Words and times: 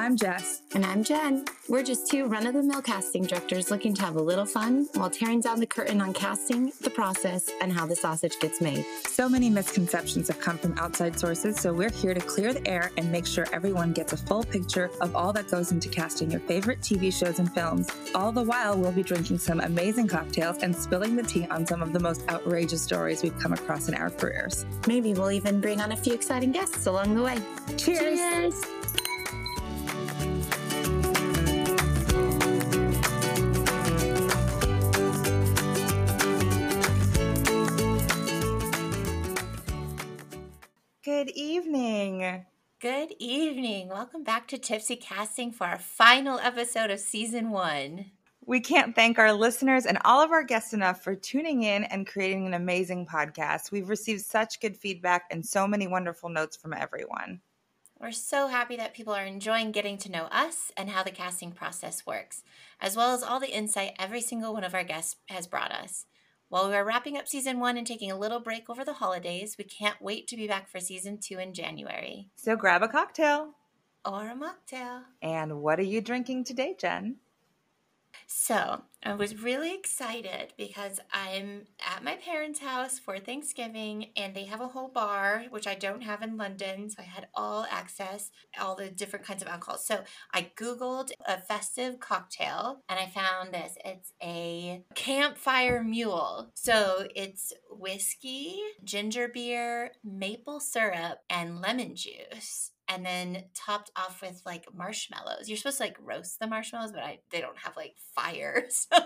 I'm 0.00 0.16
Jess. 0.16 0.62
And 0.74 0.86
I'm 0.86 1.04
Jenn. 1.04 1.44
We're 1.68 1.82
just 1.82 2.10
two 2.10 2.24
run 2.24 2.46
of 2.46 2.54
the 2.54 2.62
mill 2.62 2.80
casting 2.80 3.24
directors 3.24 3.70
looking 3.70 3.92
to 3.96 4.02
have 4.02 4.16
a 4.16 4.22
little 4.22 4.46
fun 4.46 4.88
while 4.94 5.10
tearing 5.10 5.42
down 5.42 5.60
the 5.60 5.66
curtain 5.66 6.00
on 6.00 6.14
casting, 6.14 6.72
the 6.80 6.88
process, 6.88 7.50
and 7.60 7.70
how 7.70 7.84
the 7.84 7.94
sausage 7.94 8.40
gets 8.40 8.62
made. 8.62 8.86
So 9.04 9.28
many 9.28 9.50
misconceptions 9.50 10.28
have 10.28 10.40
come 10.40 10.56
from 10.56 10.76
outside 10.78 11.18
sources, 11.18 11.60
so 11.60 11.74
we're 11.74 11.90
here 11.90 12.14
to 12.14 12.20
clear 12.20 12.54
the 12.54 12.66
air 12.66 12.90
and 12.96 13.12
make 13.12 13.26
sure 13.26 13.46
everyone 13.52 13.92
gets 13.92 14.14
a 14.14 14.16
full 14.16 14.42
picture 14.42 14.90
of 15.02 15.14
all 15.14 15.34
that 15.34 15.50
goes 15.50 15.70
into 15.70 15.90
casting 15.90 16.30
your 16.30 16.40
favorite 16.40 16.80
TV 16.80 17.12
shows 17.12 17.38
and 17.38 17.52
films. 17.52 17.90
All 18.14 18.32
the 18.32 18.42
while, 18.42 18.78
we'll 18.78 18.92
be 18.92 19.02
drinking 19.02 19.36
some 19.36 19.60
amazing 19.60 20.08
cocktails 20.08 20.62
and 20.62 20.74
spilling 20.74 21.14
the 21.14 21.24
tea 21.24 21.46
on 21.50 21.66
some 21.66 21.82
of 21.82 21.92
the 21.92 22.00
most 22.00 22.26
outrageous 22.30 22.80
stories 22.80 23.22
we've 23.22 23.38
come 23.38 23.52
across 23.52 23.86
in 23.86 23.94
our 23.94 24.08
careers. 24.08 24.64
Maybe 24.86 25.12
we'll 25.12 25.32
even 25.32 25.60
bring 25.60 25.82
on 25.82 25.92
a 25.92 25.96
few 25.96 26.14
exciting 26.14 26.52
guests 26.52 26.86
along 26.86 27.16
the 27.16 27.22
way. 27.22 27.38
Cheers! 27.76 28.18
Cheers. 28.18 28.79
Good 41.22 41.36
evening. 41.36 42.46
Good 42.80 43.14
evening. 43.18 43.88
Welcome 43.88 44.24
back 44.24 44.48
to 44.48 44.56
Tipsy 44.56 44.96
Casting 44.96 45.52
for 45.52 45.66
our 45.66 45.78
final 45.78 46.38
episode 46.38 46.90
of 46.90 46.98
season 46.98 47.50
one. 47.50 48.06
We 48.46 48.60
can't 48.60 48.94
thank 48.94 49.18
our 49.18 49.34
listeners 49.34 49.84
and 49.84 49.98
all 50.02 50.22
of 50.22 50.30
our 50.30 50.42
guests 50.42 50.72
enough 50.72 51.04
for 51.04 51.14
tuning 51.14 51.62
in 51.62 51.84
and 51.84 52.06
creating 52.06 52.46
an 52.46 52.54
amazing 52.54 53.04
podcast. 53.04 53.70
We've 53.70 53.90
received 53.90 54.22
such 54.22 54.62
good 54.62 54.78
feedback 54.78 55.24
and 55.30 55.44
so 55.44 55.66
many 55.66 55.86
wonderful 55.86 56.30
notes 56.30 56.56
from 56.56 56.72
everyone. 56.72 57.42
We're 58.00 58.12
so 58.12 58.46
happy 58.46 58.76
that 58.76 58.94
people 58.94 59.12
are 59.12 59.26
enjoying 59.26 59.72
getting 59.72 59.98
to 59.98 60.10
know 60.10 60.24
us 60.32 60.72
and 60.74 60.88
how 60.88 61.02
the 61.02 61.10
casting 61.10 61.52
process 61.52 62.06
works, 62.06 62.44
as 62.80 62.96
well 62.96 63.12
as 63.12 63.22
all 63.22 63.40
the 63.40 63.54
insight 63.54 63.92
every 63.98 64.22
single 64.22 64.54
one 64.54 64.64
of 64.64 64.74
our 64.74 64.84
guests 64.84 65.16
has 65.28 65.46
brought 65.46 65.70
us. 65.70 66.06
While 66.50 66.68
we 66.68 66.74
are 66.74 66.84
wrapping 66.84 67.16
up 67.16 67.28
season 67.28 67.60
one 67.60 67.76
and 67.76 67.86
taking 67.86 68.10
a 68.10 68.18
little 68.18 68.40
break 68.40 68.68
over 68.68 68.84
the 68.84 68.94
holidays, 68.94 69.54
we 69.56 69.62
can't 69.62 70.02
wait 70.02 70.26
to 70.26 70.36
be 70.36 70.48
back 70.48 70.68
for 70.68 70.80
season 70.80 71.18
two 71.18 71.38
in 71.38 71.54
January. 71.54 72.26
So 72.34 72.56
grab 72.56 72.82
a 72.82 72.88
cocktail. 72.88 73.54
Or 74.04 74.28
a 74.28 74.34
mocktail. 74.34 75.02
And 75.22 75.60
what 75.62 75.78
are 75.78 75.84
you 75.84 76.00
drinking 76.00 76.42
today, 76.42 76.74
Jenn? 76.76 77.18
So 78.32 78.82
I 79.02 79.14
was 79.14 79.42
really 79.42 79.74
excited 79.74 80.54
because 80.56 81.00
I'm 81.12 81.66
at 81.84 82.04
my 82.04 82.14
parents' 82.14 82.60
house 82.60 82.96
for 82.96 83.18
Thanksgiving 83.18 84.10
and 84.16 84.36
they 84.36 84.44
have 84.44 84.60
a 84.60 84.68
whole 84.68 84.86
bar, 84.86 85.46
which 85.50 85.66
I 85.66 85.74
don't 85.74 86.02
have 86.02 86.22
in 86.22 86.36
London. 86.36 86.88
So 86.90 86.98
I 87.00 87.06
had 87.06 87.26
all 87.34 87.66
access, 87.68 88.30
all 88.60 88.76
the 88.76 88.88
different 88.88 89.26
kinds 89.26 89.42
of 89.42 89.48
alcohol. 89.48 89.78
So 89.78 90.04
I 90.32 90.52
Googled 90.56 91.10
a 91.26 91.38
festive 91.38 91.98
cocktail 91.98 92.84
and 92.88 93.00
I 93.00 93.06
found 93.06 93.52
this. 93.52 93.76
It's 93.84 94.12
a 94.22 94.84
campfire 94.94 95.82
mule. 95.82 96.52
So 96.54 97.08
it's 97.16 97.52
whiskey, 97.68 98.60
ginger 98.84 99.26
beer, 99.26 99.90
maple 100.04 100.60
syrup, 100.60 101.18
and 101.28 101.60
lemon 101.60 101.96
juice 101.96 102.70
and 102.90 103.06
then 103.06 103.44
topped 103.54 103.90
off 103.96 104.20
with 104.20 104.42
like 104.44 104.66
marshmallows. 104.74 105.48
You're 105.48 105.56
supposed 105.56 105.78
to 105.78 105.84
like 105.84 105.96
roast 106.02 106.40
the 106.40 106.48
marshmallows, 106.48 106.90
but 106.92 107.02
I 107.04 107.20
they 107.30 107.40
don't 107.40 107.56
have 107.58 107.76
like 107.76 107.94
fire. 108.14 108.64
So, 108.90 108.98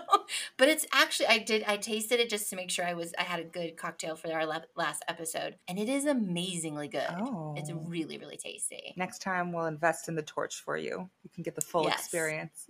but 0.57 0.69
it's 0.69 0.85
actually 0.93 1.27
I 1.27 1.37
did 1.39 1.63
I 1.67 1.77
tasted 1.77 2.19
it 2.19 2.29
just 2.29 2.49
to 2.49 2.55
make 2.55 2.71
sure 2.71 2.85
I 2.85 2.93
was 2.93 3.13
I 3.19 3.23
had 3.23 3.39
a 3.39 3.43
good 3.43 3.77
cocktail 3.77 4.15
for 4.15 4.31
our 4.33 4.45
last 4.45 5.03
episode, 5.07 5.57
and 5.67 5.77
it 5.77 5.87
is 5.89 6.05
amazingly 6.05 6.87
good. 6.87 7.05
Oh. 7.11 7.53
It's 7.57 7.71
really 7.71 8.17
really 8.17 8.37
tasty. 8.37 8.93
Next 8.97 9.21
time 9.21 9.51
we'll 9.53 9.65
invest 9.67 10.07
in 10.07 10.15
the 10.15 10.23
torch 10.23 10.61
for 10.63 10.77
you. 10.77 11.09
You 11.23 11.29
can 11.33 11.43
get 11.43 11.55
the 11.55 11.61
full 11.61 11.83
Yes. 11.83 11.99
experience. 11.99 12.67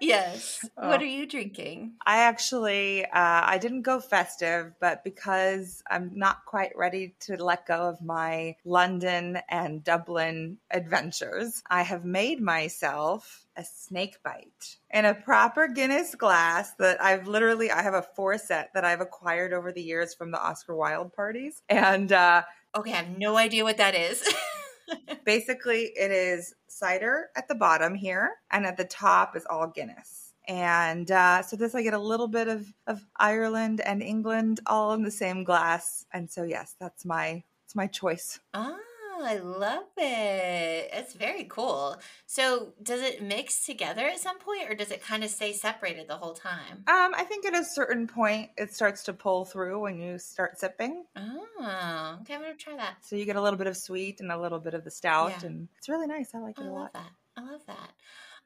yes. 0.00 0.64
Oh. 0.76 0.88
What 0.88 1.00
are 1.02 1.06
you 1.06 1.26
drinking? 1.26 1.94
I 2.06 2.18
actually 2.18 3.04
uh, 3.04 3.08
I 3.12 3.58
didn't 3.58 3.82
go 3.82 4.00
festive, 4.00 4.72
but 4.80 5.02
because 5.02 5.82
I'm 5.90 6.10
not 6.14 6.44
quite 6.44 6.72
ready 6.76 7.14
to 7.20 7.42
let 7.42 7.66
go 7.66 7.88
of 7.88 8.00
my 8.02 8.56
London 8.64 9.38
and 9.48 9.82
Dublin 9.82 10.57
adventures, 10.70 11.62
I 11.68 11.82
have 11.82 12.04
made 12.04 12.40
myself 12.40 13.46
a 13.56 13.64
snake 13.64 14.22
bite 14.22 14.76
in 14.90 15.04
a 15.04 15.14
proper 15.14 15.68
Guinness 15.68 16.14
glass 16.14 16.74
that 16.78 17.02
I've 17.02 17.26
literally 17.26 17.70
I 17.70 17.82
have 17.82 17.94
a 17.94 18.06
four 18.14 18.38
set 18.38 18.70
that 18.74 18.84
I've 18.84 19.00
acquired 19.00 19.52
over 19.52 19.72
the 19.72 19.82
years 19.82 20.14
from 20.14 20.30
the 20.30 20.40
Oscar 20.40 20.76
Wilde 20.76 21.12
parties, 21.12 21.62
and 21.68 22.12
uh, 22.12 22.42
Okay, 22.76 22.92
I 22.92 22.96
have 22.96 23.18
no 23.18 23.36
idea 23.36 23.64
what 23.64 23.78
that 23.78 23.94
is. 23.94 24.22
basically 25.24 25.90
it 25.96 26.10
is 26.10 26.54
cider 26.68 27.28
at 27.36 27.48
the 27.48 27.54
bottom 27.54 27.94
here 27.94 28.30
and 28.50 28.64
at 28.64 28.76
the 28.76 28.84
top 28.84 29.36
is 29.36 29.46
all 29.48 29.66
guinness. 29.66 30.32
And 30.46 31.10
uh, 31.10 31.42
so 31.42 31.56
this 31.56 31.74
i 31.74 31.82
get 31.82 31.92
a 31.92 31.98
little 31.98 32.28
bit 32.28 32.48
of, 32.48 32.72
of 32.86 33.04
ireland 33.18 33.82
and 33.82 34.02
england 34.02 34.60
all 34.66 34.94
in 34.94 35.02
the 35.02 35.10
same 35.10 35.44
glass. 35.44 36.06
And 36.12 36.30
so 36.30 36.44
yes 36.44 36.74
that's 36.80 37.04
my 37.04 37.42
it's 37.66 37.74
my 37.74 37.86
choice. 37.86 38.40
Oh, 38.54 38.78
I 39.22 39.36
love 39.38 39.84
it. 39.96 40.90
It's 40.92 41.12
very 41.14 41.44
cool. 41.44 41.96
So, 42.26 42.72
does 42.82 43.00
it 43.02 43.22
mix 43.22 43.64
together 43.66 44.06
at 44.06 44.20
some 44.20 44.38
point, 44.38 44.68
or 44.70 44.74
does 44.74 44.90
it 44.90 45.02
kind 45.02 45.24
of 45.24 45.30
stay 45.30 45.52
separated 45.52 46.08
the 46.08 46.16
whole 46.16 46.34
time? 46.34 46.84
um, 46.86 47.14
i 47.16 47.24
think 47.24 47.44
at 47.46 47.54
a 47.54 47.64
certain 47.64 48.06
point 48.06 48.50
it 48.56 48.74
starts 48.74 49.02
to 49.04 49.12
pull 49.12 49.44
through 49.44 49.80
when 49.80 49.98
you 49.98 50.18
start 50.18 50.58
sipping 50.58 51.04
Oh, 51.16 52.18
okay. 52.22 52.34
I'm 52.34 52.40
gonna 52.42 52.54
try 52.54 52.76
that. 52.76 52.96
so 53.02 53.16
you 53.16 53.24
get 53.24 53.36
a 53.36 53.42
little 53.42 53.58
bit 53.58 53.66
of 53.66 53.76
sweet 53.76 54.20
and 54.20 54.30
a 54.32 54.38
little 54.40 54.58
bit 54.60 54.74
of 54.74 54.84
the 54.84 54.90
stout 54.90 55.30
Yeah. 55.40 55.48
and 55.48 55.68
it's 55.78 55.88
really 55.88 56.06
nice 56.06 56.34
i 56.34 56.38
like 56.38 56.58
I 56.58 56.62
it 56.62 56.66
a 56.68 56.70
love 56.70 56.80
lot 56.82 56.92
that. 56.94 57.10
I 57.36 57.40
love 57.42 57.60
that. 57.66 57.90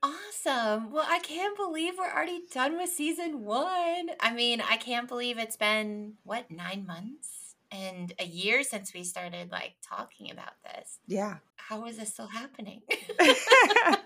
Awesome. 0.03 0.91
Well, 0.91 1.07
I 1.09 1.21
can't 1.21 1.57
believe 1.57 1.95
we're 1.97 2.11
already 2.13 2.43
done 2.53 2.77
with 2.77 2.91
season 2.91 3.45
one. 3.45 4.11
I 4.21 4.33
mean, 4.35 4.61
I 4.61 4.77
can't 4.77 5.07
believe 5.07 5.39
it's 5.39 5.57
been 5.57 6.15
what 6.25 6.51
nine 6.51 6.85
months 6.87 7.29
and 7.73 8.13
a 8.19 8.25
year 8.25 8.63
since 8.63 8.93
we 8.95 9.05
started 9.05 9.51
like 9.51 9.75
talking 9.83 10.31
about 10.31 10.53
this. 10.65 10.99
yeah 11.07 11.37
How 11.57 11.87
is 11.87 11.97
this 11.99 12.13
still 12.13 12.29
happening? 12.29 12.83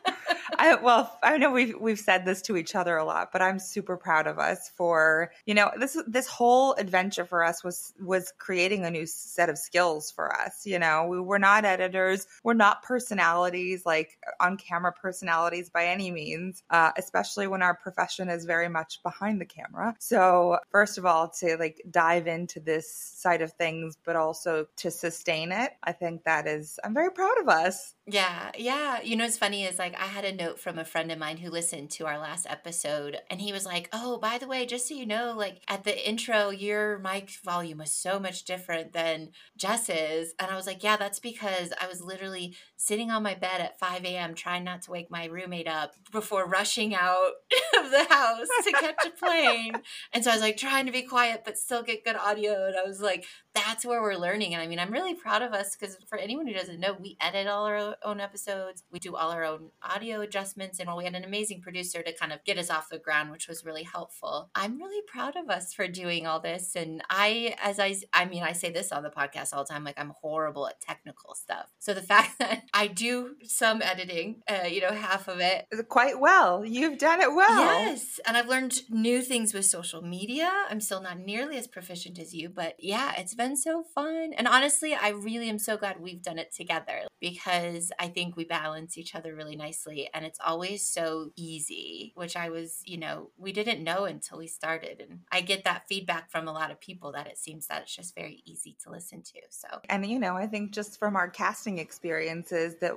I 0.59 0.75
well, 0.77 1.19
I 1.23 1.39
know 1.39 1.51
we've 1.51 1.75
we've 1.81 1.99
said 1.99 2.25
this 2.25 2.43
to 2.43 2.57
each 2.57 2.75
other 2.75 2.97
a 2.97 3.05
lot, 3.05 3.31
but 3.33 3.43
I'm 3.43 3.59
super 3.59 3.97
proud 3.97 4.27
of 4.27 4.39
us 4.39 4.71
for 4.77 5.31
you 5.45 5.55
know 5.55 5.71
this 5.79 5.97
this 6.07 6.27
whole 6.27 6.75
adventure 6.75 7.25
for 7.25 7.45
us 7.45 7.65
was 7.65 7.93
was 8.01 8.33
creating 8.39 8.84
a 8.84 8.91
new 8.91 9.07
set 9.07 9.49
of 9.49 9.59
skills 9.59 10.11
for 10.11 10.34
us. 10.34 10.67
You 10.67 10.79
know, 10.79 11.07
we 11.07 11.21
were 11.21 11.39
not 11.39 11.65
editors, 11.65 12.27
we're 12.45 12.55
not 12.55 12.83
personalities 12.83 13.84
like 13.84 14.19
on 14.41 14.57
camera 14.57 14.93
personalities 14.93 15.71
by 15.71 15.87
any 15.87 16.11
means, 16.11 16.63
uh, 16.71 16.93
especially 16.97 17.47
when 17.47 17.63
our 17.63 17.75
profession 17.75 18.28
is 18.28 18.45
very 18.45 18.69
much 18.69 19.03
behind 19.03 19.41
the 19.41 19.47
camera. 19.47 19.95
So 19.99 20.59
first 20.71 20.99
of 20.99 21.07
all, 21.07 21.31
to 21.41 21.57
like 21.59 21.83
dive 21.91 22.27
into 22.27 22.61
this 22.61 22.93
side 22.93 23.43
of 23.43 23.53
things, 23.53 23.97
but 24.05 24.17
also 24.17 24.67
to 24.77 24.91
sustain 24.91 25.53
it, 25.53 25.73
I 25.83 25.93
think 25.93 26.25
that 26.25 26.47
is 26.47 26.78
I'm 26.84 26.95
very 26.95 27.11
proud 27.11 27.39
of 27.41 27.49
us. 27.49 27.95
Yeah, 28.07 28.53
yeah. 28.57 29.01
You 29.03 29.17
know 29.17 29.25
it's 29.25 29.39
funny 29.39 29.65
is 29.65 29.78
like 29.78 29.95
I 29.95 30.07
had 30.07 30.25
a 30.25 30.35
note 30.36 30.60
from 30.60 30.78
a 30.78 30.84
friend 30.84 31.10
of 31.10 31.19
mine 31.19 31.38
who 31.38 31.50
listened 31.50 31.91
to 31.91 32.06
our 32.06 32.19
last 32.19 32.47
episode 32.48 33.19
and 33.30 33.41
he 33.41 33.52
was 33.52 33.64
like, 33.66 33.88
"Oh, 33.92 34.19
by 34.19 34.38
the 34.38 34.47
way, 34.47 34.66
just 34.66 34.88
so 34.88 34.94
you 34.94 35.06
know, 35.06 35.34
like 35.36 35.62
at 35.69 35.84
the 35.84 36.08
intro, 36.08 36.50
your 36.50 36.98
mic 36.98 37.30
volume 37.44 37.78
was 37.78 37.92
so 37.92 38.19
much 38.19 38.44
different 38.44 38.92
than 38.92 39.30
Jess's." 39.56 40.34
And 40.38 40.50
I 40.50 40.56
was 40.56 40.66
like, 40.66 40.82
"Yeah, 40.82 40.97
that's 40.97 41.19
because 41.19 41.72
I 41.80 41.86
was 41.86 42.00
literally 42.02 42.54
sitting 42.76 43.10
on 43.10 43.22
my 43.22 43.34
bed 43.34 43.60
at 43.60 43.78
5 43.78 44.04
a.m. 44.04 44.34
trying 44.34 44.64
not 44.64 44.82
to 44.82 44.91
wake 44.91 45.10
my 45.10 45.26
roommate 45.26 45.69
up 45.69 45.94
before 46.12 46.47
rushing 46.47 46.94
out 46.94 47.32
of 47.78 47.91
the 47.91 48.06
house 48.09 48.48
to 48.64 48.72
catch 48.72 49.06
a 49.06 49.10
plane." 49.10 49.72
And 50.12 50.24
so 50.24 50.30
I 50.30 50.34
was 50.34 50.42
like 50.42 50.56
trying 50.56 50.86
to 50.86 50.92
be 50.92 51.03
quiet 51.03 51.42
but 51.45 51.59
still 51.59 51.83
get 51.83 52.04
good 52.04 52.16
audio. 52.16 52.66
And 52.66 52.77
I 52.77 52.84
was 52.86 53.01
like, 53.01 53.27
that's 53.56 53.86
where 53.86 54.03
we're 54.03 54.16
learning. 54.16 54.53
And 54.53 54.62
I 54.62 54.66
mean, 54.66 54.78
I'm 54.78 54.92
really 54.92 55.15
proud 55.15 55.41
of 55.41 55.54
us 55.54 55.74
because 55.74 55.97
for 56.06 56.18
anyone 56.18 56.47
who 56.47 56.53
doesn't 56.53 56.78
know, 56.78 56.95
we 57.01 57.16
edit 57.21 57.47
all 57.47 57.65
our 57.65 57.97
own 58.04 58.21
episodes, 58.21 58.83
we 58.92 58.98
do 58.98 59.16
all 59.16 59.30
our 59.30 59.45
own 59.45 59.71
audio 59.83 60.21
adjustments, 60.21 60.78
and 60.78 60.95
we 60.95 61.04
had 61.04 61.15
an 61.15 61.24
amazing 61.24 61.62
producer 61.62 62.03
to 62.03 62.12
kind 62.12 62.33
of 62.33 62.45
get 62.45 62.59
us 62.59 62.68
off 62.68 62.91
the 62.91 62.98
ground, 62.98 63.30
which 63.30 63.48
was 63.48 63.65
really 63.65 63.84
helpful. 63.84 64.51
I'm 64.54 64.78
really 64.78 65.03
proud 65.06 65.36
of 65.36 65.48
us 65.48 65.72
for 65.72 65.89
doing 65.89 66.27
all 66.27 66.39
this. 66.39 66.77
And 66.77 67.03
I, 67.09 67.54
as 67.62 67.80
I, 67.80 67.97
I 68.12 68.27
mean, 68.27 68.42
I 68.42 68.53
say 68.53 68.71
this 68.71 68.92
on 68.92 69.03
the 69.03 69.10
podcast 69.10 69.54
all 69.54 69.65
the 69.65 69.72
time, 69.72 69.84
like 69.84 69.98
I'm 69.98 70.12
horrible 70.21 70.68
at 70.68 70.80
technical 70.80 71.34
stuff. 71.34 71.72
So 71.78 71.95
the 71.95 72.03
fact 72.03 72.39
that 72.39 72.65
I 72.72 72.86
do 72.89 73.36
some 73.45 73.83
editing, 73.83 74.42
uh, 74.48 74.66
you 74.66 74.80
know, 74.80 74.92
half 74.92 75.28
of 75.28 75.41
it, 75.41 75.66
Quite 75.89 76.21
well. 76.21 76.65
You've 76.65 76.98
done 76.98 77.21
it 77.21 77.34
well. 77.34 77.84
Yes. 77.84 78.21
And 78.27 78.36
I've 78.36 78.48
learned 78.48 78.80
new 78.91 79.22
things 79.22 79.53
with 79.54 79.65
social 79.65 80.03
media. 80.03 80.51
I'm 80.68 80.80
still 80.80 81.03
not 81.03 81.18
nearly 81.18 81.57
as 81.57 81.66
proficient 81.66 82.18
as 82.18 82.34
you, 82.34 82.48
but 82.48 82.74
yeah, 82.78 83.13
it's 83.18 83.34
been 83.34 83.57
so 83.57 83.84
fun. 83.95 84.33
And 84.36 84.48
honestly, 84.48 84.95
I 84.95 85.10
really 85.10 85.48
am 85.48 85.59
so 85.59 85.77
glad 85.77 86.01
we've 86.01 86.22
done 86.22 86.39
it 86.39 86.54
together 86.54 87.03
because 87.21 87.92
I 87.98 88.09
think 88.09 88.36
we 88.36 88.45
balance 88.45 88.98
each 88.98 89.15
other 89.15 89.34
really 89.34 89.57
nicely. 89.57 90.09
And 90.13 90.24
it's 90.24 90.39
always 90.45 90.86
so 90.86 91.30
easy, 91.36 92.13
which 92.15 92.36
I 92.36 92.51
was, 92.51 92.83
you 92.84 92.98
know, 92.98 93.30
we 93.36 93.53
didn't 93.53 93.84
know 93.84 94.04
until 94.04 94.39
we 94.39 94.47
started. 94.47 95.04
And 95.09 95.21
I 95.30 95.41
get 95.41 95.65
that 95.65 95.89
feedback 95.89 96.30
from 96.30 96.48
a 96.48 96.53
lot 96.53 96.71
of 96.71 96.80
people 96.80 97.13
that 97.13 97.27
it 97.27 97.39
seems 97.39 97.66
that 97.68 97.83
it's 97.83 97.95
just 97.95 98.15
very 98.15 98.42
easy 98.45 98.77
to 98.84 98.91
listen 98.91 99.22
to. 99.22 99.41
So, 99.51 99.68
and 99.89 100.07
you 100.07 100.18
know, 100.18 100.36
I 100.36 100.47
think 100.47 100.72
just 100.72 100.98
from 100.98 101.16
our 101.16 101.28
casting 101.28 101.78
experiences 101.78 102.55
that 102.80 102.94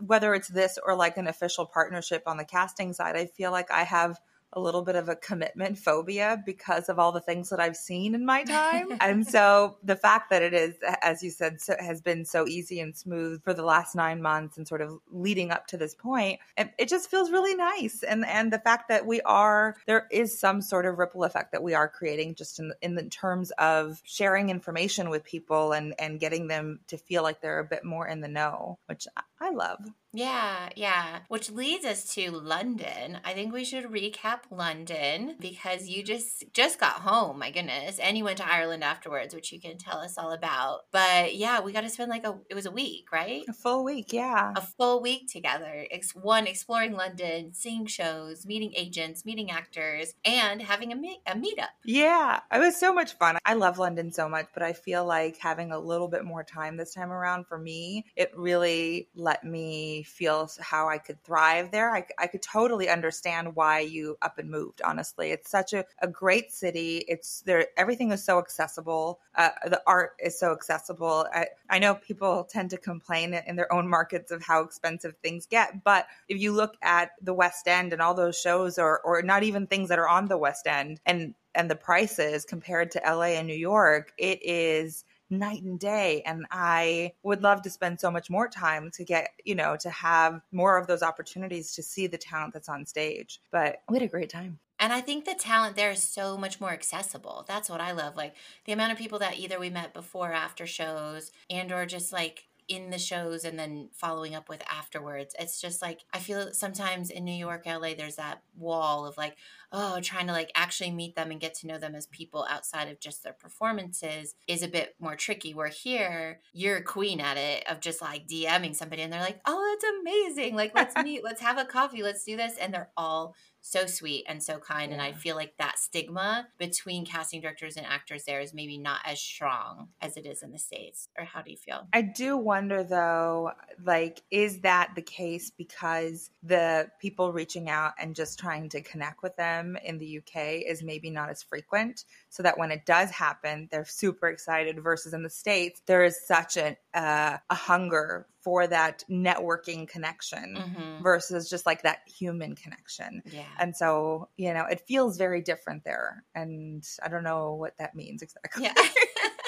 whether 0.00 0.34
it's 0.34 0.48
this 0.48 0.78
or 0.84 0.94
like 0.94 1.16
an 1.16 1.26
official 1.26 1.66
partnership 1.66 2.22
on 2.26 2.36
the 2.36 2.44
casting 2.44 2.92
side, 2.92 3.16
I 3.16 3.26
feel 3.26 3.50
like 3.50 3.70
I 3.70 3.84
have 3.84 4.18
a 4.52 4.60
little 4.60 4.82
bit 4.82 4.96
of 4.96 5.08
a 5.08 5.16
commitment 5.16 5.78
phobia 5.78 6.42
because 6.44 6.88
of 6.88 6.98
all 6.98 7.12
the 7.12 7.20
things 7.20 7.50
that 7.50 7.60
I've 7.60 7.76
seen 7.76 8.14
in 8.14 8.24
my 8.24 8.44
time. 8.44 8.96
and 9.00 9.26
so 9.26 9.76
the 9.82 9.96
fact 9.96 10.30
that 10.30 10.42
it 10.42 10.54
is, 10.54 10.74
as 11.02 11.22
you 11.22 11.30
said, 11.30 11.60
so, 11.60 11.74
has 11.78 12.00
been 12.00 12.24
so 12.24 12.46
easy 12.46 12.80
and 12.80 12.96
smooth 12.96 13.42
for 13.42 13.52
the 13.52 13.62
last 13.62 13.94
nine 13.94 14.22
months 14.22 14.56
and 14.56 14.66
sort 14.66 14.80
of 14.80 14.98
leading 15.10 15.50
up 15.50 15.66
to 15.68 15.76
this 15.76 15.94
point, 15.94 16.40
it, 16.56 16.72
it 16.78 16.88
just 16.88 17.10
feels 17.10 17.30
really 17.30 17.54
nice. 17.54 18.02
And 18.02 18.24
and 18.24 18.52
the 18.52 18.58
fact 18.58 18.88
that 18.88 19.06
we 19.06 19.20
are 19.22 19.76
there 19.86 20.06
is 20.10 20.38
some 20.38 20.62
sort 20.62 20.86
of 20.86 20.98
ripple 20.98 21.24
effect 21.24 21.52
that 21.52 21.62
we 21.62 21.74
are 21.74 21.88
creating 21.88 22.34
just 22.34 22.58
in 22.58 22.72
in 22.80 22.94
the 22.94 23.04
terms 23.04 23.50
of 23.58 24.00
sharing 24.04 24.48
information 24.48 25.10
with 25.10 25.24
people 25.24 25.72
and 25.72 25.94
and 25.98 26.20
getting 26.20 26.48
them 26.48 26.80
to 26.88 26.96
feel 26.96 27.22
like 27.22 27.40
they're 27.40 27.58
a 27.58 27.64
bit 27.64 27.84
more 27.84 28.06
in 28.08 28.20
the 28.20 28.28
know, 28.28 28.78
which 28.86 29.06
I 29.40 29.50
love. 29.50 29.78
Yeah, 30.12 30.70
yeah. 30.74 31.20
Which 31.28 31.50
leads 31.50 31.84
us 31.84 32.14
to 32.14 32.30
London. 32.30 33.18
I 33.24 33.34
think 33.34 33.52
we 33.52 33.64
should 33.64 33.84
recap 33.84 34.40
London 34.50 35.36
because 35.38 35.88
you 35.88 36.02
just 36.02 36.44
just 36.54 36.80
got 36.80 37.00
home, 37.00 37.38
my 37.38 37.50
goodness. 37.50 37.98
And 37.98 38.16
you 38.16 38.24
went 38.24 38.38
to 38.38 38.50
Ireland 38.50 38.82
afterwards, 38.82 39.34
which 39.34 39.52
you 39.52 39.60
can 39.60 39.76
tell 39.76 39.98
us 39.98 40.16
all 40.16 40.32
about. 40.32 40.80
But 40.92 41.36
yeah, 41.36 41.60
we 41.60 41.72
got 41.72 41.82
to 41.82 41.90
spend 41.90 42.10
like 42.10 42.26
a 42.26 42.38
it 42.48 42.54
was 42.54 42.66
a 42.66 42.70
week, 42.70 43.12
right? 43.12 43.42
A 43.48 43.52
full 43.52 43.84
week, 43.84 44.12
yeah. 44.12 44.54
A 44.56 44.62
full 44.62 45.02
week 45.02 45.30
together. 45.30 45.86
Ex- 45.90 46.14
one 46.14 46.46
exploring 46.46 46.94
London, 46.94 47.52
seeing 47.52 47.84
shows, 47.86 48.46
meeting 48.46 48.72
agents, 48.76 49.26
meeting 49.26 49.50
actors, 49.50 50.14
and 50.24 50.62
having 50.62 50.90
a 50.90 50.96
meet 50.96 51.18
a 51.26 51.34
meetup. 51.34 51.68
Yeah, 51.84 52.40
it 52.50 52.58
was 52.58 52.76
so 52.76 52.94
much 52.94 53.12
fun. 53.18 53.36
I 53.44 53.54
love 53.54 53.78
London 53.78 54.10
so 54.10 54.28
much, 54.28 54.46
but 54.54 54.62
I 54.62 54.72
feel 54.72 55.04
like 55.04 55.36
having 55.36 55.70
a 55.70 55.78
little 55.78 56.08
bit 56.08 56.24
more 56.24 56.44
time 56.44 56.78
this 56.78 56.94
time 56.94 57.12
around 57.12 57.46
for 57.46 57.58
me, 57.58 58.06
it 58.16 58.32
really 58.34 59.10
let 59.28 59.44
me 59.44 60.02
feel 60.04 60.50
how 60.58 60.88
I 60.88 60.96
could 60.96 61.22
thrive 61.22 61.70
there. 61.70 61.94
I, 61.94 62.06
I 62.18 62.28
could 62.28 62.40
totally 62.40 62.88
understand 62.88 63.54
why 63.54 63.80
you 63.80 64.16
up 64.22 64.38
and 64.38 64.50
moved. 64.50 64.80
Honestly, 64.82 65.32
it's 65.32 65.50
such 65.50 65.74
a, 65.74 65.84
a 66.00 66.08
great 66.08 66.50
city. 66.50 67.04
It's 67.06 67.42
there. 67.42 67.66
Everything 67.76 68.10
is 68.10 68.24
so 68.24 68.38
accessible. 68.38 69.20
Uh, 69.34 69.50
the 69.66 69.82
art 69.86 70.12
is 70.18 70.38
so 70.38 70.52
accessible. 70.52 71.26
I, 71.30 71.48
I 71.68 71.78
know 71.78 71.94
people 71.94 72.44
tend 72.44 72.70
to 72.70 72.78
complain 72.78 73.34
in 73.34 73.56
their 73.56 73.70
own 73.70 73.86
markets 73.86 74.30
of 74.30 74.42
how 74.42 74.62
expensive 74.62 75.14
things 75.22 75.44
get, 75.44 75.84
but 75.84 76.06
if 76.26 76.40
you 76.40 76.52
look 76.52 76.76
at 76.80 77.10
the 77.20 77.34
West 77.34 77.68
End 77.68 77.92
and 77.92 78.00
all 78.00 78.14
those 78.14 78.40
shows, 78.40 78.78
or 78.78 78.98
or 79.00 79.20
not 79.20 79.42
even 79.42 79.66
things 79.66 79.90
that 79.90 79.98
are 79.98 80.08
on 80.08 80.28
the 80.28 80.38
West 80.38 80.66
End, 80.66 81.00
and 81.04 81.34
and 81.54 81.70
the 81.70 81.76
prices 81.76 82.46
compared 82.46 82.92
to 82.92 83.02
LA 83.04 83.34
and 83.36 83.46
New 83.46 83.52
York, 83.52 84.14
it 84.16 84.38
is 84.42 85.04
night 85.30 85.62
and 85.62 85.78
day. 85.78 86.22
And 86.24 86.46
I 86.50 87.12
would 87.22 87.42
love 87.42 87.62
to 87.62 87.70
spend 87.70 88.00
so 88.00 88.10
much 88.10 88.30
more 88.30 88.48
time 88.48 88.90
to 88.92 89.04
get, 89.04 89.30
you 89.44 89.54
know, 89.54 89.76
to 89.80 89.90
have 89.90 90.40
more 90.52 90.76
of 90.78 90.86
those 90.86 91.02
opportunities 91.02 91.72
to 91.74 91.82
see 91.82 92.06
the 92.06 92.18
talent 92.18 92.54
that's 92.54 92.68
on 92.68 92.86
stage. 92.86 93.40
But 93.50 93.82
we 93.88 93.96
had 93.96 94.06
a 94.06 94.10
great 94.10 94.30
time. 94.30 94.58
And 94.80 94.92
I 94.92 95.00
think 95.00 95.24
the 95.24 95.34
talent 95.34 95.74
there 95.74 95.90
is 95.90 96.02
so 96.02 96.36
much 96.36 96.60
more 96.60 96.70
accessible. 96.70 97.44
That's 97.48 97.68
what 97.68 97.80
I 97.80 97.92
love. 97.92 98.16
Like 98.16 98.34
the 98.64 98.72
amount 98.72 98.92
of 98.92 98.98
people 98.98 99.18
that 99.18 99.38
either 99.38 99.58
we 99.58 99.70
met 99.70 99.92
before 99.92 100.32
after 100.32 100.66
shows 100.66 101.32
and 101.50 101.72
or 101.72 101.84
just 101.84 102.12
like 102.12 102.44
in 102.68 102.90
the 102.90 102.98
shows 102.98 103.44
and 103.44 103.58
then 103.58 103.88
following 103.92 104.34
up 104.34 104.48
with 104.48 104.62
afterwards. 104.70 105.34
It's 105.38 105.60
just 105.60 105.82
like 105.82 106.04
I 106.12 106.18
feel 106.18 106.52
sometimes 106.52 107.10
in 107.10 107.24
New 107.24 107.32
York, 107.32 107.64
LA, 107.66 107.94
there's 107.96 108.16
that 108.16 108.42
wall 108.56 109.06
of 109.06 109.16
like, 109.16 109.36
oh, 109.72 110.00
trying 110.00 110.26
to 110.26 110.32
like 110.32 110.50
actually 110.54 110.90
meet 110.90 111.14
them 111.14 111.30
and 111.30 111.40
get 111.40 111.54
to 111.54 111.66
know 111.66 111.78
them 111.78 111.94
as 111.94 112.06
people 112.06 112.46
outside 112.48 112.88
of 112.88 113.00
just 113.00 113.22
their 113.22 113.32
performances 113.32 114.34
is 114.46 114.62
a 114.62 114.68
bit 114.68 114.94
more 115.00 115.16
tricky. 115.16 115.54
Where 115.54 115.68
here, 115.68 116.40
you're 116.52 116.76
a 116.76 116.82
queen 116.82 117.20
at 117.20 117.36
it 117.36 117.64
of 117.68 117.80
just 117.80 118.00
like 118.00 118.26
DMing 118.26 118.74
somebody 118.74 119.02
and 119.02 119.12
they're 119.12 119.20
like, 119.20 119.40
oh, 119.46 119.76
that's 119.80 119.92
amazing. 120.00 120.54
Like, 120.54 120.74
let's 120.74 120.94
meet, 121.04 121.24
let's 121.24 121.40
have 121.40 121.58
a 121.58 121.64
coffee, 121.64 122.02
let's 122.02 122.24
do 122.24 122.36
this. 122.36 122.56
And 122.58 122.72
they're 122.72 122.90
all 122.96 123.34
so 123.60 123.86
sweet 123.86 124.24
and 124.28 124.42
so 124.42 124.58
kind. 124.58 124.90
Yeah. 124.90 124.94
And 124.94 125.02
I 125.02 125.12
feel 125.12 125.36
like 125.36 125.54
that 125.58 125.78
stigma 125.78 126.48
between 126.58 127.04
casting 127.04 127.40
directors 127.40 127.76
and 127.76 127.84
actors 127.84 128.24
there 128.24 128.40
is 128.40 128.54
maybe 128.54 128.78
not 128.78 129.00
as 129.04 129.20
strong 129.20 129.88
as 130.00 130.16
it 130.16 130.26
is 130.26 130.42
in 130.42 130.52
the 130.52 130.58
States. 130.58 131.08
Or 131.18 131.24
how 131.24 131.42
do 131.42 131.50
you 131.50 131.56
feel? 131.56 131.86
I 131.92 132.02
do 132.02 132.36
wonder 132.36 132.82
though, 132.82 133.52
like, 133.84 134.22
is 134.30 134.60
that 134.60 134.92
the 134.94 135.02
case 135.02 135.50
because 135.50 136.30
the 136.42 136.88
people 137.00 137.32
reaching 137.32 137.68
out 137.68 137.92
and 137.98 138.14
just 138.14 138.38
trying 138.38 138.68
to 138.70 138.80
connect 138.80 139.22
with 139.22 139.36
them 139.36 139.57
in 139.84 139.98
the 139.98 140.18
UK 140.18 140.62
is 140.66 140.82
maybe 140.82 141.10
not 141.10 141.30
as 141.30 141.42
frequent? 141.42 142.04
So 142.28 142.42
that 142.42 142.58
when 142.58 142.70
it 142.70 142.86
does 142.86 143.10
happen, 143.10 143.68
they're 143.70 143.84
super 143.84 144.28
excited 144.28 144.82
versus 144.82 145.14
in 145.14 145.22
the 145.22 145.30
States, 145.30 145.80
there 145.86 146.04
is 146.04 146.18
such 146.26 146.56
a, 146.56 146.76
uh, 146.94 147.38
a 147.48 147.54
hunger 147.54 148.26
for 148.40 148.66
that 148.66 149.04
networking 149.10 149.88
connection 149.88 150.56
mm-hmm. 150.56 151.02
versus 151.02 151.50
just 151.50 151.66
like 151.66 151.82
that 151.82 151.98
human 152.06 152.54
connection. 152.54 153.22
Yeah. 153.26 153.42
And 153.58 153.76
so, 153.76 154.28
you 154.36 154.54
know, 154.54 154.64
it 154.64 154.80
feels 154.86 155.16
very 155.18 155.42
different 155.42 155.84
there. 155.84 156.24
And 156.34 156.84
I 157.02 157.08
don't 157.08 157.24
know 157.24 157.54
what 157.54 157.76
that 157.78 157.94
means 157.94 158.22
exactly. 158.22 158.64
Yeah. 158.64 158.74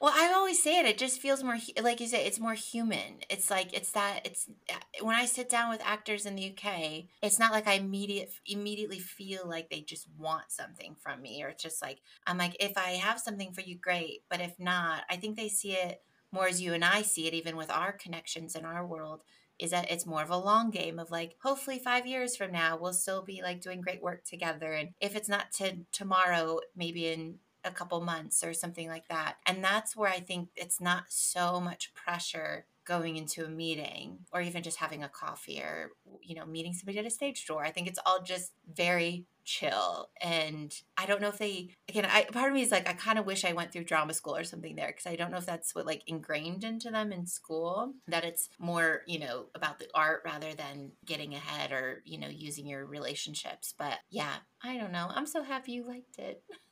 well, 0.00 0.14
I 0.16 0.32
always 0.32 0.62
say 0.62 0.80
it, 0.80 0.86
it 0.86 0.96
just 0.96 1.20
feels 1.20 1.44
more, 1.44 1.58
like 1.82 2.00
you 2.00 2.06
say 2.06 2.24
it's 2.24 2.40
more 2.40 2.54
human. 2.54 3.18
It's 3.28 3.50
like, 3.50 3.74
it's 3.74 3.92
that, 3.92 4.20
it's 4.24 4.48
uh, 4.70 5.04
when 5.04 5.14
I 5.14 5.26
sit 5.26 5.50
down 5.50 5.68
with 5.68 5.82
actors 5.84 6.24
in 6.24 6.36
the 6.36 6.54
UK, 6.56 7.04
it's 7.22 7.38
not 7.38 7.52
like 7.52 7.68
I 7.68 7.74
immediate, 7.74 8.32
immediately 8.46 8.98
feel 8.98 9.46
like 9.46 9.68
they 9.68 9.82
just 9.82 10.08
want 10.16 10.44
something 10.48 10.96
from 10.98 11.20
me 11.20 11.44
or 11.44 11.48
it's 11.48 11.62
just 11.62 11.82
like, 11.82 11.98
I'm 12.26 12.38
like, 12.38 12.56
if 12.60 12.78
I 12.78 12.92
have 12.92 13.20
something 13.20 13.52
for 13.52 13.60
you, 13.60 13.76
great. 13.76 14.22
But 14.30 14.40
if 14.40 14.58
not, 14.58 15.02
I 15.10 15.16
think 15.16 15.36
they 15.36 15.50
see 15.50 15.72
it 15.72 16.00
more 16.32 16.46
as 16.46 16.62
you 16.62 16.72
and 16.72 16.84
I 16.84 17.02
see 17.02 17.26
it, 17.26 17.34
even 17.34 17.56
with 17.56 17.70
our 17.70 17.92
connections 17.92 18.54
in 18.54 18.64
our 18.64 18.86
world, 18.86 19.20
is 19.58 19.72
that 19.72 19.90
it's 19.90 20.06
more 20.06 20.22
of 20.22 20.30
a 20.30 20.36
long 20.38 20.70
game 20.70 20.98
of 20.98 21.10
like, 21.10 21.36
hopefully 21.42 21.78
five 21.78 22.06
years 22.06 22.36
from 22.36 22.52
now, 22.52 22.78
we'll 22.80 22.94
still 22.94 23.22
be 23.22 23.42
like 23.42 23.60
doing 23.60 23.82
great 23.82 24.00
work 24.00 24.24
together. 24.24 24.72
And 24.72 24.90
if 24.98 25.14
it's 25.14 25.28
not 25.28 25.52
to 25.58 25.80
tomorrow, 25.92 26.60
maybe 26.74 27.08
in 27.08 27.34
a 27.64 27.70
couple 27.70 28.00
months 28.00 28.42
or 28.42 28.52
something 28.52 28.88
like 28.88 29.08
that. 29.08 29.36
And 29.46 29.62
that's 29.62 29.96
where 29.96 30.10
I 30.10 30.20
think 30.20 30.48
it's 30.56 30.80
not 30.80 31.04
so 31.08 31.60
much 31.60 31.92
pressure 31.94 32.66
going 32.90 33.16
into 33.16 33.44
a 33.44 33.48
meeting 33.48 34.18
or 34.32 34.40
even 34.40 34.62
just 34.62 34.78
having 34.78 35.04
a 35.04 35.08
coffee 35.08 35.60
or 35.60 35.92
you 36.22 36.34
know 36.34 36.44
meeting 36.44 36.72
somebody 36.72 36.98
at 36.98 37.06
a 37.06 37.10
stage 37.10 37.46
door 37.46 37.64
i 37.64 37.70
think 37.70 37.86
it's 37.86 38.00
all 38.04 38.20
just 38.20 38.52
very 38.74 39.26
chill 39.44 40.10
and 40.20 40.82
i 40.96 41.06
don't 41.06 41.20
know 41.20 41.28
if 41.28 41.38
they 41.38 41.68
again 41.88 42.04
I, 42.04 42.24
part 42.24 42.48
of 42.48 42.54
me 42.54 42.62
is 42.62 42.70
like 42.70 42.88
i 42.88 42.92
kind 42.92 43.18
of 43.18 43.26
wish 43.26 43.44
i 43.44 43.52
went 43.52 43.72
through 43.72 43.84
drama 43.84 44.12
school 44.12 44.36
or 44.36 44.44
something 44.44 44.76
there 44.76 44.88
because 44.88 45.06
i 45.06 45.16
don't 45.16 45.30
know 45.30 45.38
if 45.38 45.46
that's 45.46 45.74
what 45.74 45.86
like 45.86 46.02
ingrained 46.06 46.64
into 46.64 46.90
them 46.90 47.12
in 47.12 47.26
school 47.26 47.92
that 48.08 48.24
it's 48.24 48.48
more 48.58 49.02
you 49.06 49.18
know 49.18 49.46
about 49.54 49.78
the 49.78 49.88
art 49.94 50.22
rather 50.24 50.52
than 50.54 50.92
getting 51.04 51.34
ahead 51.34 51.72
or 51.72 52.02
you 52.04 52.18
know 52.18 52.28
using 52.28 52.66
your 52.66 52.86
relationships 52.86 53.74
but 53.78 53.98
yeah 54.10 54.36
i 54.62 54.76
don't 54.76 54.92
know 54.92 55.08
i'm 55.14 55.26
so 55.26 55.42
happy 55.42 55.72
you 55.72 55.86
liked 55.86 56.18
it 56.18 56.42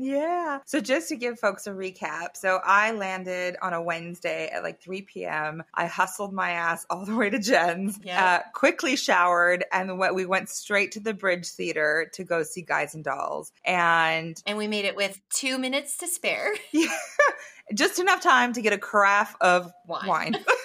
Yeah. 0.00 0.60
So 0.64 0.80
just 0.80 1.08
to 1.08 1.16
give 1.16 1.40
folks 1.40 1.66
a 1.66 1.70
recap, 1.70 2.36
so 2.36 2.60
I 2.64 2.92
landed 2.92 3.56
on 3.60 3.72
a 3.72 3.82
Wednesday 3.82 4.48
at 4.48 4.62
like 4.62 4.80
3 4.80 5.02
p.m. 5.02 5.64
I 5.74 5.86
hustled 5.86 6.32
my 6.32 6.52
ass 6.52 6.86
all 6.88 7.04
the 7.04 7.16
way 7.16 7.30
to 7.30 7.40
Jenn's, 7.40 7.98
uh, 8.08 8.40
quickly 8.54 8.94
showered, 8.94 9.64
and 9.72 9.98
we 10.14 10.24
went 10.24 10.50
straight 10.50 10.92
to 10.92 11.00
the 11.00 11.14
Bridge 11.14 11.48
Theater 11.48 12.08
to 12.14 12.22
go 12.22 12.44
see 12.44 12.62
Guys 12.62 12.94
and 12.94 13.02
Dolls. 13.02 13.50
And 13.64 14.40
and 14.46 14.56
we 14.56 14.68
made 14.68 14.84
it 14.84 14.94
with 14.94 15.20
two 15.30 15.58
minutes 15.58 15.96
to 15.98 16.06
spare. 16.06 16.52
Yeah. 16.70 16.88
just 17.74 17.98
enough 17.98 18.20
time 18.22 18.52
to 18.52 18.62
get 18.62 18.72
a 18.72 18.78
carafe 18.78 19.34
of 19.40 19.72
wine. 19.86 20.06
wine. 20.06 20.36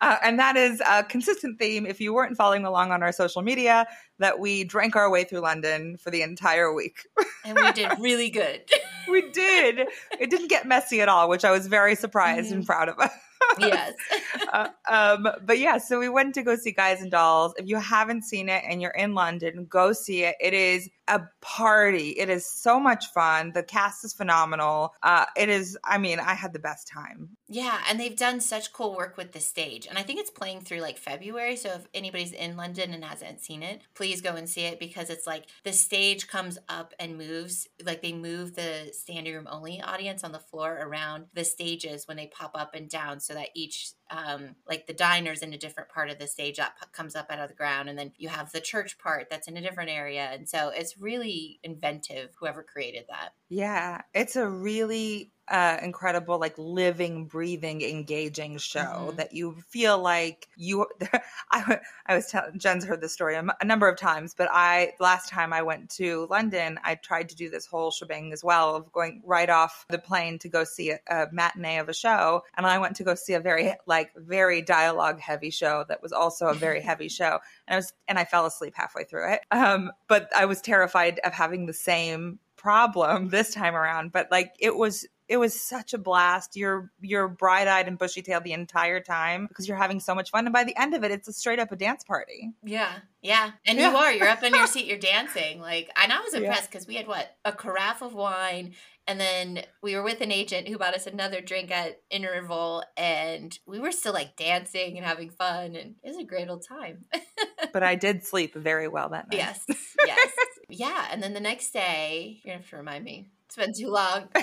Uh, 0.00 0.16
and 0.22 0.38
that 0.38 0.56
is 0.56 0.80
a 0.88 1.04
consistent 1.04 1.58
theme. 1.58 1.86
If 1.86 2.00
you 2.00 2.14
weren't 2.14 2.36
following 2.36 2.64
along 2.64 2.92
on 2.92 3.02
our 3.02 3.12
social 3.12 3.42
media, 3.42 3.86
that 4.18 4.38
we 4.38 4.64
drank 4.64 4.96
our 4.96 5.10
way 5.10 5.24
through 5.24 5.40
London 5.40 5.96
for 5.96 6.10
the 6.10 6.22
entire 6.22 6.72
week. 6.72 7.06
and 7.44 7.58
we 7.58 7.72
did 7.72 7.90
really 8.00 8.30
good. 8.30 8.62
we 9.08 9.30
did. 9.30 9.86
It 10.18 10.30
didn't 10.30 10.48
get 10.48 10.66
messy 10.66 11.00
at 11.00 11.08
all, 11.08 11.28
which 11.28 11.44
I 11.44 11.50
was 11.50 11.66
very 11.66 11.94
surprised 11.94 12.48
mm-hmm. 12.48 12.58
and 12.58 12.66
proud 12.66 12.88
of. 12.88 13.10
yes. 13.58 13.94
uh, 14.52 14.68
um, 14.88 15.28
but 15.44 15.58
yeah, 15.58 15.78
so 15.78 15.98
we 15.98 16.08
went 16.08 16.34
to 16.34 16.42
go 16.42 16.56
see 16.56 16.72
Guys 16.72 17.00
and 17.00 17.10
Dolls. 17.10 17.54
If 17.56 17.66
you 17.66 17.76
haven't 17.76 18.22
seen 18.22 18.48
it 18.48 18.64
and 18.68 18.82
you're 18.82 18.90
in 18.90 19.14
London, 19.14 19.66
go 19.68 19.92
see 19.92 20.24
it. 20.24 20.36
It 20.40 20.54
is 20.54 20.88
a 21.06 21.22
party. 21.40 22.10
It 22.10 22.28
is 22.28 22.46
so 22.46 22.78
much 22.78 23.06
fun. 23.12 23.52
The 23.52 23.62
cast 23.62 24.04
is 24.04 24.12
phenomenal. 24.12 24.94
Uh, 25.02 25.26
it 25.36 25.48
is, 25.48 25.78
I 25.84 25.98
mean, 25.98 26.20
I 26.20 26.34
had 26.34 26.52
the 26.52 26.58
best 26.58 26.88
time. 26.88 27.36
Yeah, 27.50 27.80
and 27.88 27.98
they've 27.98 28.14
done 28.14 28.40
such 28.40 28.74
cool 28.74 28.94
work 28.94 29.16
with 29.16 29.32
the 29.32 29.40
stage. 29.40 29.86
And 29.86 29.96
I 29.96 30.02
think 30.02 30.20
it's 30.20 30.30
playing 30.30 30.60
through 30.60 30.80
like 30.80 30.98
February. 30.98 31.56
So 31.56 31.70
if 31.70 31.86
anybody's 31.94 32.32
in 32.32 32.58
London 32.58 32.92
and 32.92 33.02
hasn't 33.02 33.40
seen 33.40 33.62
it, 33.62 33.80
please 33.94 34.20
go 34.20 34.34
and 34.34 34.46
see 34.46 34.62
it 34.62 34.78
because 34.78 35.08
it's 35.08 35.26
like 35.26 35.46
the 35.64 35.72
stage 35.72 36.28
comes 36.28 36.58
up 36.68 36.92
and 37.00 37.16
moves. 37.16 37.66
Like 37.82 38.02
they 38.02 38.12
move 38.12 38.54
the 38.54 38.90
standing 38.92 39.32
room 39.32 39.48
only 39.50 39.80
audience 39.80 40.24
on 40.24 40.32
the 40.32 40.38
floor 40.38 40.78
around 40.78 41.26
the 41.32 41.44
stages 41.44 42.06
when 42.06 42.18
they 42.18 42.26
pop 42.26 42.50
up 42.54 42.74
and 42.74 42.86
down 42.86 43.18
so 43.18 43.32
that 43.32 43.48
each 43.54 43.92
um, 44.10 44.56
like 44.66 44.86
the 44.86 44.94
diners 44.94 45.42
in 45.42 45.52
a 45.52 45.58
different 45.58 45.88
part 45.90 46.10
of 46.10 46.18
the 46.18 46.26
stage 46.26 46.56
that 46.56 46.74
comes 46.92 47.14
up 47.16 47.26
out 47.30 47.38
of 47.40 47.48
the 47.48 47.54
ground, 47.54 47.88
and 47.88 47.98
then 47.98 48.12
you 48.16 48.28
have 48.28 48.52
the 48.52 48.60
church 48.60 48.98
part 48.98 49.28
that's 49.30 49.48
in 49.48 49.56
a 49.56 49.62
different 49.62 49.90
area, 49.90 50.24
and 50.32 50.48
so 50.48 50.68
it's 50.68 50.98
really 50.98 51.60
inventive. 51.62 52.30
Whoever 52.38 52.62
created 52.62 53.06
that, 53.08 53.34
Yeah, 53.50 54.02
it's 54.12 54.36
a 54.36 54.46
really 54.46 55.32
uh, 55.50 55.78
incredible, 55.82 56.38
like 56.38 56.54
living, 56.58 57.24
breathing, 57.26 57.80
engaging 57.80 58.58
show 58.58 59.12
Mhm. 59.12 59.16
that 59.16 59.32
you 59.32 59.54
feel 59.70 59.98
like 59.98 60.46
you. 60.56 60.86
I, 61.50 61.80
I 62.04 62.14
was 62.14 62.26
telling 62.26 62.58
Jenn's 62.58 62.84
heard 62.84 63.00
this 63.00 63.14
story 63.14 63.34
a, 63.34 63.38
m- 63.38 63.52
a 63.58 63.64
number 63.64 63.88
of 63.88 63.96
times, 63.96 64.34
but 64.34 64.50
I 64.52 64.92
last 65.00 65.30
time 65.30 65.54
I 65.54 65.62
went 65.62 65.88
to 65.92 66.26
London, 66.28 66.78
I 66.84 66.96
tried 66.96 67.30
to 67.30 67.36
do 67.36 67.48
this 67.48 67.64
whole 67.64 67.90
shebang 67.90 68.34
as 68.34 68.44
well 68.44 68.76
of 68.76 68.92
going 68.92 69.22
right 69.24 69.48
off 69.48 69.86
the 69.88 69.98
plane 69.98 70.38
to 70.40 70.50
go 70.50 70.64
see 70.64 70.90
a, 70.90 70.98
a 71.08 71.28
matinee 71.32 71.78
of 71.78 71.88
a 71.88 71.94
show, 71.94 72.42
and 72.54 72.66
I 72.66 72.78
went 72.78 72.96
to 72.96 73.04
go 73.04 73.14
see 73.14 73.32
a 73.32 73.40
very 73.40 73.74
like 73.86 73.97
very 74.16 74.62
dialogue 74.62 75.20
heavy 75.20 75.50
show 75.50 75.84
that 75.88 76.02
was 76.02 76.12
also 76.12 76.46
a 76.46 76.54
very 76.54 76.80
heavy 76.88 77.08
show, 77.08 77.38
and 77.66 77.74
I 77.74 77.76
was 77.76 77.92
and 78.06 78.18
I 78.18 78.24
fell 78.24 78.46
asleep 78.46 78.74
halfway 78.76 79.04
through 79.04 79.32
it. 79.32 79.40
Um, 79.50 79.90
but 80.08 80.28
I 80.36 80.44
was 80.44 80.60
terrified 80.60 81.20
of 81.24 81.32
having 81.32 81.66
the 81.66 81.72
same 81.72 82.38
problem 82.56 83.28
this 83.30 83.54
time 83.54 83.76
around 83.76 84.10
but 84.10 84.26
like 84.32 84.52
it 84.58 84.76
was 84.76 85.06
it 85.28 85.36
was 85.36 85.58
such 85.60 85.92
a 85.94 85.98
blast 85.98 86.56
you're 86.56 86.90
you're 87.00 87.28
bright-eyed 87.28 87.86
and 87.86 87.98
bushy-tailed 87.98 88.44
the 88.44 88.52
entire 88.52 89.00
time 89.00 89.46
because 89.46 89.68
you're 89.68 89.76
having 89.76 90.00
so 90.00 90.14
much 90.14 90.30
fun 90.30 90.46
and 90.46 90.52
by 90.52 90.64
the 90.64 90.76
end 90.80 90.94
of 90.94 91.04
it 91.04 91.10
it's 91.10 91.28
a 91.28 91.32
straight 91.32 91.58
up 91.58 91.70
a 91.72 91.76
dance 91.76 92.02
party 92.04 92.52
yeah, 92.64 92.92
yeah, 93.22 93.50
and 93.66 93.78
Yeah. 93.78 93.90
you 93.90 93.96
are. 93.96 94.12
You're 94.12 94.28
up 94.28 94.42
in 94.42 94.54
your 94.54 94.66
seat. 94.74 94.86
You're 94.86 94.98
dancing. 94.98 95.60
Like, 95.60 95.90
and 96.00 96.12
I 96.12 96.20
was 96.20 96.34
impressed 96.34 96.70
because 96.70 96.86
we 96.86 96.94
had 96.96 97.06
what 97.08 97.28
a 97.44 97.52
carafe 97.52 98.02
of 98.02 98.14
wine. 98.14 98.74
And 99.06 99.18
then 99.18 99.62
we 99.82 99.94
were 99.96 100.02
with 100.02 100.20
an 100.20 100.30
agent 100.30 100.68
who 100.68 100.76
bought 100.78 100.94
us 100.94 101.06
another 101.06 101.40
drink 101.40 101.70
at 101.70 102.00
interval, 102.10 102.84
and 102.96 103.58
we 103.66 103.80
were 103.80 103.90
still 103.92 104.12
like 104.12 104.36
dancing 104.36 104.96
and 104.98 105.06
having 105.06 105.30
fun, 105.30 105.74
and 105.76 105.94
it 106.02 106.08
was 106.08 106.18
a 106.18 106.24
great 106.24 106.48
old 106.48 106.64
time. 106.66 107.06
but 107.72 107.82
i 107.82 107.94
did 107.94 108.24
sleep 108.24 108.54
very 108.54 108.86
well 108.88 109.08
that 109.10 109.30
night 109.30 109.38
Yes, 109.38 109.64
yes, 110.06 110.32
yeah. 110.68 111.06
And 111.10 111.22
then 111.22 111.32
the 111.34 111.40
next 111.40 111.70
day, 111.72 112.40
you're 112.44 112.54
gonna 112.54 112.62
have 112.62 112.70
to 112.70 112.76
remind 112.76 113.04
me. 113.04 113.30
It's 113.46 113.56
been 113.56 113.72
too 113.72 113.88
long. 113.88 114.28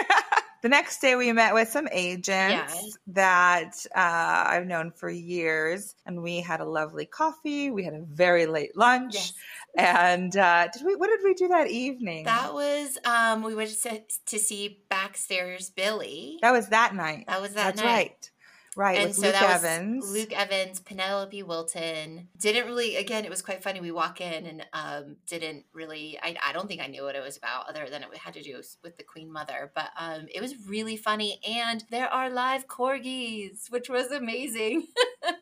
the 0.62 0.68
next 0.68 1.00
day 1.00 1.14
we 1.16 1.32
met 1.32 1.54
with 1.54 1.68
some 1.68 1.86
agents 1.92 2.74
Yes. 2.74 2.98
that 3.08 3.86
uh, 3.94 4.44
i've 4.48 4.66
known 4.66 4.90
for 4.90 5.08
years 5.10 5.94
and 6.06 6.22
we 6.22 6.40
had 6.40 6.60
a 6.60 6.64
lovely 6.64 7.06
coffee 7.06 7.70
we 7.70 7.84
had 7.84 7.94
a 7.94 8.02
very 8.02 8.46
late 8.46 8.76
lunch 8.76 9.14
Yes, 9.14 9.32
and 9.76 10.36
uh, 10.36 10.68
did 10.72 10.84
we 10.84 10.96
what 10.96 11.08
did 11.08 11.20
we 11.24 11.34
do 11.34 11.48
that 11.48 11.68
evening 11.68 12.24
that 12.24 12.52
was. 12.54 12.98
Um, 13.04 13.42
we 13.42 13.54
went 13.54 13.70
to, 13.82 14.02
to 14.26 14.38
see 14.38 14.80
Backstairs 14.90 15.74
Billy. 15.74 16.38
that 16.42 16.52
was 16.52 16.68
that 16.68 16.94
night 16.94 17.24
That 17.28 17.40
was 17.42 17.52
that 17.54 17.76
that's 17.76 17.82
night. 17.82 17.86
right 17.86 18.30
right 18.76 18.98
and 18.98 19.08
with 19.08 19.16
so 19.16 19.22
luke 19.22 19.32
that 19.32 19.64
evans 19.64 20.04
was 20.04 20.12
Luke 20.12 20.32
Evans, 20.32 20.80
Penelope 20.80 21.42
Wilton. 21.42 22.28
Didn't 22.38 22.66
really, 22.66 22.96
again, 22.96 23.24
it 23.24 23.30
was 23.30 23.42
quite 23.42 23.62
funny. 23.62 23.80
We 23.80 23.90
walk 23.90 24.20
in 24.20 24.46
and 24.46 24.66
um, 24.72 25.16
didn't 25.26 25.64
really, 25.72 26.18
I, 26.22 26.36
I 26.44 26.52
don't 26.52 26.68
think 26.68 26.80
I 26.80 26.86
knew 26.86 27.02
what 27.02 27.14
it 27.14 27.22
was 27.22 27.36
about 27.36 27.68
other 27.68 27.86
than 27.90 28.02
it 28.02 28.16
had 28.16 28.34
to 28.34 28.42
do 28.42 28.60
with 28.82 28.96
the 28.96 29.02
Queen 29.02 29.32
Mother. 29.32 29.72
But 29.74 29.90
um, 29.98 30.26
it 30.34 30.40
was 30.40 30.54
really 30.66 30.96
funny. 30.96 31.40
And 31.48 31.84
there 31.90 32.12
are 32.12 32.30
live 32.30 32.66
corgis, 32.68 33.70
which 33.70 33.88
was 33.88 34.10
amazing. 34.10 34.86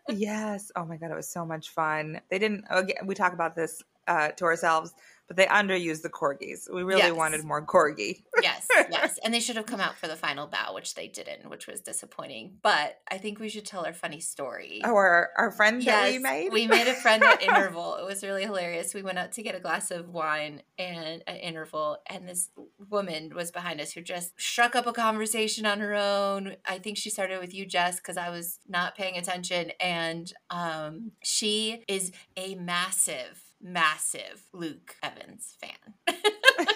Yes. 0.09 0.71
Oh 0.77 0.85
my 0.85 0.97
god, 0.97 1.11
it 1.11 1.17
was 1.17 1.29
so 1.29 1.45
much 1.45 1.71
fun. 1.71 2.21
They 2.31 2.39
didn't. 2.39 2.65
Again, 2.71 3.07
we 3.07 3.15
talk 3.15 3.33
about 3.33 3.57
this 3.57 3.83
uh, 4.07 4.29
to 4.29 4.45
ourselves, 4.45 4.93
but 5.27 5.37
they 5.37 5.47
underused 5.47 6.03
the 6.03 6.11
corgis. 6.11 6.73
We 6.73 6.83
really 6.83 7.01
Yes. 7.03 7.13
wanted 7.13 7.45
more 7.45 7.65
corgi. 7.65 8.23
yes, 8.43 8.67
yes. 8.91 9.19
And 9.25 9.33
they 9.33 9.41
should 9.41 9.57
have 9.57 9.67
come 9.67 9.81
out 9.81 9.97
for 9.97 10.07
the 10.09 10.17
final 10.17 10.47
bow, 10.47 10.75
which 10.75 10.95
they 10.95 11.09
didn't, 11.09 11.49
which 11.51 11.67
was 11.67 11.81
disappointing. 11.81 12.59
But 12.63 13.01
I 13.11 13.19
think 13.19 13.39
we 13.39 13.49
should 13.49 13.65
tell 13.67 13.85
our 13.87 13.93
funny 13.93 14.21
story. 14.21 14.81
Oh, 14.85 14.95
our 14.95 15.31
our 15.37 15.51
friend 15.51 15.83
that 15.83 16.11
we 16.13 16.19
made. 16.19 16.53
We 16.53 16.67
made 16.67 16.87
a 16.89 16.95
friend 16.95 17.23
at 17.23 17.43
interval. 17.49 17.97
It 17.97 18.05
was 18.05 18.23
really 18.23 18.45
hilarious. 18.45 18.95
We 18.95 19.03
went 19.03 19.19
out 19.19 19.33
to 19.33 19.43
get 19.43 19.55
a 19.55 19.61
glass 19.61 19.91
of 19.91 20.09
wine 20.11 20.63
and 20.79 21.23
at 21.27 21.37
interval, 21.41 21.99
and 22.09 22.29
this 22.29 22.51
woman 22.91 23.33
was 23.35 23.51
behind 23.51 23.81
us 23.81 23.93
who 23.93 24.01
just 24.03 24.39
struck 24.41 24.75
up 24.77 24.87
a 24.87 24.93
conversation 24.93 25.67
on 25.67 25.81
her 25.81 25.95
own. 25.95 26.57
I 26.67 26.79
think 26.79 26.97
she 26.99 27.11
started 27.11 27.41
with 27.41 27.55
you, 27.55 27.67
Jess, 27.67 27.97
because 27.97 28.17
I 28.17 28.31
was 28.31 28.59
not 28.69 28.97
paying 28.97 29.17
attention. 29.17 29.71
And 29.81 30.33
um, 30.51 31.13
she 31.23 31.85
is 31.89 32.13
a 32.37 32.55
massive, 32.57 33.43
massive 33.61 34.43
Luke 34.53 34.97
Evans 35.03 35.57
fan. 35.61 36.17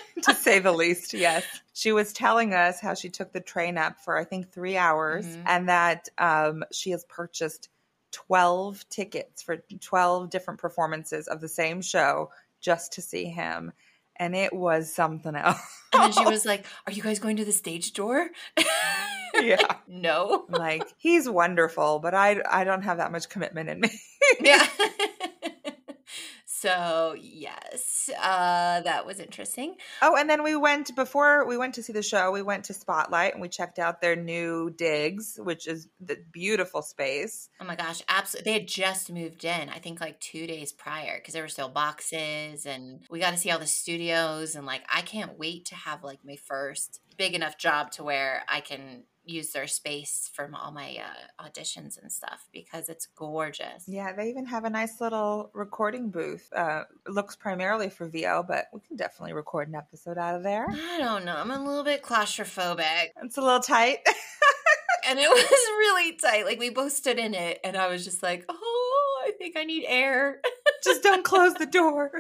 to 0.23 0.35
say 0.35 0.59
the 0.59 0.73
least. 0.73 1.15
Yes. 1.19 1.45
She 1.73 1.93
was 1.93 2.13
telling 2.13 2.55
us 2.55 2.81
how 2.81 2.95
she 2.95 3.09
took 3.09 3.33
the 3.33 3.41
train 3.41 3.79
up 3.79 4.01
for 4.01 4.17
I 4.19 4.25
think 4.25 4.51
three 4.53 4.77
hours, 4.77 5.27
Mhm. 5.27 5.43
and 5.47 5.69
that 5.69 6.09
um, 6.19 6.65
she 6.73 6.91
has 6.91 7.05
purchased 7.05 7.69
twelve 8.11 8.89
tickets 8.89 9.43
for 9.43 9.59
twelve 9.81 10.31
different 10.31 10.61
performances 10.61 11.29
of 11.29 11.41
the 11.41 11.49
same 11.49 11.83
show 11.83 12.31
just 12.61 12.95
to 12.95 13.03
see 13.03 13.27
him, 13.27 13.73
and 14.17 14.35
it 14.35 14.53
was 14.53 14.93
something 14.93 15.35
else. 15.37 15.61
And 15.93 16.03
then 16.03 16.13
she 16.13 16.25
was 16.31 16.45
like, 16.45 16.65
Are 16.87 16.93
you 16.93 17.03
guys 17.03 17.19
going 17.21 17.37
to 17.37 17.45
the 17.45 17.53
stage 17.53 17.93
door? 17.93 18.29
yeah. 19.41 19.77
no. 19.87 20.47
like 20.49 20.83
he's 20.97 21.29
wonderful, 21.29 21.99
but 22.01 22.15
I 22.15 22.41
I 22.51 22.65
don't 22.65 22.83
have 22.83 22.97
that 22.97 23.13
much 23.13 23.29
commitment 23.29 23.69
in 23.69 23.81
me. 23.81 23.91
yeah. 24.41 24.67
So 26.61 27.15
yes, 27.19 28.11
uh, 28.21 28.81
that 28.81 29.07
was 29.07 29.21
interesting. 29.21 29.77
oh, 30.03 30.17
and 30.17 30.29
then 30.29 30.43
we 30.43 30.57
went 30.57 30.95
before 30.97 31.47
we 31.47 31.57
went 31.57 31.75
to 31.75 31.83
see 31.83 31.93
the 31.93 32.03
show. 32.03 32.33
We 32.33 32.43
went 32.43 32.65
to 32.65 32.75
Spotlight 32.75 33.33
and 33.33 33.43
we 33.43 33.49
checked 33.49 33.79
out 33.79 34.01
their 34.01 34.17
new 34.17 34.71
digs, 34.71 35.39
which 35.41 35.69
is 35.69 35.89
the 36.01 36.17
beautiful 36.33 36.83
space. 36.83 37.49
Oh 37.61 37.65
my 37.65 37.77
gosh, 37.77 38.03
absolutely! 38.09 38.51
They 38.51 38.59
had 38.59 38.69
just 38.69 39.13
moved 39.13 39.45
in. 39.45 39.69
I 39.69 39.79
think 39.79 40.01
like 40.01 40.21
two 40.21 40.47
days 40.47 40.73
prior 40.73 41.19
because 41.19 41.35
there 41.35 41.43
were 41.43 41.49
still 41.49 41.69
boxes, 41.69 42.67
and 42.67 43.01
we 43.11 43.21
got 43.21 43.31
to 43.31 43.37
see 43.37 43.51
all 43.51 43.59
the 43.59 43.67
studios. 43.67 44.55
And 44.55 44.67
like, 44.67 44.83
I 44.93 45.03
can't 45.03 45.39
wait 45.39 45.67
to 45.67 45.75
have 45.75 46.03
like 46.03 46.25
my 46.25 46.37
first 46.37 47.01
big 47.17 47.35
enough 47.35 47.59
job 47.59 47.91
to 47.93 48.03
where 48.03 48.43
I 48.49 48.61
can 48.61 49.05
use 49.29 49.53
their 49.53 49.67
space 49.67 50.31
for 50.33 50.51
all 50.55 50.73
my 50.73 50.97
uh, 50.97 51.45
auditions 51.45 52.01
and 52.01 52.11
stuff 52.11 52.49
because 52.53 52.89
it's 52.89 53.07
gorgeous. 53.15 53.85
Yeah, 53.87 54.13
they 54.13 54.29
even 54.29 54.47
have 54.47 54.65
a 54.65 54.71
nice 54.71 55.01
little 55.01 55.51
recording 55.55 56.11
booth. 56.11 56.49
Uh, 56.53 56.85
looks 57.07 57.37
primarily 57.37 57.91
for 57.91 58.09
VO, 58.09 58.45
but 58.47 58.67
we 58.73 58.81
can 58.81 58.97
definitely 58.97 59.35
record 59.35 59.69
an 59.69 59.75
episode 59.75 60.19
out 60.19 60.35
of 60.35 60.43
there. 60.43 60.67
I 60.69 60.99
don't 60.99 61.25
know. 61.25 61.37
I'm 61.37 61.51
a 61.51 61.63
little 61.63 61.85
bit 61.85 62.03
claustrophobic. 62.03 63.09
It's 63.23 63.37
a 63.37 63.43
little 63.43 63.61
tight. 63.61 63.99
and 65.09 65.19
it 65.19 65.29
was 65.29 65.45
really 65.51 66.13
tight. 66.17 66.45
Like 66.45 66.59
we 66.59 66.71
both 66.71 66.93
stood 66.93 67.19
in 67.19 67.35
it, 67.35 67.61
and 67.65 67.77
I 67.77 67.89
was 67.89 68.05
just 68.05 68.23
like, 68.23 68.45
"Oh, 68.49 68.88
think 69.39 69.57
I 69.57 69.65
need 69.65 69.85
air." 69.87 70.41
Just 70.85 71.03
don't 71.03 71.25
close 71.25 71.55
the 71.55 71.67
door. 71.67 72.11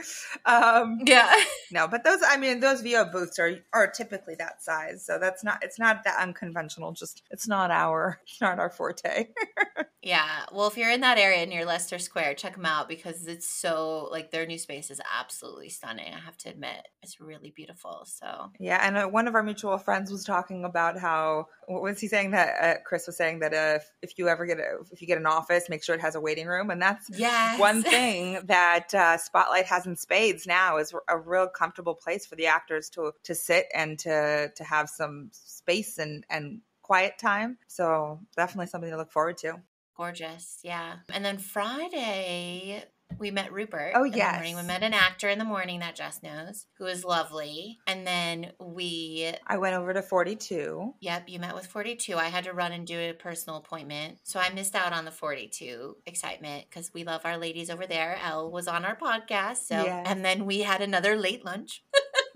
Um, 0.44 0.98
yeah, 1.04 1.32
no, 1.70 1.86
but 1.86 2.04
those 2.04 2.20
I 2.26 2.36
mean 2.36 2.60
those 2.60 2.80
VO 2.80 3.06
booths 3.06 3.38
are 3.38 3.56
are 3.72 3.88
typically 3.88 4.34
that 4.36 4.62
size, 4.62 5.04
so 5.04 5.18
that's 5.18 5.44
not 5.44 5.62
it's 5.62 5.78
not 5.78 6.04
that 6.04 6.20
unconventional. 6.20 6.92
Just 6.92 7.22
it's 7.30 7.46
not 7.46 7.70
our 7.70 8.20
it's 8.24 8.40
not 8.40 8.58
our 8.58 8.70
forte. 8.70 9.28
yeah. 10.02 10.46
Well, 10.52 10.66
if 10.66 10.76
you're 10.76 10.90
in 10.90 11.02
that 11.02 11.18
area 11.18 11.46
near 11.46 11.64
Leicester 11.64 11.98
Square, 11.98 12.34
check 12.34 12.56
them 12.56 12.66
out 12.66 12.88
because 12.88 13.26
it's 13.26 13.48
so 13.48 14.08
like 14.10 14.30
their 14.30 14.46
new 14.46 14.58
space 14.58 14.90
is 14.90 15.00
absolutely 15.18 15.68
stunning. 15.68 16.12
I 16.12 16.18
have 16.18 16.36
to 16.38 16.50
admit, 16.50 16.88
it's 17.02 17.20
really 17.20 17.52
beautiful. 17.54 18.02
So 18.06 18.50
Yeah, 18.58 18.80
and 18.82 18.96
uh, 18.96 19.06
one 19.06 19.28
of 19.28 19.34
our 19.34 19.42
mutual 19.42 19.78
friends 19.78 20.10
was 20.10 20.24
talking 20.24 20.64
about 20.64 20.98
how 20.98 21.46
what 21.66 21.82
was 21.82 22.00
he 22.00 22.08
saying 22.08 22.32
that 22.32 22.54
uh, 22.60 22.80
Chris 22.84 23.06
was 23.06 23.16
saying 23.16 23.40
that 23.40 23.52
uh, 23.52 23.76
if, 23.76 23.90
if 24.02 24.18
you 24.18 24.28
ever 24.28 24.46
get 24.46 24.58
a, 24.58 24.78
if 24.90 25.00
you 25.00 25.06
get 25.06 25.18
an 25.18 25.26
office, 25.26 25.68
make 25.68 25.84
sure 25.84 25.94
it 25.94 26.00
has 26.00 26.14
a 26.14 26.20
waiting 26.20 26.46
room, 26.46 26.70
and 26.70 26.80
that's 26.80 27.07
yes, 27.10 27.58
one 27.58 27.82
thing 27.94 28.40
that 28.44 28.94
uh, 28.94 29.16
Spotlight 29.16 29.66
has 29.66 29.86
in 29.86 29.96
spades 29.96 30.46
now 30.46 30.78
is 30.78 30.94
a 31.08 31.18
real 31.18 31.48
comfortable 31.48 31.94
place 31.94 32.26
for 32.26 32.36
the 32.36 32.46
actors 32.46 32.90
to 32.90 33.12
to 33.24 33.34
sit 33.34 33.66
and 33.74 33.98
to 34.00 34.50
to 34.54 34.64
have 34.64 34.88
some 34.88 35.30
space 35.32 35.98
and 35.98 36.24
and 36.30 36.60
quiet 36.82 37.18
time. 37.18 37.58
So 37.66 38.20
definitely 38.36 38.66
something 38.66 38.90
to 38.90 38.96
look 38.96 39.12
forward 39.12 39.38
to. 39.38 39.60
gorgeous. 39.96 40.60
Yeah, 40.62 40.96
and 41.12 41.24
then 41.24 41.38
Friday. 41.38 42.84
We 43.18 43.30
met 43.30 43.52
Rupert. 43.52 43.92
Oh, 43.94 44.04
morning. 44.34 44.56
We 44.56 44.62
met 44.62 44.82
an 44.82 44.94
actor 44.94 45.28
in 45.28 45.38
the 45.38 45.44
morning 45.44 45.80
that 45.80 45.96
Jess 45.96 46.22
knows, 46.22 46.66
who 46.78 46.86
is 46.86 47.04
lovely. 47.04 47.78
And 47.86 48.06
then 48.06 48.52
we 48.60 49.32
I 49.46 49.58
went 49.58 49.74
over 49.74 49.92
to 49.92 50.02
42. 50.02 50.94
Yep, 51.00 51.28
you 51.28 51.38
met 51.38 51.54
with 51.54 51.66
42. 51.66 52.16
I 52.16 52.26
had 52.26 52.44
to 52.44 52.52
run 52.52 52.72
and 52.72 52.86
do 52.86 52.98
a 52.98 53.12
personal 53.12 53.58
appointment. 53.58 54.18
So 54.22 54.38
I 54.38 54.50
missed 54.50 54.74
out 54.74 54.92
on 54.92 55.04
the 55.04 55.10
42 55.10 55.96
excitement 56.06 56.66
because 56.68 56.92
we 56.94 57.04
love 57.04 57.22
our 57.24 57.38
ladies 57.38 57.70
over 57.70 57.86
there. 57.86 58.18
Elle 58.22 58.50
was 58.50 58.68
on 58.68 58.84
our 58.84 58.96
podcast. 58.96 59.66
So 59.66 59.74
and 59.74 60.24
then 60.24 60.46
we 60.46 60.60
had 60.60 60.80
another 60.80 61.16
late 61.16 61.44
lunch. 61.44 61.82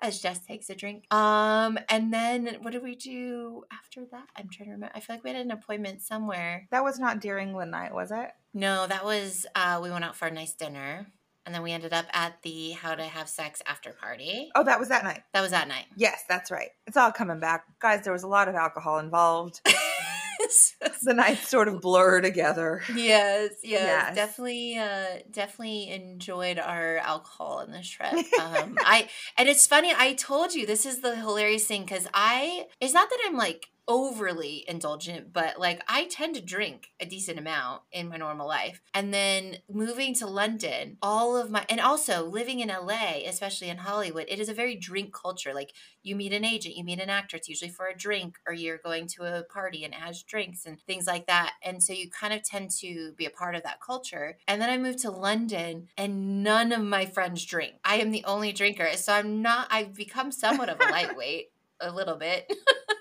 as 0.00 0.20
Jess 0.20 0.44
takes 0.44 0.70
a 0.70 0.74
drink. 0.74 1.12
Um, 1.12 1.78
and 1.88 2.12
then 2.12 2.58
what 2.62 2.72
did 2.72 2.82
we 2.82 2.94
do 2.94 3.64
after 3.72 4.04
that? 4.12 4.26
I'm 4.36 4.48
trying 4.48 4.68
to 4.68 4.74
remember. 4.74 4.92
I 4.94 5.00
feel 5.00 5.16
like 5.16 5.24
we 5.24 5.30
had 5.30 5.40
an 5.40 5.50
appointment 5.50 6.02
somewhere. 6.02 6.66
That 6.70 6.84
was 6.84 6.98
not 6.98 7.20
during 7.20 7.56
the 7.56 7.64
night, 7.64 7.92
was 7.94 8.10
it? 8.10 8.30
No, 8.54 8.86
that 8.86 9.04
was 9.04 9.46
uh 9.54 9.80
we 9.82 9.90
went 9.90 10.04
out 10.04 10.16
for 10.16 10.26
a 10.26 10.30
nice 10.30 10.54
dinner. 10.54 11.06
And 11.46 11.54
then 11.54 11.62
we 11.62 11.72
ended 11.72 11.94
up 11.94 12.04
at 12.12 12.42
the 12.42 12.72
How 12.72 12.94
to 12.94 13.04
Have 13.04 13.26
Sex 13.26 13.62
after 13.66 13.92
party. 13.92 14.50
Oh, 14.54 14.64
that 14.64 14.78
was 14.78 14.90
that 14.90 15.02
night. 15.02 15.22
That 15.32 15.40
was 15.40 15.52
that 15.52 15.66
night. 15.66 15.86
Yes, 15.96 16.24
that's 16.28 16.50
right. 16.50 16.68
It's 16.86 16.98
all 16.98 17.10
coming 17.10 17.40
back. 17.40 17.64
Guys, 17.80 18.04
there 18.04 18.12
was 18.12 18.22
a 18.22 18.28
lot 18.28 18.48
of 18.48 18.54
alcohol 18.54 18.98
involved. 18.98 19.62
the 21.02 21.14
nights 21.14 21.48
sort 21.48 21.68
of 21.68 21.80
blur 21.80 22.20
together. 22.20 22.82
Yes, 22.94 23.50
yes, 23.62 23.82
Yes. 23.82 24.14
definitely, 24.14 24.78
uh, 24.78 25.06
definitely 25.30 25.90
enjoyed 25.90 26.58
our 26.58 26.98
alcohol 26.98 27.60
in 27.60 27.72
this 27.72 27.88
trip. 27.88 28.12
Um, 28.12 28.76
I 28.80 29.08
and 29.36 29.48
it's 29.48 29.66
funny. 29.66 29.92
I 29.96 30.14
told 30.14 30.54
you 30.54 30.66
this 30.66 30.86
is 30.86 31.00
the 31.00 31.16
hilarious 31.16 31.66
thing 31.66 31.82
because 31.82 32.06
I. 32.14 32.66
It's 32.80 32.94
not 32.94 33.10
that 33.10 33.18
I'm 33.26 33.36
like 33.36 33.68
overly 33.88 34.64
indulgent, 34.68 35.32
but 35.32 35.58
like 35.58 35.82
I 35.88 36.04
tend 36.04 36.34
to 36.34 36.42
drink 36.42 36.90
a 37.00 37.06
decent 37.06 37.38
amount 37.38 37.82
in 37.90 38.10
my 38.10 38.18
normal 38.18 38.46
life. 38.46 38.82
And 38.92 39.12
then 39.12 39.56
moving 39.68 40.14
to 40.16 40.26
London, 40.26 40.98
all 41.00 41.36
of 41.36 41.50
my 41.50 41.64
and 41.70 41.80
also 41.80 42.24
living 42.24 42.60
in 42.60 42.68
LA, 42.68 43.20
especially 43.26 43.70
in 43.70 43.78
Hollywood, 43.78 44.26
it 44.28 44.38
is 44.38 44.50
a 44.50 44.54
very 44.54 44.76
drink 44.76 45.14
culture. 45.14 45.54
Like 45.54 45.72
you 46.02 46.14
meet 46.14 46.34
an 46.34 46.44
agent, 46.44 46.76
you 46.76 46.84
meet 46.84 47.00
an 47.00 47.08
actor, 47.08 47.38
it's 47.38 47.48
usually 47.48 47.70
for 47.70 47.86
a 47.86 47.96
drink, 47.96 48.36
or 48.46 48.52
you're 48.52 48.78
going 48.78 49.06
to 49.08 49.24
a 49.24 49.42
party 49.42 49.84
and 49.84 49.94
it 49.94 50.00
has 50.00 50.22
drinks 50.22 50.66
and 50.66 50.78
things 50.82 51.06
like 51.06 51.26
that. 51.26 51.54
And 51.64 51.82
so 51.82 51.94
you 51.94 52.10
kind 52.10 52.34
of 52.34 52.42
tend 52.42 52.70
to 52.80 53.12
be 53.16 53.24
a 53.24 53.30
part 53.30 53.54
of 53.54 53.62
that 53.62 53.80
culture. 53.80 54.36
And 54.46 54.60
then 54.60 54.68
I 54.68 54.76
moved 54.76 54.98
to 55.00 55.10
London 55.10 55.88
and 55.96 56.44
none 56.44 56.72
of 56.72 56.82
my 56.82 57.06
friends 57.06 57.44
drink. 57.46 57.76
I 57.84 57.96
am 57.96 58.10
the 58.10 58.24
only 58.24 58.52
drinker. 58.52 58.88
So 58.96 59.14
I'm 59.14 59.40
not, 59.40 59.68
I've 59.70 59.94
become 59.94 60.30
somewhat 60.30 60.68
of 60.68 60.78
a 60.78 60.84
lightweight. 60.90 61.46
A 61.80 61.92
little 61.92 62.16
bit. 62.16 62.52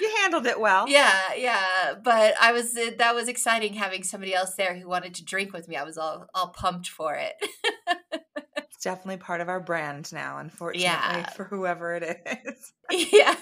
You 0.00 0.14
handled 0.20 0.46
it 0.46 0.60
well. 0.60 0.88
Yeah, 0.88 1.12
yeah. 1.36 1.94
But 2.02 2.34
I 2.40 2.52
was 2.52 2.76
uh, 2.76 2.90
that 2.98 3.14
was 3.14 3.28
exciting 3.28 3.74
having 3.74 4.02
somebody 4.02 4.34
else 4.34 4.54
there 4.54 4.74
who 4.74 4.86
wanted 4.88 5.14
to 5.14 5.24
drink 5.24 5.52
with 5.52 5.68
me. 5.68 5.76
I 5.76 5.82
was 5.84 5.96
all 5.98 6.26
all 6.34 6.48
pumped 6.48 6.88
for 6.88 7.14
it. 7.14 7.34
It's 8.74 8.84
definitely 8.84 9.18
part 9.18 9.40
of 9.40 9.48
our 9.48 9.60
brand 9.60 10.12
now, 10.12 10.38
unfortunately, 10.38 10.82
Yeah. 10.82 11.30
for 11.30 11.44
whoever 11.44 11.94
it 11.94 12.20
is. 12.44 12.72
yeah. 13.12 13.36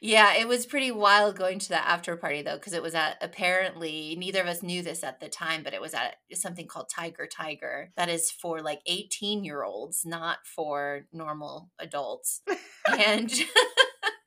Yeah, 0.00 0.34
it 0.36 0.48
was 0.48 0.64
pretty 0.64 0.90
wild 0.90 1.36
going 1.36 1.58
to 1.58 1.68
the 1.68 1.86
after 1.86 2.16
party 2.16 2.40
though, 2.40 2.54
because 2.54 2.72
it 2.72 2.82
was 2.82 2.94
at 2.94 3.18
apparently 3.20 4.16
neither 4.18 4.40
of 4.40 4.46
us 4.46 4.62
knew 4.62 4.82
this 4.82 5.04
at 5.04 5.20
the 5.20 5.28
time, 5.28 5.62
but 5.62 5.74
it 5.74 5.82
was 5.82 5.92
at 5.92 6.14
something 6.32 6.66
called 6.66 6.88
Tiger 6.88 7.26
Tiger. 7.26 7.90
That 7.98 8.08
is 8.08 8.30
for 8.30 8.62
like 8.62 8.80
18 8.86 9.44
year 9.44 9.64
olds, 9.64 10.06
not 10.06 10.38
for 10.46 11.02
normal 11.12 11.68
adults. 11.78 12.40
and 12.98 13.30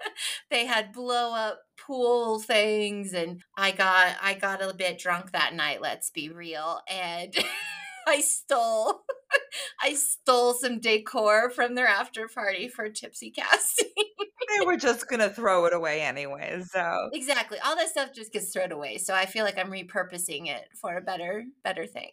they 0.51 0.65
had 0.65 0.93
blow 0.93 1.33
up 1.33 1.61
pool 1.85 2.39
things 2.39 3.13
and 3.13 3.41
I 3.57 3.71
got 3.71 4.15
I 4.21 4.35
got 4.35 4.61
a 4.61 4.73
bit 4.73 4.99
drunk 4.99 5.31
that 5.31 5.53
night, 5.53 5.81
let's 5.81 6.09
be 6.09 6.29
real. 6.29 6.79
And 6.89 7.33
I 8.07 8.21
stole 8.21 9.01
I 9.81 9.93
stole 9.93 10.53
some 10.53 10.79
decor 10.79 11.49
from 11.49 11.75
their 11.75 11.87
after 11.87 12.27
party 12.27 12.67
for 12.67 12.89
tipsy 12.89 13.31
casting. 13.31 13.87
they 13.97 14.65
were 14.65 14.77
just 14.77 15.07
going 15.07 15.19
to 15.19 15.29
throw 15.29 15.65
it 15.65 15.73
away 15.73 16.01
anyway. 16.01 16.61
So, 16.69 17.09
exactly. 17.13 17.57
All 17.63 17.75
that 17.75 17.89
stuff 17.89 18.13
just 18.13 18.33
gets 18.33 18.51
thrown 18.51 18.71
away. 18.71 18.97
So 18.97 19.13
I 19.13 19.25
feel 19.25 19.45
like 19.45 19.57
I'm 19.57 19.71
repurposing 19.71 20.47
it 20.47 20.65
for 20.79 20.97
a 20.97 21.01
better 21.01 21.45
better 21.63 21.85
thing. 21.85 22.11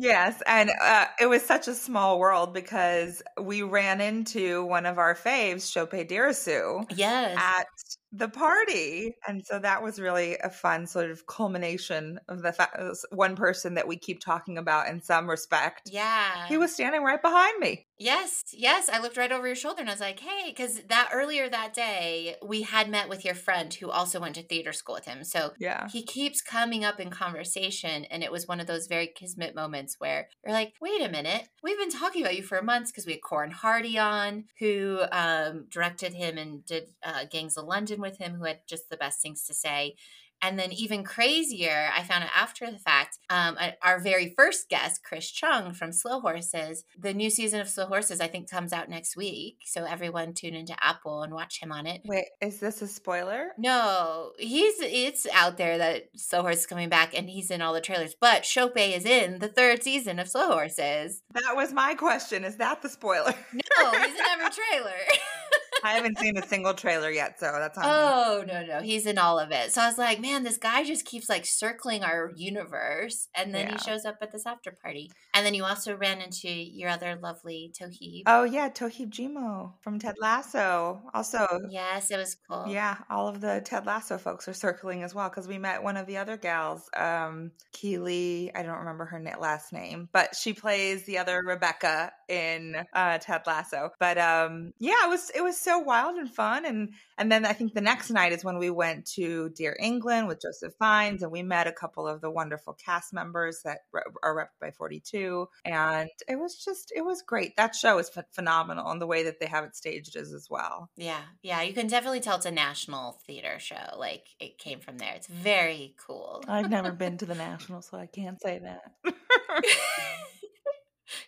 Yes. 0.00 0.40
And 0.46 0.70
uh, 0.80 1.06
it 1.20 1.26
was 1.26 1.44
such 1.44 1.66
a 1.66 1.74
small 1.74 2.20
world 2.20 2.54
because 2.54 3.20
we 3.42 3.62
ran 3.62 4.00
into 4.00 4.64
one 4.64 4.86
of 4.86 4.96
our 4.96 5.16
faves, 5.16 5.62
Sope 5.62 5.90
Dirisu, 5.90 6.84
Yes. 6.94 7.36
at 7.36 7.66
the 8.12 8.28
party. 8.28 9.16
And 9.26 9.44
so 9.44 9.58
that 9.58 9.82
was 9.82 9.98
really 10.00 10.36
a 10.38 10.50
fun 10.50 10.86
sort 10.86 11.10
of 11.10 11.26
culmination 11.26 12.20
of 12.28 12.42
the 12.42 12.52
fact 12.52 12.78
one 13.10 13.34
person 13.34 13.74
that 13.74 13.88
we 13.88 13.96
keep 13.98 14.20
talking 14.20 14.56
about 14.56 14.86
in 14.86 15.02
some 15.02 15.28
respect. 15.28 15.90
yeah. 15.90 16.46
He 16.46 16.56
was 16.58 16.72
standing 16.72 17.02
right 17.02 17.20
behind 17.20 17.58
me. 17.58 17.87
Yes, 18.00 18.44
yes. 18.52 18.88
I 18.88 19.00
looked 19.00 19.16
right 19.16 19.32
over 19.32 19.46
your 19.46 19.56
shoulder 19.56 19.80
and 19.80 19.90
I 19.90 19.92
was 19.92 20.00
like, 20.00 20.20
hey, 20.20 20.50
because 20.50 20.80
that 20.88 21.10
earlier 21.12 21.48
that 21.48 21.74
day, 21.74 22.36
we 22.44 22.62
had 22.62 22.88
met 22.88 23.08
with 23.08 23.24
your 23.24 23.34
friend 23.34 23.74
who 23.74 23.90
also 23.90 24.20
went 24.20 24.36
to 24.36 24.42
theater 24.42 24.72
school 24.72 24.94
with 24.94 25.04
him. 25.06 25.24
So 25.24 25.52
Yeah. 25.58 25.88
he 25.88 26.04
keeps 26.04 26.40
coming 26.40 26.84
up 26.84 27.00
in 27.00 27.10
conversation. 27.10 28.04
And 28.04 28.22
it 28.22 28.30
was 28.30 28.46
one 28.46 28.60
of 28.60 28.68
those 28.68 28.86
very 28.86 29.08
kismet 29.08 29.54
moments 29.54 29.96
where 29.98 30.28
you're 30.44 30.54
like, 30.54 30.74
wait 30.80 31.02
a 31.02 31.08
minute, 31.08 31.48
we've 31.62 31.78
been 31.78 31.90
talking 31.90 32.22
about 32.22 32.36
you 32.36 32.42
for 32.44 32.62
months 32.62 32.92
because 32.92 33.04
we 33.04 33.12
had 33.14 33.22
Corin 33.22 33.50
Hardy 33.50 33.98
on, 33.98 34.44
who 34.60 35.00
um, 35.10 35.66
directed 35.68 36.14
him 36.14 36.38
and 36.38 36.64
did 36.64 36.90
uh, 37.02 37.24
Gangs 37.28 37.56
of 37.56 37.64
London 37.66 38.00
with 38.00 38.18
him, 38.18 38.34
who 38.34 38.44
had 38.44 38.60
just 38.68 38.90
the 38.90 38.96
best 38.96 39.20
things 39.20 39.42
to 39.44 39.54
say. 39.54 39.96
And 40.42 40.58
then, 40.58 40.72
even 40.72 41.04
crazier, 41.04 41.90
I 41.96 42.02
found 42.02 42.24
out 42.24 42.30
after 42.34 42.70
the 42.70 42.78
fact, 42.78 43.18
um, 43.30 43.56
our 43.82 43.98
very 44.00 44.34
first 44.36 44.68
guest, 44.68 45.02
Chris 45.02 45.30
Chung 45.30 45.72
from 45.72 45.92
Slow 45.92 46.20
Horses, 46.20 46.84
the 46.98 47.14
new 47.14 47.30
season 47.30 47.60
of 47.60 47.68
Slow 47.68 47.86
Horses, 47.86 48.20
I 48.20 48.28
think, 48.28 48.50
comes 48.50 48.72
out 48.72 48.88
next 48.88 49.16
week. 49.16 49.58
So, 49.64 49.84
everyone 49.84 50.34
tune 50.34 50.54
into 50.54 50.74
Apple 50.82 51.22
and 51.22 51.32
watch 51.32 51.60
him 51.60 51.72
on 51.72 51.86
it. 51.86 52.02
Wait, 52.04 52.26
is 52.40 52.60
this 52.60 52.82
a 52.82 52.86
spoiler? 52.86 53.48
No, 53.58 54.32
he's 54.38 54.74
it's 54.80 55.26
out 55.32 55.56
there 55.56 55.78
that 55.78 56.08
Slow 56.16 56.42
Horse 56.42 56.60
is 56.60 56.66
coming 56.66 56.88
back 56.88 57.16
and 57.16 57.28
he's 57.28 57.50
in 57.50 57.62
all 57.62 57.74
the 57.74 57.80
trailers. 57.80 58.14
But 58.18 58.46
Sope 58.46 58.76
is 58.76 59.04
in 59.04 59.38
the 59.38 59.48
third 59.48 59.82
season 59.82 60.18
of 60.18 60.28
Slow 60.28 60.52
Horses. 60.52 61.22
That 61.32 61.56
was 61.56 61.72
my 61.72 61.94
question. 61.94 62.44
Is 62.44 62.56
that 62.56 62.82
the 62.82 62.88
spoiler? 62.88 63.34
No, 63.52 63.90
he's 63.90 64.14
in 64.14 64.26
every 64.32 64.50
trailer. 64.70 64.92
I 65.84 65.92
haven't 65.92 66.18
seen 66.18 66.36
a 66.36 66.46
single 66.46 66.74
trailer 66.74 67.10
yet, 67.10 67.38
so 67.40 67.46
that's 67.58 67.76
on 67.78 67.84
me. 67.84 67.90
oh 67.92 68.44
no, 68.46 68.64
no, 68.66 68.80
he's 68.82 69.06
in 69.06 69.18
all 69.18 69.38
of 69.38 69.50
it. 69.52 69.72
So 69.72 69.80
I 69.82 69.86
was 69.88 69.98
like, 69.98 70.20
man, 70.20 70.42
this 70.44 70.58
guy 70.58 70.84
just 70.84 71.04
keeps 71.04 71.28
like 71.28 71.46
circling 71.46 72.02
our 72.02 72.32
universe, 72.36 73.28
and 73.34 73.54
then 73.54 73.66
Yeah. 73.68 73.72
he 73.72 73.78
shows 73.78 74.04
up 74.04 74.16
at 74.22 74.32
this 74.32 74.46
after 74.46 74.72
party. 74.82 75.10
And 75.34 75.46
then 75.46 75.54
you 75.54 75.64
also 75.64 75.96
ran 75.96 76.20
into 76.20 76.48
your 76.48 76.90
other 76.90 77.16
lovely 77.22 77.72
Toheeb. 77.80 78.22
Oh 78.26 78.44
yeah, 78.44 78.68
Toheeb 78.68 79.10
Jimoh 79.10 79.72
from 79.82 79.98
Ted 79.98 80.16
Lasso. 80.20 81.02
Also, 81.14 81.46
Yes, 81.70 82.10
it 82.10 82.16
was 82.16 82.36
cool. 82.48 82.64
yeah, 82.68 82.96
all 83.10 83.28
of 83.28 83.40
the 83.40 83.60
Ted 83.64 83.86
Lasso 83.86 84.18
folks 84.18 84.48
are 84.48 84.54
circling 84.54 85.02
as 85.02 85.14
well 85.14 85.28
because 85.28 85.46
we 85.46 85.58
met 85.58 85.82
one 85.82 85.96
of 85.96 86.06
the 86.06 86.16
other 86.18 86.36
gals, 86.36 86.88
um, 86.96 87.52
Keely. 87.72 88.50
I 88.54 88.62
don't 88.62 88.78
remember 88.78 89.04
her 89.06 89.22
last 89.38 89.72
name, 89.72 90.08
but 90.12 90.34
she 90.34 90.52
plays 90.52 91.04
the 91.04 91.18
other 91.18 91.42
Rebecca 91.44 92.12
in 92.28 92.74
uh, 92.92 93.18
Ted 93.18 93.42
Lasso. 93.46 93.90
But 94.00 94.18
um, 94.18 94.72
yeah, 94.78 95.04
it 95.04 95.08
was 95.08 95.30
it 95.34 95.42
was 95.42 95.56
so 95.68 95.78
wild 95.78 96.16
and 96.16 96.32
fun, 96.32 96.64
and 96.64 96.94
and 97.18 97.30
then 97.30 97.44
I 97.44 97.52
think 97.52 97.74
the 97.74 97.80
next 97.82 98.10
night 98.10 98.32
is 98.32 98.42
when 98.42 98.58
we 98.58 98.70
went 98.70 99.04
to 99.16 99.50
Dear 99.50 99.76
England 99.78 100.26
with 100.26 100.40
Joseph 100.40 100.72
Fiennes, 100.78 101.22
and 101.22 101.30
we 101.30 101.42
met 101.42 101.66
a 101.66 101.72
couple 101.72 102.08
of 102.08 102.22
the 102.22 102.30
wonderful 102.30 102.72
cast 102.72 103.12
members 103.12 103.60
that 103.64 103.80
are 104.22 104.34
rep 104.34 104.50
by 104.60 104.70
42, 104.70 105.46
and 105.64 106.08
it 106.26 106.36
was 106.36 106.56
just 106.64 106.90
it 106.96 107.04
was 107.04 107.22
great. 107.22 107.56
That 107.56 107.74
show 107.74 107.98
is 107.98 108.08
ph- 108.08 108.26
phenomenal, 108.32 108.90
and 108.90 109.00
the 109.00 109.06
way 109.06 109.24
that 109.24 109.40
they 109.40 109.46
have 109.46 109.64
it 109.64 109.76
staged 109.76 110.16
is 110.16 110.32
as 110.32 110.48
well. 110.48 110.88
Yeah, 110.96 111.20
yeah, 111.42 111.60
you 111.62 111.74
can 111.74 111.86
definitely 111.86 112.20
tell 112.20 112.36
it's 112.36 112.46
a 112.46 112.50
national 112.50 113.20
theater 113.26 113.58
show. 113.58 113.96
Like 113.98 114.26
it 114.40 114.58
came 114.58 114.80
from 114.80 114.96
there. 114.96 115.12
It's 115.14 115.26
very 115.26 115.94
cool. 116.06 116.44
I've 116.48 116.70
never 116.70 116.92
been 116.92 117.18
to 117.18 117.26
the 117.26 117.34
National, 117.48 117.82
so 117.82 117.98
I 117.98 118.06
can't 118.06 118.40
say 118.40 118.60
that. 118.62 119.14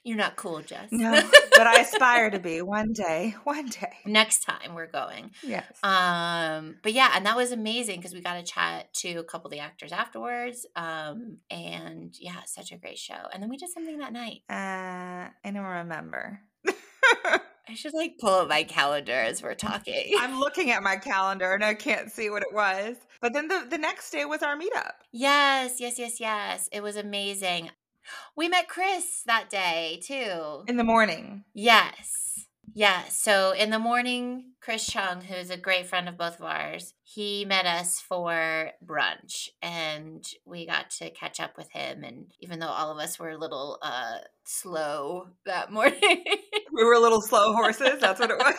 You're 0.04 0.16
not 0.16 0.36
cool, 0.36 0.60
Jess. 0.62 0.88
no, 0.90 1.12
but 1.56 1.66
I 1.66 1.80
aspire 1.80 2.30
to 2.30 2.38
be 2.38 2.62
one 2.62 2.92
day. 2.92 3.34
One 3.44 3.66
day. 3.66 3.92
Next 4.06 4.44
time 4.44 4.74
we're 4.74 4.90
going. 4.90 5.32
Yes. 5.42 5.78
Um, 5.82 6.76
but 6.82 6.92
yeah, 6.92 7.12
and 7.14 7.26
that 7.26 7.36
was 7.36 7.52
amazing 7.52 7.96
because 7.96 8.14
we 8.14 8.20
got 8.20 8.34
to 8.34 8.42
chat 8.42 8.92
to 8.94 9.14
a 9.16 9.24
couple 9.24 9.48
of 9.48 9.52
the 9.52 9.60
actors 9.60 9.92
afterwards. 9.92 10.66
Um, 10.76 11.38
and 11.50 12.14
yeah, 12.18 12.42
such 12.46 12.72
a 12.72 12.76
great 12.76 12.98
show. 12.98 13.28
And 13.32 13.42
then 13.42 13.50
we 13.50 13.56
did 13.56 13.70
something 13.70 13.98
that 13.98 14.12
night. 14.12 14.42
Uh, 14.48 15.30
I 15.44 15.50
don't 15.52 15.56
remember. 15.62 16.40
I 17.70 17.74
should 17.74 17.94
like 17.94 18.18
pull 18.18 18.40
up 18.40 18.48
my 18.48 18.64
calendar 18.64 19.12
as 19.12 19.44
we're 19.44 19.54
talking. 19.54 20.14
I'm 20.18 20.40
looking 20.40 20.72
at 20.72 20.82
my 20.82 20.96
calendar 20.96 21.54
and 21.54 21.64
I 21.64 21.74
can't 21.74 22.10
see 22.10 22.28
what 22.28 22.42
it 22.42 22.52
was. 22.52 22.96
But 23.20 23.32
then 23.32 23.46
the, 23.46 23.64
the 23.70 23.78
next 23.78 24.10
day 24.10 24.24
was 24.24 24.42
our 24.42 24.56
meetup. 24.56 24.92
yes, 25.12 25.78
yes, 25.78 25.96
yes, 25.98 26.18
yes. 26.18 26.68
It 26.72 26.82
was 26.82 26.96
amazing. 26.96 27.70
We 28.36 28.48
met 28.48 28.68
Chris 28.68 29.22
that 29.26 29.50
day 29.50 30.00
too. 30.02 30.64
in 30.66 30.76
the 30.76 30.84
morning. 30.84 31.44
Yes. 31.54 32.46
Yes. 32.72 33.18
So 33.18 33.52
in 33.52 33.70
the 33.70 33.78
morning, 33.78 34.49
Chris 34.70 34.86
Chung, 34.86 35.20
who's 35.22 35.50
a 35.50 35.56
great 35.56 35.88
friend 35.88 36.08
of 36.08 36.16
both 36.16 36.38
of 36.38 36.44
ours, 36.44 36.94
he 37.02 37.44
met 37.44 37.66
us 37.66 38.00
for 38.00 38.70
brunch 38.86 39.48
and 39.60 40.24
we 40.46 40.64
got 40.64 40.90
to 40.90 41.10
catch 41.10 41.40
up 41.40 41.56
with 41.56 41.68
him. 41.72 42.04
And 42.04 42.26
even 42.38 42.60
though 42.60 42.68
all 42.68 42.92
of 42.92 42.98
us 42.98 43.18
were 43.18 43.30
a 43.30 43.36
little 43.36 43.80
uh, 43.82 44.18
slow 44.44 45.26
that 45.44 45.72
morning, 45.72 46.22
We 46.72 46.84
were 46.84 46.98
little 46.98 47.20
slow 47.20 47.52
horses. 47.52 47.98
That's 48.00 48.20
what 48.20 48.30
it 48.30 48.38
was. 48.38 48.54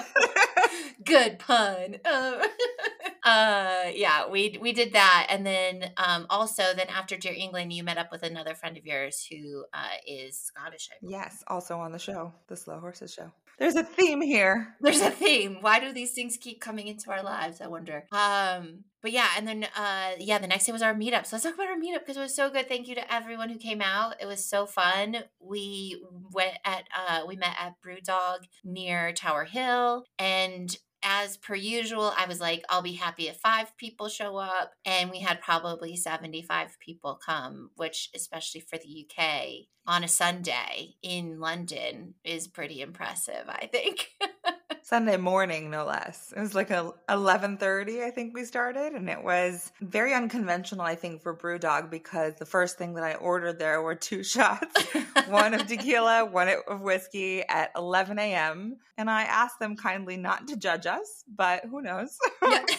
good 1.05 1.39
pun. 1.39 1.95
Um, 2.03 2.41
uh, 3.23 3.83
yeah, 3.93 4.29
we 4.29 4.57
we 4.59 4.73
did 4.73 4.91
that, 4.91 5.27
and 5.29 5.45
then 5.45 5.91
um, 5.95 6.25
also 6.29 6.63
then 6.75 6.87
after 6.89 7.15
Dear 7.15 7.33
England, 7.37 7.71
you 7.71 7.85
met 7.85 7.97
up 7.97 8.11
with 8.11 8.23
another 8.23 8.53
friend 8.53 8.77
of 8.77 8.85
yours 8.85 9.25
who 9.31 9.63
uh, 9.73 9.95
is 10.05 10.37
Scottish. 10.37 10.89
I. 10.91 10.95
Yes, 11.01 11.41
also 11.47 11.77
on 11.77 11.93
the 11.93 11.99
show, 11.99 12.33
the 12.47 12.57
Slow 12.57 12.79
Horses 12.81 13.13
show. 13.13 13.31
There's 13.61 13.75
a 13.75 13.83
theme 13.83 14.21
here. 14.21 14.75
There's 14.81 15.01
a 15.01 15.11
theme. 15.11 15.57
Why 15.61 15.79
do 15.79 15.93
these 15.93 16.00
things 16.09 16.37
keep 16.37 16.59
coming 16.59 16.87
into 16.87 17.11
our 17.11 17.21
lives? 17.21 17.61
I 17.61 17.67
wonder. 17.67 18.05
Um, 18.11 18.85
but 19.03 19.11
yeah, 19.11 19.27
and 19.37 19.47
then 19.47 19.67
uh, 19.75 20.11
yeah, 20.17 20.39
the 20.39 20.47
next 20.47 20.65
day 20.65 20.71
was 20.71 20.81
our 20.81 20.95
meetup. 20.95 21.27
So 21.27 21.35
let's 21.35 21.43
talk 21.43 21.53
about 21.53 21.67
our 21.67 21.77
meetup 21.77 21.99
because 21.99 22.17
it 22.17 22.21
was 22.21 22.35
so 22.35 22.49
good. 22.49 22.67
Thank 22.67 22.87
you 22.87 22.95
to 22.95 23.13
everyone 23.13 23.49
who 23.49 23.57
came 23.57 23.81
out. 23.81 24.15
It 24.19 24.25
was 24.25 24.43
so 24.43 24.65
fun. 24.65 25.17
We 25.39 26.03
went 26.33 26.57
at 26.65 26.85
uh, 26.97 27.21
we 27.27 27.35
met 27.35 27.55
at 27.59 27.75
Brewdog 27.85 28.39
near 28.63 29.13
Tower 29.13 29.45
Hill, 29.45 30.05
and 30.17 30.75
as 31.03 31.37
per 31.37 31.55
usual, 31.55 32.13
I 32.15 32.25
was 32.27 32.39
like, 32.39 32.63
I'll 32.69 32.81
be 32.81 32.93
happy 32.93 33.27
if 33.27 33.37
five 33.37 33.75
people 33.77 34.07
show 34.07 34.37
up. 34.37 34.73
And 34.85 35.09
we 35.09 35.19
had 35.19 35.41
probably 35.41 35.95
75 35.95 36.77
people 36.79 37.19
come, 37.23 37.71
which, 37.75 38.09
especially 38.15 38.61
for 38.61 38.77
the 38.77 39.07
UK 39.07 39.67
on 39.87 40.03
a 40.03 40.07
Sunday 40.07 40.95
in 41.01 41.39
London, 41.39 42.15
is 42.23 42.47
pretty 42.47 42.81
impressive, 42.81 43.45
I 43.47 43.67
think. 43.67 44.09
Sunday 44.83 45.17
morning, 45.17 45.69
no 45.69 45.85
less. 45.85 46.33
It 46.35 46.39
was 46.39 46.55
like 46.55 46.71
a 46.71 46.91
eleven 47.09 47.57
thirty, 47.57 48.03
I 48.03 48.11
think 48.11 48.33
we 48.33 48.45
started, 48.45 48.93
and 48.93 49.09
it 49.09 49.23
was 49.23 49.71
very 49.81 50.13
unconventional, 50.13 50.81
I 50.81 50.95
think, 50.95 51.21
for 51.21 51.35
BrewDog 51.35 51.89
because 51.89 52.35
the 52.35 52.45
first 52.45 52.77
thing 52.77 52.93
that 52.95 53.03
I 53.03 53.15
ordered 53.15 53.59
there 53.59 53.81
were 53.81 53.95
two 53.95 54.23
shots, 54.35 54.85
one 55.27 55.53
of 55.53 55.67
tequila, 55.67 56.25
one 56.25 56.49
of 56.67 56.81
whiskey 56.81 57.43
at 57.47 57.71
eleven 57.75 58.19
a.m. 58.19 58.77
And 58.97 59.09
I 59.09 59.23
asked 59.23 59.59
them 59.59 59.75
kindly 59.75 60.17
not 60.17 60.47
to 60.47 60.55
judge 60.55 60.85
us, 60.85 61.23
but 61.27 61.65
who 61.65 61.81
knows? 61.81 62.17
Yeah. 62.43 62.65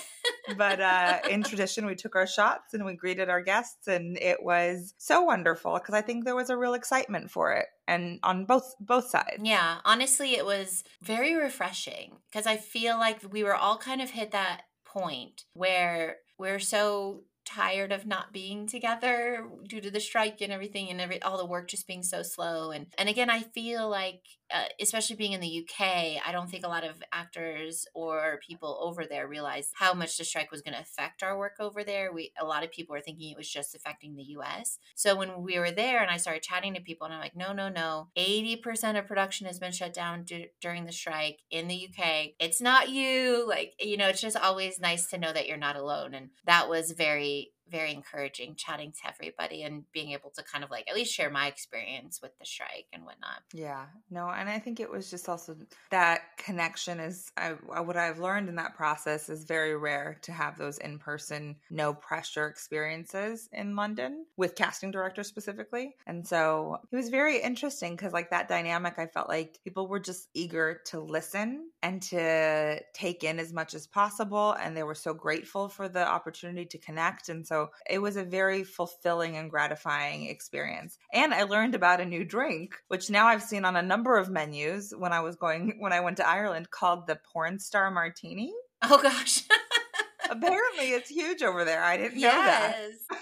but 0.56 0.80
uh, 0.80 1.20
in 1.30 1.42
tradition, 1.42 1.86
we 1.86 1.94
took 1.94 2.16
our 2.16 2.26
shots 2.26 2.74
and 2.74 2.84
we 2.84 2.94
greeted 2.94 3.28
our 3.28 3.40
guests, 3.40 3.86
and 3.86 4.18
it 4.18 4.42
was 4.42 4.94
so 4.98 5.22
wonderful 5.22 5.74
because 5.74 5.94
I 5.94 6.02
think 6.02 6.24
there 6.24 6.36
was 6.36 6.50
a 6.50 6.56
real 6.56 6.74
excitement 6.74 7.30
for 7.30 7.52
it, 7.52 7.66
and 7.86 8.18
on 8.22 8.44
both 8.44 8.74
both 8.80 9.08
sides. 9.08 9.40
Yeah, 9.42 9.78
honestly, 9.84 10.34
it 10.34 10.44
was 10.44 10.84
very 11.02 11.34
refreshing 11.34 12.16
because 12.30 12.46
I 12.46 12.56
feel 12.56 12.98
like 12.98 13.20
we 13.30 13.44
were 13.44 13.56
all 13.56 13.78
kind 13.78 14.02
of 14.02 14.10
hit 14.10 14.32
that 14.32 14.62
point 14.84 15.44
where 15.54 16.16
we're 16.38 16.58
so 16.58 17.24
tired 17.44 17.92
of 17.92 18.06
not 18.06 18.32
being 18.32 18.66
together 18.66 19.48
due 19.68 19.80
to 19.80 19.90
the 19.90 20.00
strike 20.00 20.40
and 20.40 20.52
everything 20.52 20.90
and 20.90 21.00
every 21.00 21.20
all 21.22 21.36
the 21.36 21.46
work 21.46 21.68
just 21.68 21.88
being 21.88 22.02
so 22.02 22.22
slow 22.22 22.70
and 22.70 22.86
and 22.96 23.08
again 23.08 23.28
I 23.28 23.40
feel 23.40 23.88
like 23.88 24.22
uh, 24.52 24.64
especially 24.80 25.16
being 25.16 25.32
in 25.32 25.40
the 25.40 25.66
UK 25.66 26.20
I 26.26 26.32
don't 26.32 26.50
think 26.50 26.64
a 26.64 26.68
lot 26.68 26.84
of 26.84 27.02
actors 27.12 27.86
or 27.94 28.40
people 28.46 28.78
over 28.80 29.04
there 29.04 29.26
realized 29.26 29.72
how 29.74 29.94
much 29.94 30.16
the 30.16 30.24
strike 30.24 30.50
was 30.50 30.62
going 30.62 30.74
to 30.74 30.80
affect 30.80 31.22
our 31.22 31.38
work 31.38 31.56
over 31.60 31.84
there. 31.84 32.12
We 32.12 32.32
a 32.40 32.44
lot 32.44 32.64
of 32.64 32.70
people 32.70 32.94
were 32.94 33.00
thinking 33.00 33.30
it 33.30 33.36
was 33.36 33.50
just 33.50 33.74
affecting 33.74 34.16
the 34.16 34.22
US 34.36 34.78
so 34.94 35.16
when 35.16 35.42
we 35.42 35.58
were 35.58 35.70
there 35.70 36.00
and 36.00 36.10
I 36.10 36.16
started 36.16 36.42
chatting 36.42 36.74
to 36.74 36.80
people 36.80 37.04
and 37.06 37.14
I'm 37.14 37.20
like 37.20 37.36
no 37.36 37.52
no 37.52 37.68
no. 37.68 38.08
80% 38.16 38.98
of 38.98 39.06
production 39.06 39.46
has 39.46 39.58
been 39.58 39.72
shut 39.72 39.94
down 39.94 40.24
d- 40.24 40.48
during 40.60 40.84
the 40.84 40.92
strike 40.92 41.40
in 41.50 41.68
the 41.68 41.88
UK 41.88 42.32
it's 42.38 42.60
not 42.60 42.90
you. 42.90 43.46
Like 43.48 43.74
you 43.80 43.96
know 43.96 44.08
it's 44.08 44.20
just 44.20 44.36
always 44.36 44.80
nice 44.80 45.06
to 45.08 45.18
know 45.18 45.32
that 45.32 45.46
you're 45.46 45.56
not 45.56 45.76
alone 45.76 46.14
and 46.14 46.30
that 46.44 46.68
was 46.68 46.92
very 46.92 47.52
very 47.72 47.92
encouraging 47.92 48.54
chatting 48.54 48.92
to 48.92 49.08
everybody 49.08 49.62
and 49.62 49.84
being 49.92 50.12
able 50.12 50.30
to 50.30 50.44
kind 50.44 50.62
of 50.62 50.70
like 50.70 50.88
at 50.88 50.94
least 50.94 51.12
share 51.12 51.30
my 51.30 51.46
experience 51.48 52.20
with 52.22 52.38
the 52.38 52.44
strike 52.44 52.86
and 52.92 53.04
whatnot. 53.04 53.42
Yeah, 53.52 53.86
no, 54.10 54.28
and 54.28 54.48
I 54.48 54.58
think 54.58 54.78
it 54.78 54.90
was 54.90 55.10
just 55.10 55.28
also 55.28 55.56
that 55.90 56.20
connection 56.36 57.00
is 57.00 57.32
I, 57.36 57.50
what 57.50 57.96
I've 57.96 58.18
learned 58.18 58.48
in 58.48 58.56
that 58.56 58.76
process 58.76 59.28
is 59.28 59.44
very 59.44 59.76
rare 59.76 60.18
to 60.22 60.32
have 60.32 60.58
those 60.58 60.78
in 60.78 60.98
person, 60.98 61.56
no 61.70 61.94
pressure 61.94 62.46
experiences 62.46 63.48
in 63.52 63.74
London 63.74 64.26
with 64.36 64.54
casting 64.54 64.90
directors 64.90 65.26
specifically. 65.26 65.96
And 66.06 66.26
so 66.26 66.78
it 66.90 66.96
was 66.96 67.08
very 67.08 67.40
interesting 67.40 67.96
because, 67.96 68.12
like, 68.12 68.30
that 68.30 68.48
dynamic, 68.48 68.98
I 68.98 69.06
felt 69.06 69.28
like 69.28 69.58
people 69.64 69.88
were 69.88 70.00
just 70.00 70.28
eager 70.34 70.80
to 70.86 71.00
listen 71.00 71.70
and 71.82 72.02
to 72.02 72.80
take 72.92 73.24
in 73.24 73.38
as 73.38 73.52
much 73.52 73.74
as 73.74 73.86
possible. 73.86 74.52
And 74.52 74.76
they 74.76 74.82
were 74.82 74.94
so 74.94 75.14
grateful 75.14 75.68
for 75.68 75.88
the 75.88 76.06
opportunity 76.06 76.66
to 76.66 76.78
connect. 76.78 77.28
And 77.28 77.46
so 77.46 77.61
it 77.88 78.00
was 78.00 78.16
a 78.16 78.24
very 78.24 78.64
fulfilling 78.64 79.36
and 79.36 79.50
gratifying 79.50 80.26
experience. 80.26 80.98
And 81.12 81.32
I 81.32 81.44
learned 81.44 81.74
about 81.74 82.00
a 82.00 82.04
new 82.04 82.24
drink, 82.24 82.74
which 82.88 83.10
now 83.10 83.26
I've 83.26 83.42
seen 83.42 83.64
on 83.64 83.76
a 83.76 83.82
number 83.82 84.16
of 84.16 84.30
menus 84.30 84.92
when 84.96 85.12
I 85.12 85.20
was 85.20 85.36
going, 85.36 85.76
when 85.78 85.92
I 85.92 86.00
went 86.00 86.16
to 86.18 86.28
Ireland, 86.28 86.70
called 86.70 87.06
the 87.06 87.18
Porn 87.32 87.58
Star 87.58 87.90
Martini. 87.90 88.52
Oh 88.82 89.00
gosh. 89.02 89.42
Apparently, 90.30 90.92
it's 90.92 91.10
huge 91.10 91.42
over 91.42 91.64
there. 91.64 91.82
I 91.82 91.96
didn't 91.96 92.20
know 92.20 92.28
that. 92.28 92.76
Yes. 92.78 93.20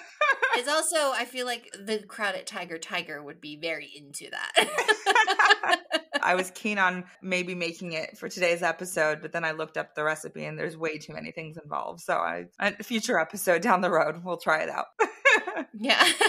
it's 0.57 0.69
also 0.69 1.11
I 1.13 1.25
feel 1.25 1.47
like 1.47 1.71
the 1.75 1.99
crowd 1.99 2.35
at 2.35 2.47
Tiger 2.47 2.79
Tiger 2.79 3.23
would 3.23 3.41
be 3.41 3.57
very 3.57 3.91
into 3.95 4.29
that. 4.31 5.81
I 6.23 6.35
was 6.35 6.51
keen 6.53 6.79
on 6.79 7.05
maybe 7.23 7.55
making 7.55 7.93
it 7.93 8.17
for 8.19 8.29
today's 8.29 8.63
episode, 8.63 9.21
but 9.23 9.33
then 9.33 9.45
I 9.45 9.53
looked 9.53 9.77
up 9.77 9.95
the 9.95 10.05
recipe 10.05 10.45
and 10.45 10.59
there's 10.59 10.77
way 10.77 10.99
too 10.99 11.13
many 11.13 11.31
things 11.31 11.57
involved. 11.57 12.01
So 12.01 12.15
I 12.15 12.47
a 12.61 12.83
future 12.83 13.19
episode 13.19 13.63
down 13.63 13.81
the 13.81 13.91
road, 13.91 14.25
we'll 14.25 14.37
try 14.37 14.63
it 14.63 14.69
out. 14.69 14.87
yeah. 15.75 16.05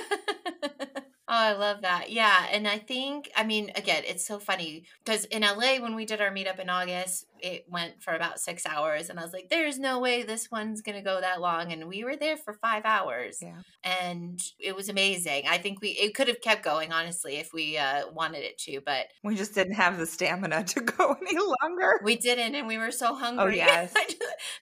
Oh, 1.34 1.34
I 1.34 1.54
love 1.54 1.84
that. 1.84 2.12
Yeah. 2.12 2.48
And 2.52 2.68
I 2.68 2.78
think, 2.78 3.32
I 3.38 3.46
mean, 3.46 3.72
again, 3.76 4.04
it's 4.06 4.28
so 4.28 4.38
funny 4.38 4.84
because 5.06 5.24
in 5.24 5.44
LA, 5.44 5.78
when 5.80 5.96
we 5.96 6.04
did 6.04 6.20
our 6.20 6.30
meetup 6.30 6.60
in 6.60 6.70
August, 6.70 7.26
it 7.42 7.66
went 7.70 8.02
for 8.02 8.14
about 8.14 8.40
six 8.40 8.66
hours. 8.66 9.10
And 9.10 9.20
I 9.20 9.24
was 9.24 9.34
like, 9.34 9.50
there's 9.50 9.80
no 9.80 10.00
way 10.00 10.24
this 10.24 10.50
one's 10.52 10.82
going 10.82 10.98
to 10.98 11.02
go 11.04 11.20
that 11.22 11.42
long. 11.42 11.72
And 11.72 11.88
we 11.88 12.04
were 12.04 12.16
there 12.16 12.38
for 12.38 12.54
five 12.54 12.84
hours. 12.86 13.40
Yeah. 13.42 13.58
And 13.84 14.40
it 14.60 14.76
was 14.76 14.90
amazing. 14.90 15.44
I 15.50 15.58
think 15.58 15.82
we, 15.82 15.90
it 15.90 16.14
could 16.16 16.28
have 16.28 16.42
kept 16.42 16.64
going, 16.64 16.92
honestly, 16.92 17.36
if 17.38 17.54
we 17.54 17.78
uh, 17.78 18.10
wanted 18.12 18.44
it 18.44 18.58
to, 18.60 18.82
but 18.86 19.08
We 19.24 19.36
just 19.36 19.56
didn't 19.56 19.74
have 19.76 19.98
the 19.98 20.06
stamina 20.06 20.64
to 20.66 20.82
go 20.98 21.16
any 21.22 21.38
longer. 21.62 22.00
we 22.04 22.16
didn't. 22.16 22.56
And 22.56 22.68
we 22.68 22.78
were 22.78 22.92
so 22.92 23.16
hungry. 23.16 23.44
oh, 23.44 23.48
yes. 23.66 23.94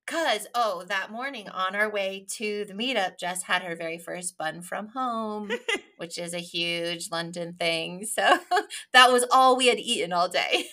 Because, 0.05 0.47
oh, 0.55 0.83
that 0.87 1.11
morning 1.11 1.47
on 1.49 1.75
our 1.75 1.89
way 1.89 2.25
to 2.31 2.65
the 2.65 2.73
meetup, 2.73 3.19
Jess 3.19 3.43
had 3.43 3.61
her 3.61 3.75
very 3.75 3.97
first 3.99 4.37
bun 4.37 4.61
from 4.61 4.87
home, 4.87 5.51
which 5.97 6.17
is 6.17 6.33
a 6.33 6.39
huge 6.39 7.11
London 7.11 7.53
thing. 7.53 8.05
So 8.05 8.37
that 8.93 9.11
was 9.11 9.25
all 9.31 9.55
we 9.55 9.67
had 9.67 9.79
eaten 9.79 10.11
all 10.11 10.27
day. 10.27 10.65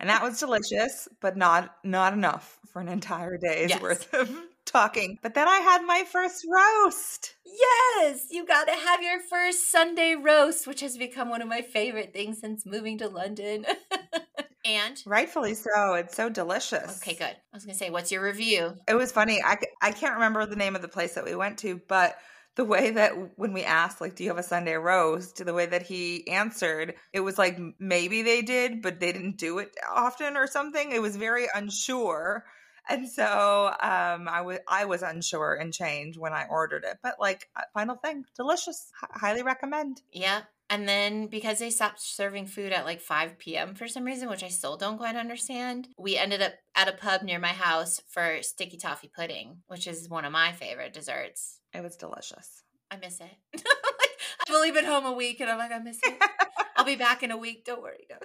and 0.00 0.10
that 0.10 0.22
was 0.22 0.40
delicious, 0.40 1.08
but 1.20 1.36
not 1.36 1.74
not 1.84 2.12
enough 2.12 2.58
for 2.72 2.80
an 2.80 2.88
entire 2.88 3.36
day's 3.38 3.70
Yes. 3.70 3.80
worth 3.82 4.12
of 4.14 4.30
talking. 4.64 5.18
But 5.22 5.34
then 5.34 5.48
I 5.48 5.58
had 5.58 5.82
my 5.84 6.04
first 6.10 6.44
roast. 6.50 7.34
Yes, 7.44 8.26
you 8.30 8.44
got 8.46 8.66
to 8.68 8.74
have 8.74 9.02
your 9.02 9.20
first 9.20 9.70
Sunday 9.70 10.14
roast, 10.14 10.66
which 10.66 10.80
has 10.80 10.96
become 10.98 11.28
one 11.30 11.40
of 11.42 11.48
my 11.48 11.62
favorite 11.62 12.12
things 12.12 12.40
since 12.40 12.66
moving 12.66 12.98
to 12.98 13.08
London. 13.08 13.64
and 14.64 15.02
Rightfully 15.06 15.54
so. 15.54 15.94
It's 15.94 16.14
so 16.16 16.28
delicious. 16.28 16.98
okay, 17.02 17.14
good. 17.14 17.24
I 17.36 17.36
was 17.56 17.64
gonna 17.64 17.76
say, 17.78 17.90
what's 17.90 18.12
your 18.12 18.22
review? 18.22 18.74
It 18.86 18.94
was 18.94 19.12
funny. 19.12 19.40
i, 19.42 19.56
I 19.80 19.92
can't 19.92 20.14
remember 20.14 20.44
the 20.46 20.56
name 20.56 20.76
of 20.76 20.82
the 20.82 20.88
place 20.88 21.14
that 21.14 21.24
we 21.24 21.34
went 21.34 21.58
to, 21.58 21.80
but 21.88 22.18
the 22.58 22.64
way 22.64 22.90
that 22.90 23.12
when 23.38 23.52
we 23.52 23.62
asked, 23.62 24.00
like, 24.00 24.16
do 24.16 24.24
you 24.24 24.30
have 24.30 24.38
a 24.38 24.42
Sunday 24.42 24.74
roast? 24.74 25.44
The 25.46 25.54
way 25.54 25.66
that 25.66 25.82
he 25.82 26.26
answered, 26.26 26.94
it 27.12 27.20
was 27.20 27.38
like 27.38 27.56
maybe 27.78 28.22
they 28.22 28.42
did, 28.42 28.82
but 28.82 28.98
they 28.98 29.12
didn't 29.12 29.38
do 29.38 29.60
it 29.60 29.70
often 29.88 30.36
or 30.36 30.48
something. 30.48 30.90
It 30.90 31.00
was 31.00 31.14
very 31.14 31.46
unsure. 31.54 32.44
And 32.88 33.08
so 33.08 33.68
um, 33.80 34.28
I 34.28 34.40
was 34.44 34.58
I 34.66 34.86
was 34.86 35.02
unsure 35.02 35.54
and 35.54 35.72
changed 35.72 36.18
when 36.18 36.32
I 36.32 36.46
ordered 36.50 36.82
it. 36.82 36.98
But 37.00 37.20
like 37.20 37.48
uh, 37.54 37.62
final 37.74 37.94
thing, 37.94 38.24
delicious. 38.34 38.90
H- 39.04 39.10
highly 39.12 39.44
recommend. 39.44 40.02
Yeah. 40.12 40.40
And 40.70 40.86
then 40.88 41.28
because 41.28 41.58
they 41.58 41.70
stopped 41.70 42.00
serving 42.00 42.46
food 42.46 42.72
at 42.72 42.84
like 42.84 43.00
5 43.00 43.38
p.m. 43.38 43.74
for 43.74 43.88
some 43.88 44.04
reason, 44.04 44.28
which 44.28 44.42
I 44.42 44.48
still 44.48 44.76
don't 44.76 44.98
quite 44.98 45.16
understand, 45.16 45.88
we 45.98 46.18
ended 46.18 46.42
up 46.42 46.54
at 46.74 46.88
a 46.88 46.92
pub 46.92 47.22
near 47.22 47.38
my 47.38 47.48
house 47.48 48.02
for 48.08 48.42
sticky 48.42 48.76
toffee 48.76 49.10
pudding, 49.14 49.62
which 49.68 49.86
is 49.86 50.08
one 50.08 50.26
of 50.26 50.32
my 50.32 50.52
favorite 50.52 50.92
desserts. 50.92 51.60
It 51.72 51.82
was 51.82 51.96
delicious. 51.96 52.62
I 52.90 52.96
miss 52.96 53.20
it. 53.20 53.36
like, 53.54 54.18
I've 54.46 54.54
only 54.54 54.70
been 54.70 54.84
home 54.84 55.06
a 55.06 55.12
week 55.12 55.40
and 55.40 55.50
I'm 55.50 55.58
like, 55.58 55.72
I 55.72 55.78
miss 55.78 55.98
it. 56.02 56.22
I'll 56.76 56.84
be 56.84 56.96
back 56.96 57.22
in 57.22 57.30
a 57.30 57.36
week. 57.36 57.64
Don't 57.64 57.82
worry. 57.82 58.06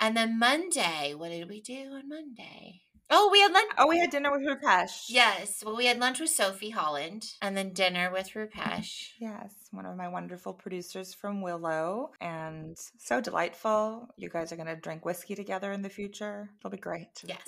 And 0.00 0.16
then 0.16 0.38
Monday, 0.38 1.14
what 1.16 1.30
did 1.30 1.48
we 1.48 1.60
do 1.60 1.90
on 1.92 2.08
Monday? 2.08 2.82
Oh, 3.10 3.30
we 3.32 3.40
had 3.40 3.52
lunch. 3.52 3.72
Oh, 3.78 3.88
we 3.88 3.98
had 3.98 4.10
dinner 4.10 4.30
with 4.30 4.46
Rupesh. 4.46 5.06
Yes. 5.08 5.62
Well, 5.64 5.76
we 5.76 5.86
had 5.86 5.98
lunch 5.98 6.20
with 6.20 6.30
Sophie 6.30 6.70
Holland 6.70 7.26
and 7.40 7.56
then 7.56 7.72
dinner 7.72 8.10
with 8.12 8.30
mm-hmm. 8.30 8.60
Rupesh. 8.60 9.10
Yes, 9.18 9.54
one 9.70 9.86
of 9.86 9.96
my 9.96 10.08
wonderful 10.08 10.52
producers 10.52 11.14
from 11.14 11.40
Willow, 11.40 12.10
and 12.20 12.76
so 12.98 13.20
delightful. 13.20 14.08
You 14.16 14.28
guys 14.28 14.52
are 14.52 14.56
going 14.56 14.68
to 14.68 14.76
drink 14.76 15.04
whiskey 15.04 15.34
together 15.34 15.72
in 15.72 15.82
the 15.82 15.88
future. 15.88 16.50
It'll 16.60 16.70
be 16.70 16.76
great. 16.76 17.22
Yes. 17.24 17.40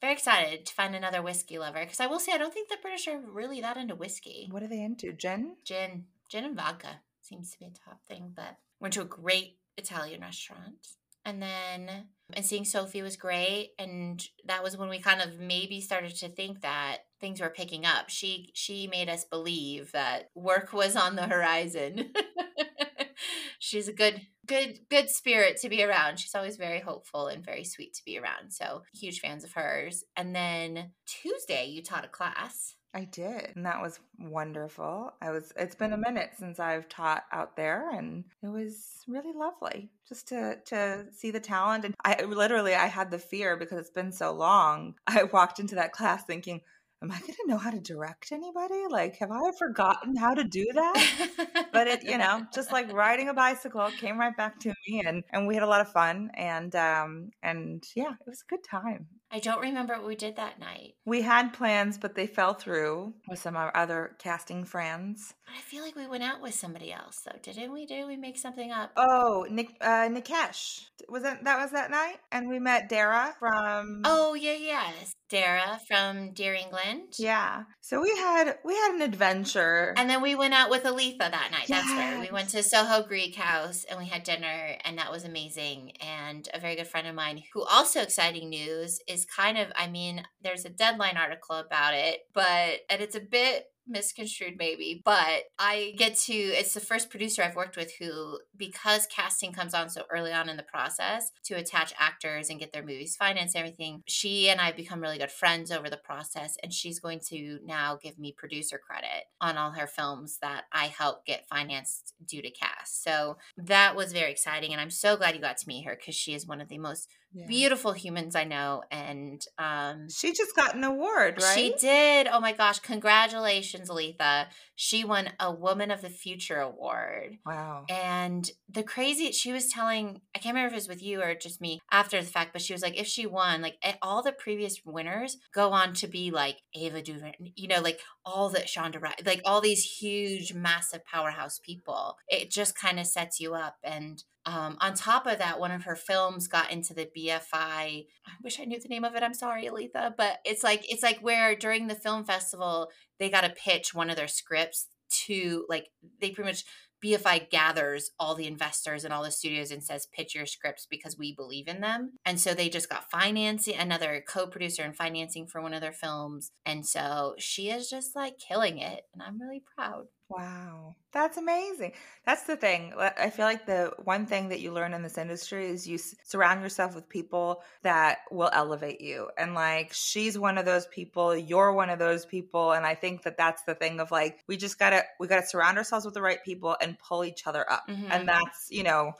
Very 0.00 0.12
excited 0.12 0.66
to 0.66 0.74
find 0.74 0.94
another 0.94 1.22
whiskey 1.22 1.58
lover 1.58 1.80
because 1.80 2.00
I 2.00 2.06
will 2.06 2.20
say 2.20 2.32
I 2.32 2.38
don't 2.38 2.52
think 2.52 2.68
the 2.68 2.76
British 2.82 3.08
are 3.08 3.18
really 3.18 3.60
that 3.62 3.76
into 3.76 3.94
whiskey. 3.94 4.48
What 4.50 4.62
are 4.62 4.68
they 4.68 4.82
into? 4.82 5.12
Gin? 5.12 5.56
Gin, 5.64 6.04
gin 6.28 6.44
and 6.44 6.56
vodka 6.56 7.00
seems 7.22 7.50
to 7.52 7.58
be 7.58 7.66
a 7.66 7.70
top 7.70 8.04
thing. 8.06 8.32
But 8.34 8.56
went 8.78 8.94
to 8.94 9.00
a 9.00 9.06
great 9.06 9.56
Italian 9.78 10.20
restaurant 10.20 10.86
and 11.24 11.42
then 11.42 12.08
and 12.32 12.44
seeing 12.44 12.64
Sophie 12.64 13.02
was 13.02 13.16
great 13.16 13.70
and 13.78 14.26
that 14.46 14.62
was 14.62 14.76
when 14.76 14.88
we 14.88 14.98
kind 14.98 15.20
of 15.20 15.38
maybe 15.38 15.80
started 15.80 16.14
to 16.16 16.28
think 16.28 16.60
that 16.62 16.98
things 17.20 17.40
were 17.40 17.50
picking 17.50 17.84
up. 17.84 18.08
She 18.08 18.50
she 18.54 18.86
made 18.86 19.08
us 19.08 19.24
believe 19.24 19.92
that 19.92 20.30
work 20.34 20.72
was 20.72 20.96
on 20.96 21.16
the 21.16 21.26
horizon. 21.26 22.12
She's 23.58 23.88
a 23.88 23.92
good 23.92 24.20
good 24.46 24.80
good 24.90 25.08
spirit 25.08 25.58
to 25.60 25.68
be 25.68 25.82
around. 25.82 26.18
She's 26.18 26.34
always 26.34 26.56
very 26.56 26.80
hopeful 26.80 27.28
and 27.28 27.44
very 27.44 27.64
sweet 27.64 27.94
to 27.94 28.04
be 28.04 28.18
around. 28.18 28.52
So, 28.52 28.82
huge 28.92 29.20
fans 29.20 29.44
of 29.44 29.52
hers. 29.52 30.04
And 30.16 30.34
then 30.34 30.92
Tuesday 31.06 31.66
you 31.66 31.82
taught 31.82 32.04
a 32.04 32.08
class. 32.08 32.76
I 32.96 33.04
did. 33.04 33.52
And 33.54 33.66
that 33.66 33.82
was 33.82 34.00
wonderful. 34.18 35.12
I 35.20 35.30
was 35.30 35.52
it's 35.54 35.74
been 35.74 35.92
a 35.92 35.98
minute 35.98 36.30
since 36.38 36.58
I've 36.58 36.88
taught 36.88 37.24
out 37.30 37.54
there 37.54 37.90
and 37.90 38.24
it 38.42 38.48
was 38.48 39.04
really 39.06 39.34
lovely 39.34 39.90
just 40.08 40.28
to 40.28 40.56
to 40.64 41.04
see 41.12 41.30
the 41.30 41.38
talent 41.38 41.84
and 41.84 41.94
I 42.06 42.22
literally 42.22 42.74
I 42.74 42.86
had 42.86 43.10
the 43.10 43.18
fear 43.18 43.54
because 43.58 43.78
it's 43.78 43.90
been 43.90 44.12
so 44.12 44.32
long. 44.32 44.94
I 45.06 45.24
walked 45.24 45.60
into 45.60 45.74
that 45.74 45.92
class 45.92 46.24
thinking 46.24 46.62
am 47.02 47.12
I 47.12 47.18
going 47.20 47.34
to 47.34 47.44
know 47.46 47.58
how 47.58 47.70
to 47.70 47.78
direct 47.78 48.32
anybody? 48.32 48.84
Like, 48.88 49.16
have 49.16 49.30
I 49.30 49.50
forgotten 49.58 50.16
how 50.16 50.32
to 50.32 50.44
do 50.44 50.66
that? 50.74 51.68
but 51.72 51.86
it, 51.86 52.02
you 52.02 52.16
know, 52.16 52.46
just 52.54 52.72
like 52.72 52.90
riding 52.90 53.28
a 53.28 53.34
bicycle 53.34 53.90
came 53.98 54.18
right 54.18 54.34
back 54.34 54.58
to 54.60 54.72
me 54.88 55.02
and, 55.06 55.22
and 55.30 55.46
we 55.46 55.54
had 55.54 55.62
a 55.62 55.68
lot 55.68 55.82
of 55.82 55.92
fun 55.92 56.30
and, 56.34 56.74
um, 56.74 57.30
and 57.42 57.84
yeah, 57.94 58.12
it 58.12 58.26
was 58.26 58.42
a 58.42 58.50
good 58.50 58.64
time. 58.64 59.06
I 59.30 59.40
don't 59.40 59.60
remember 59.60 59.94
what 59.94 60.06
we 60.06 60.16
did 60.16 60.36
that 60.36 60.58
night. 60.58 60.94
We 61.04 61.22
had 61.22 61.52
plans, 61.52 61.98
but 61.98 62.14
they 62.14 62.26
fell 62.26 62.54
through 62.54 63.14
with 63.28 63.38
some 63.38 63.56
of 63.56 63.62
our 63.62 63.76
other 63.76 64.16
casting 64.18 64.64
friends. 64.64 65.34
I 65.48 65.60
feel 65.60 65.82
like 65.82 65.96
we 65.96 66.06
went 66.06 66.22
out 66.22 66.42
with 66.42 66.54
somebody 66.54 66.92
else, 66.92 67.20
though, 67.24 67.38
didn't 67.42 67.72
we? 67.72 67.86
Did 67.86 68.06
we 68.06 68.16
make 68.16 68.36
something 68.36 68.72
up? 68.72 68.92
Oh, 68.96 69.46
Nick, 69.48 69.76
uh, 69.80 70.08
Nikesh 70.08 70.86
was 71.08 71.22
that 71.22 71.44
that 71.44 71.60
was 71.60 71.70
that 71.70 71.90
night, 71.90 72.16
and 72.32 72.48
we 72.48 72.58
met 72.58 72.88
Dara 72.88 73.34
from. 73.38 74.02
Oh 74.04 74.34
yeah, 74.34 74.54
yes, 74.54 75.14
Dara 75.28 75.80
from 75.86 76.32
Dear 76.32 76.54
England. 76.54 77.14
Yeah, 77.18 77.64
so 77.80 78.00
we 78.00 78.10
had 78.16 78.58
we 78.64 78.74
had 78.74 78.94
an 78.94 79.02
adventure, 79.02 79.94
and 79.96 80.10
then 80.10 80.20
we 80.20 80.34
went 80.34 80.54
out 80.54 80.70
with 80.70 80.82
Aletha 80.82 81.18
that 81.18 81.50
night. 81.52 81.68
Yes. 81.68 81.84
That's 81.84 81.94
where 81.94 82.20
we 82.20 82.30
went 82.32 82.48
to 82.50 82.62
Soho 82.62 83.06
Greek 83.06 83.36
House, 83.36 83.84
and 83.84 83.98
we 84.00 84.06
had 84.06 84.24
dinner, 84.24 84.76
and 84.84 84.98
that 84.98 85.12
was 85.12 85.24
amazing. 85.24 85.92
And 86.00 86.48
a 86.52 86.58
very 86.58 86.74
good 86.74 86.88
friend 86.88 87.06
of 87.06 87.14
mine, 87.14 87.42
who 87.52 87.62
also 87.62 88.02
exciting 88.02 88.50
news 88.50 88.98
is 89.06 89.15
kind 89.24 89.58
of, 89.58 89.68
I 89.76 89.88
mean, 89.88 90.24
there's 90.42 90.64
a 90.64 90.70
deadline 90.70 91.16
article 91.16 91.56
about 91.56 91.94
it, 91.94 92.20
but, 92.32 92.80
and 92.90 93.00
it's 93.00 93.16
a 93.16 93.20
bit 93.20 93.66
misconstrued 93.88 94.56
maybe 94.58 95.00
but 95.04 95.44
i 95.58 95.94
get 95.96 96.16
to 96.16 96.32
it's 96.32 96.74
the 96.74 96.80
first 96.80 97.08
producer 97.08 97.42
i've 97.42 97.54
worked 97.54 97.76
with 97.76 97.92
who 97.98 98.38
because 98.56 99.06
casting 99.06 99.52
comes 99.52 99.74
on 99.74 99.88
so 99.88 100.02
early 100.10 100.32
on 100.32 100.48
in 100.48 100.56
the 100.56 100.62
process 100.62 101.30
to 101.44 101.54
attach 101.54 101.94
actors 101.98 102.50
and 102.50 102.58
get 102.58 102.72
their 102.72 102.82
movies 102.82 103.16
financed 103.16 103.54
everything 103.54 104.02
she 104.06 104.48
and 104.48 104.60
i 104.60 104.72
become 104.72 105.00
really 105.00 105.18
good 105.18 105.30
friends 105.30 105.70
over 105.70 105.88
the 105.88 105.96
process 105.96 106.56
and 106.62 106.72
she's 106.72 106.98
going 106.98 107.20
to 107.20 107.60
now 107.64 107.96
give 108.02 108.18
me 108.18 108.34
producer 108.36 108.78
credit 108.78 109.24
on 109.40 109.56
all 109.56 109.70
her 109.70 109.86
films 109.86 110.38
that 110.42 110.64
i 110.72 110.86
help 110.86 111.24
get 111.24 111.46
financed 111.48 112.14
due 112.26 112.42
to 112.42 112.50
cast. 112.50 113.04
So 113.04 113.36
that 113.56 113.94
was 113.94 114.12
very 114.12 114.32
exciting 114.32 114.72
and 114.72 114.80
i'm 114.80 114.90
so 114.90 115.16
glad 115.16 115.34
you 115.34 115.40
got 115.40 115.58
to 115.58 115.68
meet 115.68 115.84
her 115.84 115.96
because 115.96 116.14
she 116.14 116.34
is 116.34 116.46
one 116.46 116.60
of 116.60 116.68
the 116.68 116.78
most 116.78 117.08
yeah. 117.32 117.46
beautiful 117.46 117.92
humans 117.92 118.34
I 118.34 118.44
know. 118.44 118.82
And 118.90 119.42
um, 119.58 120.08
she 120.08 120.32
just 120.32 120.54
got 120.56 120.74
an 120.74 120.84
award, 120.84 121.42
right? 121.42 121.54
She 121.54 121.74
did. 121.78 122.28
Oh 122.28 122.40
my 122.40 122.52
gosh. 122.52 122.78
Congratulations, 122.80 123.90
Aletha. 123.90 124.46
She 124.74 125.04
won 125.04 125.30
a 125.40 125.50
Woman 125.52 125.90
of 125.90 126.02
the 126.02 126.10
Future 126.10 126.60
award. 126.60 127.38
Wow. 127.44 127.84
And 127.88 128.48
the 128.68 128.82
crazy, 128.82 129.32
she 129.32 129.52
was 129.52 129.68
telling, 129.68 130.20
I 130.34 130.38
can't 130.38 130.54
remember 130.54 130.68
if 130.68 130.72
it 130.72 130.76
was 130.76 130.88
with 130.88 131.02
you 131.02 131.22
or 131.22 131.34
just 131.34 131.60
me 131.60 131.80
after 131.90 132.20
the 132.20 132.26
fact, 132.26 132.52
but 132.52 132.62
she 132.62 132.72
was 132.72 132.82
like, 132.82 132.98
if 132.98 133.06
she 133.06 133.26
won, 133.26 133.62
like 133.62 133.76
all 134.02 134.22
the 134.22 134.32
previous 134.32 134.80
winners 134.84 135.38
go 135.54 135.70
on 135.70 135.94
to 135.94 136.08
be 136.08 136.30
like 136.30 136.58
Ava 136.74 137.02
DuVernay, 137.02 137.52
you 137.54 137.68
know, 137.68 137.80
like 137.80 138.00
all 138.24 138.48
that 138.50 138.66
Shonda 138.66 139.00
Rhimes, 139.00 139.24
like 139.24 139.40
all 139.44 139.60
these 139.60 139.84
huge, 139.84 140.52
massive 140.52 141.04
powerhouse 141.04 141.58
people. 141.58 142.16
It 142.28 142.50
just 142.50 142.78
kind 142.78 143.00
of 143.00 143.06
sets 143.06 143.40
you 143.40 143.54
up. 143.54 143.76
And 143.82 144.22
um, 144.46 144.76
on 144.80 144.94
top 144.94 145.26
of 145.26 145.38
that, 145.38 145.58
one 145.58 145.72
of 145.72 145.84
her 145.84 145.96
films 145.96 146.46
got 146.46 146.70
into 146.70 146.94
the 146.94 147.08
BFI. 147.16 147.52
I 147.52 148.06
wish 148.42 148.60
I 148.60 148.64
knew 148.64 148.80
the 148.80 148.88
name 148.88 149.04
of 149.04 149.16
it. 149.16 149.24
I'm 149.24 149.34
sorry, 149.34 149.66
Aletha, 149.66 150.14
but 150.16 150.38
it's 150.44 150.62
like 150.62 150.90
it's 150.90 151.02
like 151.02 151.18
where 151.18 151.56
during 151.56 151.88
the 151.88 151.96
film 151.96 152.24
festival 152.24 152.88
they 153.18 153.28
got 153.28 153.40
to 153.40 153.50
pitch 153.50 153.92
one 153.92 154.08
of 154.08 154.16
their 154.16 154.28
scripts 154.28 154.86
to 155.26 155.66
like 155.68 155.88
they 156.20 156.30
pretty 156.30 156.48
much 156.48 156.64
BFI 157.04 157.50
gathers 157.50 158.10
all 158.18 158.34
the 158.34 158.46
investors 158.46 159.04
and 159.04 159.12
all 159.12 159.22
the 159.22 159.30
studios 159.30 159.70
and 159.70 159.84
says, 159.84 160.08
pitch 160.12 160.34
your 160.34 160.46
scripts 160.46 160.86
because 160.88 161.18
we 161.18 161.34
believe 161.34 161.68
in 161.68 161.80
them. 161.80 162.12
And 162.24 162.40
so 162.40 162.54
they 162.54 162.68
just 162.68 162.88
got 162.88 163.10
financing, 163.10 163.76
another 163.76 164.22
co 164.26 164.46
producer 164.46 164.82
and 164.82 164.96
financing 164.96 165.46
for 165.46 165.60
one 165.60 165.74
of 165.74 165.80
their 165.80 165.92
films. 165.92 166.52
And 166.64 166.86
so 166.86 167.34
she 167.38 167.68
is 167.68 167.90
just 167.90 168.16
like 168.16 168.38
killing 168.38 168.78
it. 168.78 169.02
And 169.12 169.22
I'm 169.22 169.40
really 169.40 169.62
proud. 169.76 170.06
Wow. 170.28 170.96
That's 171.12 171.36
amazing. 171.36 171.92
That's 172.24 172.42
the 172.42 172.56
thing. 172.56 172.92
I 172.98 173.30
feel 173.30 173.44
like 173.44 173.64
the 173.64 173.92
one 174.04 174.26
thing 174.26 174.48
that 174.48 174.60
you 174.60 174.72
learn 174.72 174.92
in 174.92 175.02
this 175.02 175.18
industry 175.18 175.66
is 175.66 175.86
you 175.86 175.98
surround 175.98 176.62
yourself 176.62 176.94
with 176.94 177.08
people 177.08 177.62
that 177.82 178.18
will 178.30 178.50
elevate 178.52 179.00
you. 179.00 179.30
And 179.38 179.54
like 179.54 179.92
she's 179.92 180.36
one 180.38 180.58
of 180.58 180.64
those 180.64 180.86
people, 180.88 181.36
you're 181.36 181.72
one 181.72 181.90
of 181.90 181.98
those 181.98 182.26
people, 182.26 182.72
and 182.72 182.84
I 182.84 182.94
think 182.94 183.22
that 183.22 183.38
that's 183.38 183.62
the 183.62 183.74
thing 183.74 184.00
of 184.00 184.10
like 184.10 184.40
we 184.48 184.56
just 184.56 184.78
got 184.78 184.90
to 184.90 185.04
we 185.20 185.28
got 185.28 185.40
to 185.40 185.46
surround 185.46 185.78
ourselves 185.78 186.04
with 186.04 186.14
the 186.14 186.22
right 186.22 186.42
people 186.44 186.76
and 186.80 186.98
pull 186.98 187.24
each 187.24 187.46
other 187.46 187.64
up. 187.70 187.88
Mm-hmm. 187.88 188.10
And 188.10 188.28
that's, 188.28 188.68
you 188.70 188.82
know, 188.82 189.12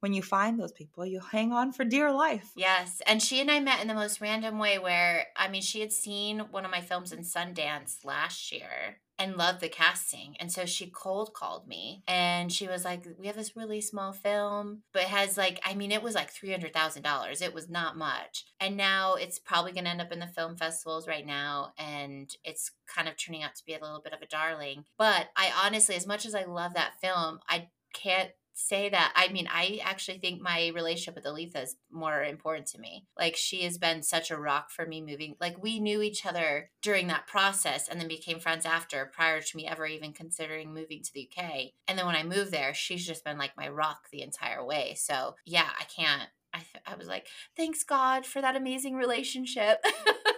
when 0.00 0.14
you 0.14 0.22
find 0.22 0.58
those 0.58 0.72
people, 0.72 1.04
you 1.04 1.20
hang 1.20 1.52
on 1.52 1.72
for 1.72 1.84
dear 1.84 2.12
life. 2.12 2.50
Yes. 2.56 3.02
And 3.06 3.22
she 3.22 3.40
and 3.40 3.50
I 3.50 3.60
met 3.60 3.80
in 3.80 3.88
the 3.88 3.94
most 3.94 4.20
random 4.20 4.58
way 4.58 4.78
where, 4.78 5.26
I 5.36 5.48
mean, 5.48 5.62
she 5.62 5.80
had 5.80 5.92
seen 5.92 6.40
one 6.50 6.64
of 6.64 6.70
my 6.70 6.80
films 6.80 7.12
in 7.12 7.20
Sundance 7.20 8.04
last 8.04 8.52
year 8.52 8.98
and 9.18 9.36
loved 9.36 9.60
the 9.60 9.68
casting. 9.68 10.36
And 10.38 10.50
so 10.52 10.66
she 10.66 10.90
cold 10.90 11.32
called 11.34 11.66
me 11.66 12.02
and 12.06 12.52
she 12.52 12.68
was 12.68 12.84
like, 12.84 13.06
We 13.18 13.26
have 13.26 13.36
this 13.36 13.56
really 13.56 13.80
small 13.80 14.12
film, 14.12 14.82
but 14.92 15.02
it 15.02 15.08
has 15.08 15.36
like, 15.36 15.60
I 15.64 15.74
mean, 15.74 15.92
it 15.92 16.02
was 16.02 16.14
like 16.14 16.32
$300,000. 16.32 17.42
It 17.42 17.54
was 17.54 17.68
not 17.68 17.96
much. 17.96 18.44
And 18.60 18.76
now 18.76 19.14
it's 19.14 19.38
probably 19.38 19.72
going 19.72 19.84
to 19.84 19.90
end 19.90 20.00
up 20.00 20.12
in 20.12 20.20
the 20.20 20.26
film 20.26 20.56
festivals 20.56 21.08
right 21.08 21.26
now. 21.26 21.72
And 21.78 22.30
it's 22.44 22.70
kind 22.94 23.08
of 23.08 23.16
turning 23.16 23.42
out 23.42 23.54
to 23.56 23.64
be 23.64 23.74
a 23.74 23.80
little 23.80 24.00
bit 24.02 24.12
of 24.12 24.22
a 24.22 24.26
darling. 24.26 24.84
But 24.98 25.28
I 25.36 25.50
honestly, 25.64 25.94
as 25.94 26.06
much 26.06 26.26
as 26.26 26.34
I 26.34 26.44
love 26.44 26.74
that 26.74 27.00
film, 27.00 27.40
I 27.48 27.68
can't 27.94 28.30
say 28.56 28.88
that. 28.88 29.12
I 29.14 29.28
mean, 29.32 29.46
I 29.50 29.80
actually 29.84 30.18
think 30.18 30.40
my 30.40 30.72
relationship 30.74 31.14
with 31.14 31.24
Aletha 31.24 31.62
is 31.62 31.76
more 31.90 32.22
important 32.22 32.66
to 32.68 32.80
me. 32.80 33.04
Like 33.18 33.36
she 33.36 33.62
has 33.62 33.78
been 33.78 34.02
such 34.02 34.30
a 34.30 34.38
rock 34.38 34.70
for 34.70 34.86
me 34.86 35.00
moving. 35.02 35.36
Like 35.40 35.62
we 35.62 35.78
knew 35.78 36.02
each 36.02 36.24
other 36.24 36.70
during 36.82 37.06
that 37.08 37.26
process 37.26 37.86
and 37.86 38.00
then 38.00 38.08
became 38.08 38.40
friends 38.40 38.64
after 38.64 39.10
prior 39.14 39.40
to 39.40 39.56
me 39.56 39.66
ever 39.66 39.86
even 39.86 40.12
considering 40.12 40.72
moving 40.72 41.02
to 41.02 41.12
the 41.12 41.28
UK. 41.30 41.72
And 41.86 41.98
then 41.98 42.06
when 42.06 42.16
I 42.16 42.22
moved 42.22 42.50
there, 42.50 42.72
she's 42.72 43.06
just 43.06 43.24
been 43.24 43.38
like 43.38 43.56
my 43.56 43.68
rock 43.68 44.08
the 44.10 44.22
entire 44.22 44.64
way. 44.64 44.94
So, 44.96 45.34
yeah, 45.44 45.68
I 45.78 45.84
can't 45.84 46.28
I, 46.54 46.62
I 46.86 46.94
was 46.96 47.06
like, 47.06 47.26
thanks 47.54 47.84
God 47.84 48.24
for 48.24 48.40
that 48.40 48.56
amazing 48.56 48.94
relationship. 48.94 49.84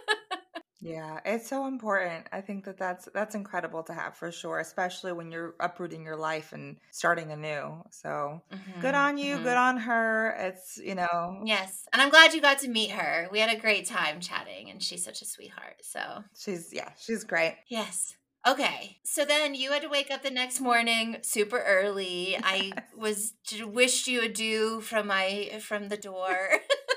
Yeah, 0.81 1.21
it's 1.25 1.49
so 1.49 1.67
important. 1.67 2.27
I 2.33 2.41
think 2.41 2.65
that 2.65 2.79
that's 2.79 3.09
that's 3.13 3.35
incredible 3.35 3.83
to 3.85 3.93
have 3.93 4.15
for 4.17 4.31
sure, 4.31 4.61
especially 4.61 5.13
when 5.13 5.33
you're 5.33 5.55
uprooting 5.61 6.05
your 6.05 6.17
life 6.17 6.53
and 6.53 6.77
starting 6.91 7.33
anew. 7.33 7.83
So, 7.91 8.43
mm-hmm, 8.53 8.81
good 8.81 8.95
on 8.95 9.19
you, 9.19 9.35
mm-hmm. 9.35 9.45
good 9.45 9.57
on 9.57 9.77
her. 9.79 10.37
It's, 10.39 10.79
you 10.79 10.95
know. 10.95 11.43
Yes. 11.45 11.85
And 11.93 12.01
I'm 12.01 12.11
glad 12.11 12.33
you 12.33 12.41
got 12.41 12.61
to 12.61 12.69
meet 12.69 12.93
her. 12.93 13.29
We 13.33 13.41
had 13.41 13.57
a 13.57 13.61
great 13.61 13.87
time 13.87 14.21
chatting 14.21 14.71
and 14.71 14.83
she's 14.83 15.05
such 15.05 15.21
a 15.21 15.25
sweetheart. 15.25 15.83
So, 15.83 16.23
she's 16.39 16.73
yeah, 16.73 16.91
she's 16.99 17.25
great. 17.25 17.57
Yes. 17.69 18.15
Okay. 18.47 18.99
So 19.03 19.25
then 19.25 19.55
you 19.55 19.73
had 19.73 19.83
to 19.83 19.89
wake 19.89 20.11
up 20.11 20.23
the 20.23 20.31
next 20.31 20.61
morning 20.61 21.19
super 21.23 21.61
early. 21.61 22.37
I 22.43 22.73
was 22.97 23.35
wished 23.61 24.07
you 24.07 24.23
adieu 24.23 24.81
from 24.81 25.09
my 25.09 25.59
from 25.61 25.89
the 25.89 25.97
door. 25.97 26.51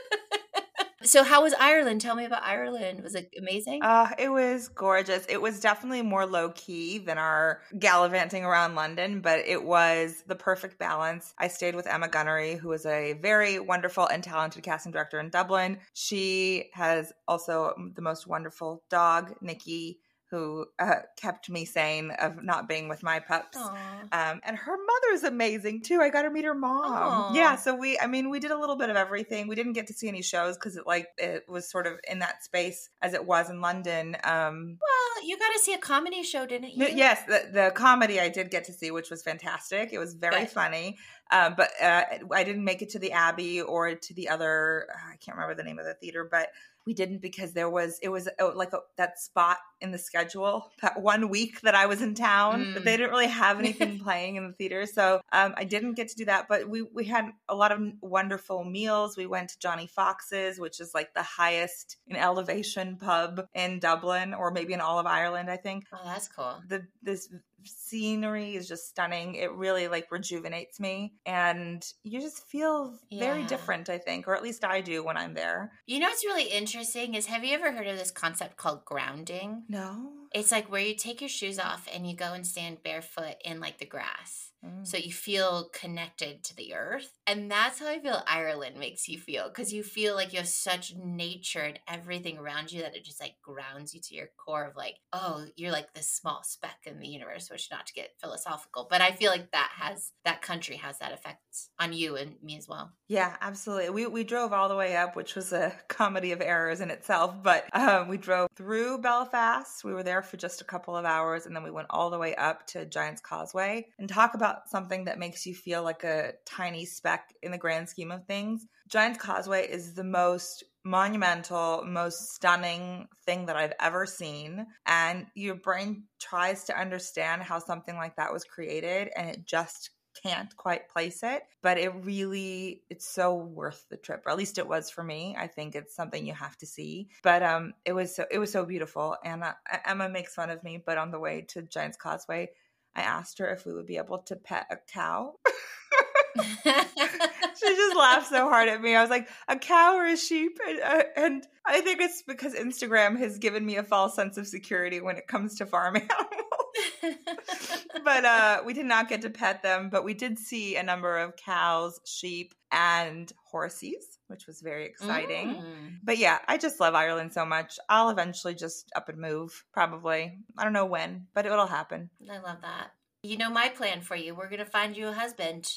So, 1.04 1.24
how 1.24 1.44
was 1.44 1.54
Ireland? 1.60 2.02
Tell 2.02 2.16
me 2.16 2.26
about 2.26 2.44
Ireland. 2.44 3.04
Was 3.04 3.16
it 3.16 3.34
amazing? 3.38 3.82
Uh, 3.82 4.10
it 4.18 4.30
was 4.30 4.68
gorgeous. 4.68 5.26
It 5.28 5.42
was 5.42 5.60
definitely 5.60 6.02
more 6.02 6.26
low 6.26 6.50
key 6.52 7.00
than 7.00 7.18
our 7.18 7.62
gallivanting 7.80 8.46
around 8.46 8.76
London, 8.76 9.22
but 9.22 9.40
it 9.40 9.64
was 9.64 10.24
the 10.28 10.36
perfect 10.36 10.78
balance. 10.78 11.34
I 11.38 11.48
stayed 11.48 11.76
with 11.76 11.88
Emma 11.88 12.08
Gunnery, 12.08 12.56
who 12.56 12.72
is 12.72 12.86
a 12.86 13.14
very 13.14 13.60
wonderful 13.60 14.08
and 14.08 14.24
talented 14.24 14.64
casting 14.64 14.92
director 14.92 15.20
in 15.20 15.30
Dublin. 15.30 15.80
She 15.94 16.70
has 16.74 17.12
also 17.28 17.74
the 17.96 18.02
most 18.02 18.28
wonderful 18.28 18.84
dog, 18.90 19.34
Nikki 19.42 20.00
who 20.32 20.66
uh, 20.80 20.96
kept 21.18 21.50
me 21.50 21.66
sane 21.66 22.12
of 22.12 22.42
not 22.42 22.68
being 22.68 22.88
with 22.88 23.04
my 23.04 23.20
pups. 23.20 23.58
Um, 23.58 24.40
and 24.44 24.58
her 24.58 24.78
mother's 24.78 25.24
amazing 25.24 25.82
too. 25.82 26.00
I 26.02 26.10
got 26.10 26.22
to 26.22 26.30
meet 26.30 26.46
her 26.46 26.56
mom. 26.56 27.34
Aww. 27.34 27.36
Yeah, 27.36 27.58
so 27.58 27.76
we, 27.76 28.00
I 28.00 28.08
mean, 28.08 28.30
we 28.30 28.40
did 28.40 28.52
a 28.52 28.58
little 28.58 28.78
bit 28.78 28.90
of 28.90 28.96
everything. 28.96 29.50
We 29.50 29.56
didn't 29.56 29.74
get 29.74 29.88
to 29.88 29.94
see 29.94 30.08
any 30.08 30.22
shows 30.22 30.56
because 30.56 30.78
it 30.78 30.88
like 30.88 31.08
it 31.18 31.44
was 31.50 31.70
sort 31.70 31.86
of 31.86 32.00
in 32.10 32.20
that 32.20 32.44
space 32.44 32.90
as 33.02 33.14
it 33.14 33.26
was 33.26 33.50
in 33.50 33.60
London. 33.60 34.16
Um, 34.24 34.78
well, 34.80 35.28
you 35.28 35.38
got 35.38 35.52
to 35.52 35.60
see 35.60 35.74
a 35.74 35.78
comedy 35.78 36.24
show, 36.24 36.46
didn't 36.46 36.72
you? 36.76 36.88
Yes, 36.88 37.24
the, 37.28 37.50
the 37.52 37.72
comedy 37.76 38.20
I 38.20 38.30
did 38.30 38.50
get 38.50 38.64
to 38.66 38.74
see, 38.74 38.90
which 38.90 39.10
was 39.12 39.22
fantastic. 39.22 39.92
It 39.92 40.00
was 40.00 40.14
very 40.14 40.42
Good. 40.42 40.50
funny. 40.50 40.98
Um, 41.32 41.56
but 41.56 41.70
uh, 41.82 42.04
I 42.34 42.44
didn't 42.44 42.64
make 42.64 42.82
it 42.82 42.90
to 42.92 43.00
the 43.00 43.14
Abbey 43.14 43.62
or 43.62 43.96
to 43.96 44.14
the 44.14 44.30
other. 44.30 44.88
I 44.94 45.16
can't 45.18 45.38
remember 45.38 45.56
the 45.56 45.64
name 45.64 45.80
of 45.80 45.86
the 45.86 45.94
theater, 45.94 46.28
but 46.30 46.50
we 46.86 46.94
didn't 46.94 47.22
because 47.22 47.54
there 47.54 47.70
was 47.70 48.00
it 48.02 48.10
was 48.10 48.28
uh, 48.40 48.56
like 48.56 48.74
a, 48.74 48.80
that 48.98 49.20
spot 49.20 49.58
in 49.80 49.92
the 49.92 49.98
schedule 49.98 50.72
that 50.82 51.02
one 51.02 51.30
week 51.30 51.62
that 51.62 51.76
I 51.76 51.86
was 51.86 52.02
in 52.02 52.16
town 52.16 52.66
mm. 52.66 52.74
but 52.74 52.84
they 52.84 52.98
didn't 52.98 53.12
really 53.12 53.28
have 53.28 53.60
anything 53.60 54.00
playing 54.00 54.36
in 54.36 54.48
the 54.48 54.54
theater 54.54 54.86
so 54.86 55.22
um, 55.32 55.54
I 55.58 55.64
didn't 55.64 55.94
get 55.94 56.10
to 56.10 56.16
do 56.16 56.26
that 56.26 56.48
but 56.48 56.68
we 56.68 56.82
we 56.82 57.06
had 57.06 57.26
a 57.48 57.56
lot 57.56 57.72
of 57.72 57.82
wonderful 58.02 58.64
meals 58.64 59.18
we 59.18 59.26
went 59.26 59.50
to 59.50 59.60
Johnny 59.60 59.88
Fox's 59.88 60.60
which 60.60 60.80
is 60.80 60.94
like 60.94 61.14
the 61.14 61.24
highest 61.24 61.98
in 62.08 62.16
elevation 62.16 62.98
pub 62.98 63.46
in 63.54 63.80
Dublin 63.80 64.34
or 64.34 64.52
maybe 64.52 64.74
in 64.74 64.82
all 64.82 65.00
of 65.00 65.06
Ireland 65.06 65.50
I 65.50 65.58
think 65.58 65.86
oh 65.94 66.02
that's 66.06 66.28
cool 66.28 66.62
the 66.68 66.86
this 67.04 67.30
scenery 67.66 68.56
is 68.56 68.68
just 68.68 68.88
stunning. 68.88 69.36
It 69.36 69.52
really 69.54 69.88
like 69.88 70.12
rejuvenates 70.12 70.80
me 70.80 71.14
and 71.26 71.86
you 72.04 72.20
just 72.20 72.48
feel 72.48 72.98
yeah. 73.10 73.20
very 73.20 73.44
different, 73.44 73.90
I 73.90 73.98
think, 73.98 74.28
or 74.28 74.36
at 74.36 74.44
least 74.44 74.64
I 74.64 74.82
do 74.82 75.04
when 75.04 75.18
I'm 75.18 75.34
there. 75.34 75.72
You 75.86 76.00
know 76.00 76.08
what's 76.08 76.26
really 76.26 76.46
interesting 76.46 77.16
is 77.16 77.26
have 77.28 77.44
you 77.44 77.54
ever 77.54 77.72
heard 77.72 77.88
of 77.88 77.98
this 77.98 78.12
concept 78.12 78.58
called 78.58 78.86
grounding? 78.86 79.64
No. 79.68 80.12
It's 80.34 80.52
like 80.52 80.72
where 80.72 80.82
you 80.82 80.96
take 80.96 81.22
your 81.22 81.30
shoes 81.30 81.60
off 81.60 81.88
and 81.94 82.08
you 82.08 82.16
go 82.16 82.34
and 82.34 82.46
stand 82.46 82.84
barefoot 82.84 83.36
in 83.44 83.60
like 83.60 83.80
the 83.80 83.86
grass. 83.86 84.51
Mm. 84.66 84.86
So 84.86 84.98
you 84.98 85.12
feel 85.12 85.70
connected 85.74 86.44
to 86.44 86.56
the 86.56 86.74
earth. 86.74 87.12
And 87.26 87.50
that's 87.50 87.80
how 87.80 87.88
I 87.88 88.00
feel 88.00 88.22
Ireland 88.28 88.78
makes 88.78 89.08
you 89.08 89.18
feel 89.18 89.48
because 89.48 89.74
you 89.74 89.84
feel 89.84 90.16
like 90.16 90.34
you 90.34 90.40
have 90.40 90.48
such 90.48 90.94
nature 90.96 91.62
and 91.62 91.80
everything 91.88 92.38
around 92.38 92.72
you 92.72 92.82
that 92.82 92.96
it 92.96 93.04
just 93.04 93.22
like 93.22 93.36
grounds 93.42 93.94
you 93.94 94.02
to 94.02 94.16
your 94.16 94.30
core 94.38 94.66
of 94.66 94.76
like, 94.76 94.96
oh, 95.14 95.46
you're 95.56 95.72
like 95.72 95.94
this 95.94 96.10
small 96.10 96.42
speck 96.44 96.78
in 96.86 97.00
the 97.00 97.08
universe, 97.08 97.50
which 97.50 97.70
not 97.72 97.88
to 97.88 97.94
get 97.94 98.16
philosophical, 98.20 98.88
but 98.90 99.02
I 99.02 99.12
feel 99.12 99.32
like 99.32 99.52
that 99.52 99.72
has 99.76 100.12
that 100.26 100.42
country 100.42 100.76
has 100.78 101.00
that 101.00 101.14
effect 101.14 101.40
on 101.80 101.94
you 101.94 102.16
and 102.16 102.36
me 102.44 102.58
as 102.58 102.68
well. 102.68 102.92
Yeah, 103.08 103.36
absolutely. 103.42 103.90
We 103.90 104.08
we 104.08 104.24
drove 104.24 104.54
all 104.54 104.70
the 104.70 104.76
way 104.76 104.96
up, 104.96 105.16
which 105.16 105.36
was 105.36 105.54
a 105.54 105.74
comedy 105.88 106.32
of 106.32 106.42
errors 106.42 106.82
in 106.82 106.92
itself, 106.92 107.42
but 107.42 107.66
um, 107.74 108.08
we 108.08 108.18
drove 108.18 108.50
through 108.56 109.00
Belfast. 109.00 109.84
We 109.84 109.94
were 109.94 110.04
there 110.04 110.22
for 110.22 110.38
just 110.38 110.62
a 110.62 110.66
couple 110.66 110.96
of 110.96 111.06
hours 111.06 111.46
and 111.46 111.56
then 111.56 111.64
we 111.64 111.72
went 111.72 111.88
all 111.90 112.10
the 112.10 112.18
way 112.18 112.36
up 112.36 112.68
to 112.68 112.86
Giant's 112.86 113.22
Causeway 113.22 113.88
and 114.00 114.08
talk 114.08 114.34
about 114.34 114.51
about 114.52 114.70
something 114.70 115.06
that 115.06 115.20
makes 115.20 115.46
you 115.46 115.54
feel 115.54 115.84
like 115.84 116.04
a 116.04 116.34
tiny 116.46 116.86
speck 116.86 117.34
in 117.42 117.52
the 117.52 117.58
grand 117.58 117.90
scheme 117.90 118.12
of 118.12 118.26
things, 118.26 118.68
Giant's 118.88 119.20
Causeway 119.20 119.68
is 119.68 119.94
the 119.94 120.04
most 120.04 120.64
monumental, 120.84 121.84
most 121.86 122.34
stunning 122.34 123.08
thing 123.26 123.46
that 123.46 123.56
I've 123.56 123.74
ever 123.80 124.06
seen. 124.06 124.66
And 124.86 125.28
your 125.36 125.56
brain 125.56 126.04
tries 126.20 126.66
to 126.66 126.80
understand 126.80 127.44
how 127.44 127.60
something 127.60 127.96
like 127.96 128.16
that 128.18 128.34
was 128.34 128.44
created 128.44 129.10
and 129.16 129.30
it 129.30 129.46
just 129.46 129.92
can't 130.22 130.54
quite 130.58 130.90
place 130.90 131.24
it. 131.24 131.44
But 131.64 131.78
it 131.78 131.94
really 132.04 132.84
it's 132.90 133.08
so 133.08 133.34
worth 133.34 133.86
the 133.90 133.96
trip. 133.96 134.24
Or 134.26 134.32
at 134.32 134.38
least 134.38 134.58
it 134.58 134.68
was 134.68 134.90
for 134.90 135.04
me. 135.04 135.38
I 135.40 135.48
think 135.48 135.74
it's 135.74 135.96
something 135.96 136.26
you 136.26 136.34
have 136.34 136.58
to 136.58 136.66
see. 136.66 137.08
But 137.24 137.44
um 137.44 137.74
it 137.86 137.94
was 137.94 138.14
so 138.14 138.26
it 138.30 138.38
was 138.40 138.52
so 138.52 138.66
beautiful. 138.66 139.16
And 139.24 139.44
uh, 139.44 139.54
emma 139.86 140.10
makes 140.10 140.34
fun 140.34 140.50
of 140.50 140.64
me 140.66 140.84
but 140.86 140.98
on 140.98 141.12
the 141.12 141.20
way 141.20 141.46
to 141.50 141.62
giant's 141.62 141.98
causeway 141.98 142.50
I 142.96 143.02
asked 143.02 143.40
her 143.40 143.50
if 143.50 143.66
we 143.66 143.74
would 143.74 143.88
be 143.88 143.98
able 143.98 144.20
to 144.20 144.36
pet 144.36 144.68
a 144.70 144.78
cow. 144.92 145.36
she 146.64 147.76
just 147.76 147.96
laughed 147.96 148.30
so 148.30 148.50
hard 148.50 148.70
at 148.70 148.82
me. 148.82 148.96
I 148.96 149.02
was 149.02 149.10
like, 149.10 149.30
a 149.48 149.58
cow 149.58 149.96
or 149.96 150.06
a 150.06 150.18
sheep? 150.18 150.60
And, 150.68 150.80
uh, 150.80 151.04
and, 151.16 151.48
I 151.64 151.82
think 151.82 152.02
it's 152.02 152.24
because 152.24 152.56
Instagram 152.56 153.20
has 153.20 153.38
given 153.38 153.64
me 153.64 153.78
a 153.78 153.84
false 153.84 154.16
sense 154.16 154.38
of 154.38 154.48
security 154.48 155.00
when 155.00 155.18
it 155.18 155.28
comes 155.28 155.58
to 155.58 155.68
farm 155.68 155.96
animals. 157.04 157.86
but 158.04 158.26
uh, 158.26 158.62
we 158.66 158.74
did 158.74 158.88
not 158.88 159.08
get 159.08 159.22
to 159.22 159.30
pet 159.30 159.62
them, 159.62 159.90
but 159.92 160.04
we 160.04 160.16
did 160.16 160.40
see 160.40 160.76
a 160.76 160.82
number 160.82 161.20
of 161.20 161.36
cows, 161.36 162.00
sheep, 162.04 162.56
and 162.72 163.32
horses 163.52 164.12
which 164.32 164.48
was 164.48 164.62
very 164.62 164.86
exciting. 164.86 165.56
Mm. 165.56 165.98
But 166.02 166.18
yeah, 166.18 166.40
I 166.48 166.58
just 166.58 166.80
love 166.80 166.96
Ireland 166.96 167.34
so 167.34 167.46
much. 167.46 167.78
I'll 167.90 168.10
eventually 168.10 168.56
just 168.56 168.90
up 168.96 169.10
and 169.10 169.20
move, 169.20 169.66
probably. 169.74 170.40
I 170.58 170.64
don't 170.64 170.74
know 170.74 170.86
when, 170.86 171.28
but 171.36 171.46
it'll 171.46 171.68
happen. 171.68 172.10
I 172.32 172.40
love 172.40 172.62
that. 172.62 172.92
You 173.24 173.38
know 173.38 173.52
my 173.52 173.70
plan 173.70 174.02
for 174.02 174.16
you. 174.16 174.34
We're 174.34 174.50
going 174.50 174.60
to 174.60 174.66
find 174.66 174.98
you 174.98 175.10
a 175.10 175.14
husband 175.14 175.70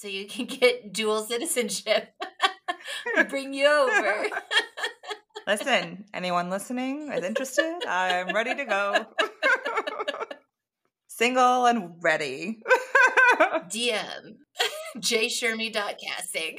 so 0.00 0.08
you 0.08 0.26
can 0.26 0.46
get 0.46 0.94
dual 0.94 1.22
citizenship. 1.22 2.08
Bring 3.28 3.52
you 3.52 3.66
over. 3.66 4.28
Listen, 5.46 6.04
anyone 6.14 6.48
listening 6.48 7.12
is 7.12 7.24
interested? 7.24 7.80
I'm 7.86 8.34
ready 8.34 8.54
to 8.54 8.64
go. 8.64 9.06
Single 11.08 11.66
and 11.66 11.94
ready. 12.00 12.62
DM 13.40 14.36
jshermy.casting. 14.98 16.58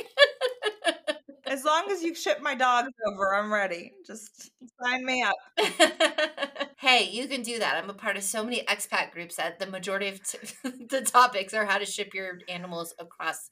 As 1.51 1.65
long 1.65 1.91
as 1.91 2.01
you 2.01 2.15
ship 2.15 2.39
my 2.41 2.55
dogs 2.55 2.93
over, 3.05 3.35
I'm 3.35 3.51
ready. 3.51 3.91
Just 4.07 4.51
sign 4.81 5.05
me 5.05 5.21
up. 5.21 5.35
hey, 6.77 7.09
you 7.11 7.27
can 7.27 7.41
do 7.41 7.59
that. 7.59 7.75
I'm 7.75 7.89
a 7.89 7.93
part 7.93 8.15
of 8.15 8.23
so 8.23 8.41
many 8.41 8.63
expat 8.63 9.11
groups 9.11 9.35
that 9.35 9.59
the 9.59 9.67
majority 9.67 10.07
of 10.07 10.23
t- 10.23 10.37
the 10.89 11.01
topics 11.01 11.53
are 11.53 11.65
how 11.65 11.77
to 11.77 11.85
ship 11.85 12.13
your 12.13 12.39
animals 12.47 12.95
across 12.99 13.49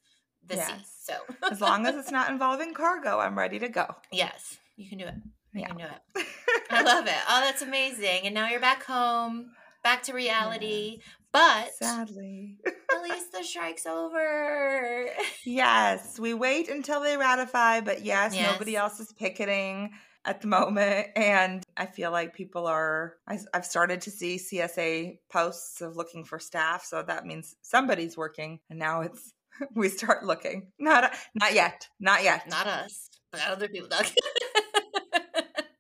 the 0.48 0.56
yes. 0.56 0.70
sea. 0.70 0.86
So 1.12 1.14
as 1.52 1.60
long 1.60 1.86
as 1.88 1.98
it's 1.98 2.10
not 2.10 2.32
involving 2.32 2.74
cargo, 2.74 3.20
I'm 3.20 3.38
ready 3.38 3.60
to 3.60 3.68
go. 3.68 3.86
Yes, 4.14 4.58
you 4.78 4.88
can 4.88 4.98
do 4.98 5.06
it. 5.06 5.16
You 5.54 5.62
yeah. 5.62 5.68
can 5.68 5.78
do 5.78 5.84
it. 5.84 6.26
I 6.70 6.84
love 6.84 7.06
it. 7.06 7.22
Oh, 7.28 7.42
that's 7.42 7.64
amazing. 7.64 8.22
And 8.24 8.34
now 8.34 8.48
you're 8.48 8.62
back 8.62 8.86
home, 8.86 9.52
back 9.84 10.04
to 10.04 10.14
reality. 10.14 11.00
But 11.32 11.76
sadly, 11.76 12.58
at 12.66 13.04
least 13.04 13.32
the 13.32 13.44
strike's 13.44 13.86
over. 13.86 15.08
yes, 15.46 16.20
we 16.20 16.34
wait 16.34 16.70
until 16.70 17.02
they 17.02 17.18
ratify, 17.18 17.82
but 17.82 18.04
yes, 18.04 18.36
yes, 18.36 18.52
nobody 18.52 18.76
else 18.76 19.00
is 19.00 19.14
picketing 19.14 19.92
at 20.26 20.42
the 20.42 20.48
moment. 20.48 21.08
And 21.16 21.64
I 21.78 21.86
feel 21.86 22.12
like 22.12 22.34
people 22.34 22.68
are, 22.68 23.16
I, 23.28 23.40
have 23.54 23.66
started 23.66 24.02
to 24.02 24.12
see 24.12 24.38
CSA 24.38 25.20
posts 25.32 25.82
of 25.82 25.96
looking 25.96 26.24
for 26.26 26.40
staff. 26.40 26.84
So 26.84 27.04
that 27.04 27.26
means 27.26 27.56
somebody's 27.62 28.18
working. 28.18 28.60
And 28.70 28.80
now 28.80 29.02
it's, 29.02 29.34
we 29.76 29.90
start 29.90 30.26
looking. 30.26 30.72
Not, 30.80 31.14
not 31.36 31.54
yet. 31.54 31.88
Not 32.00 32.24
yet. 32.24 32.50
Not 32.50 32.68
us, 32.68 33.10
but 33.32 33.42
other 33.48 33.68
people. 33.68 33.90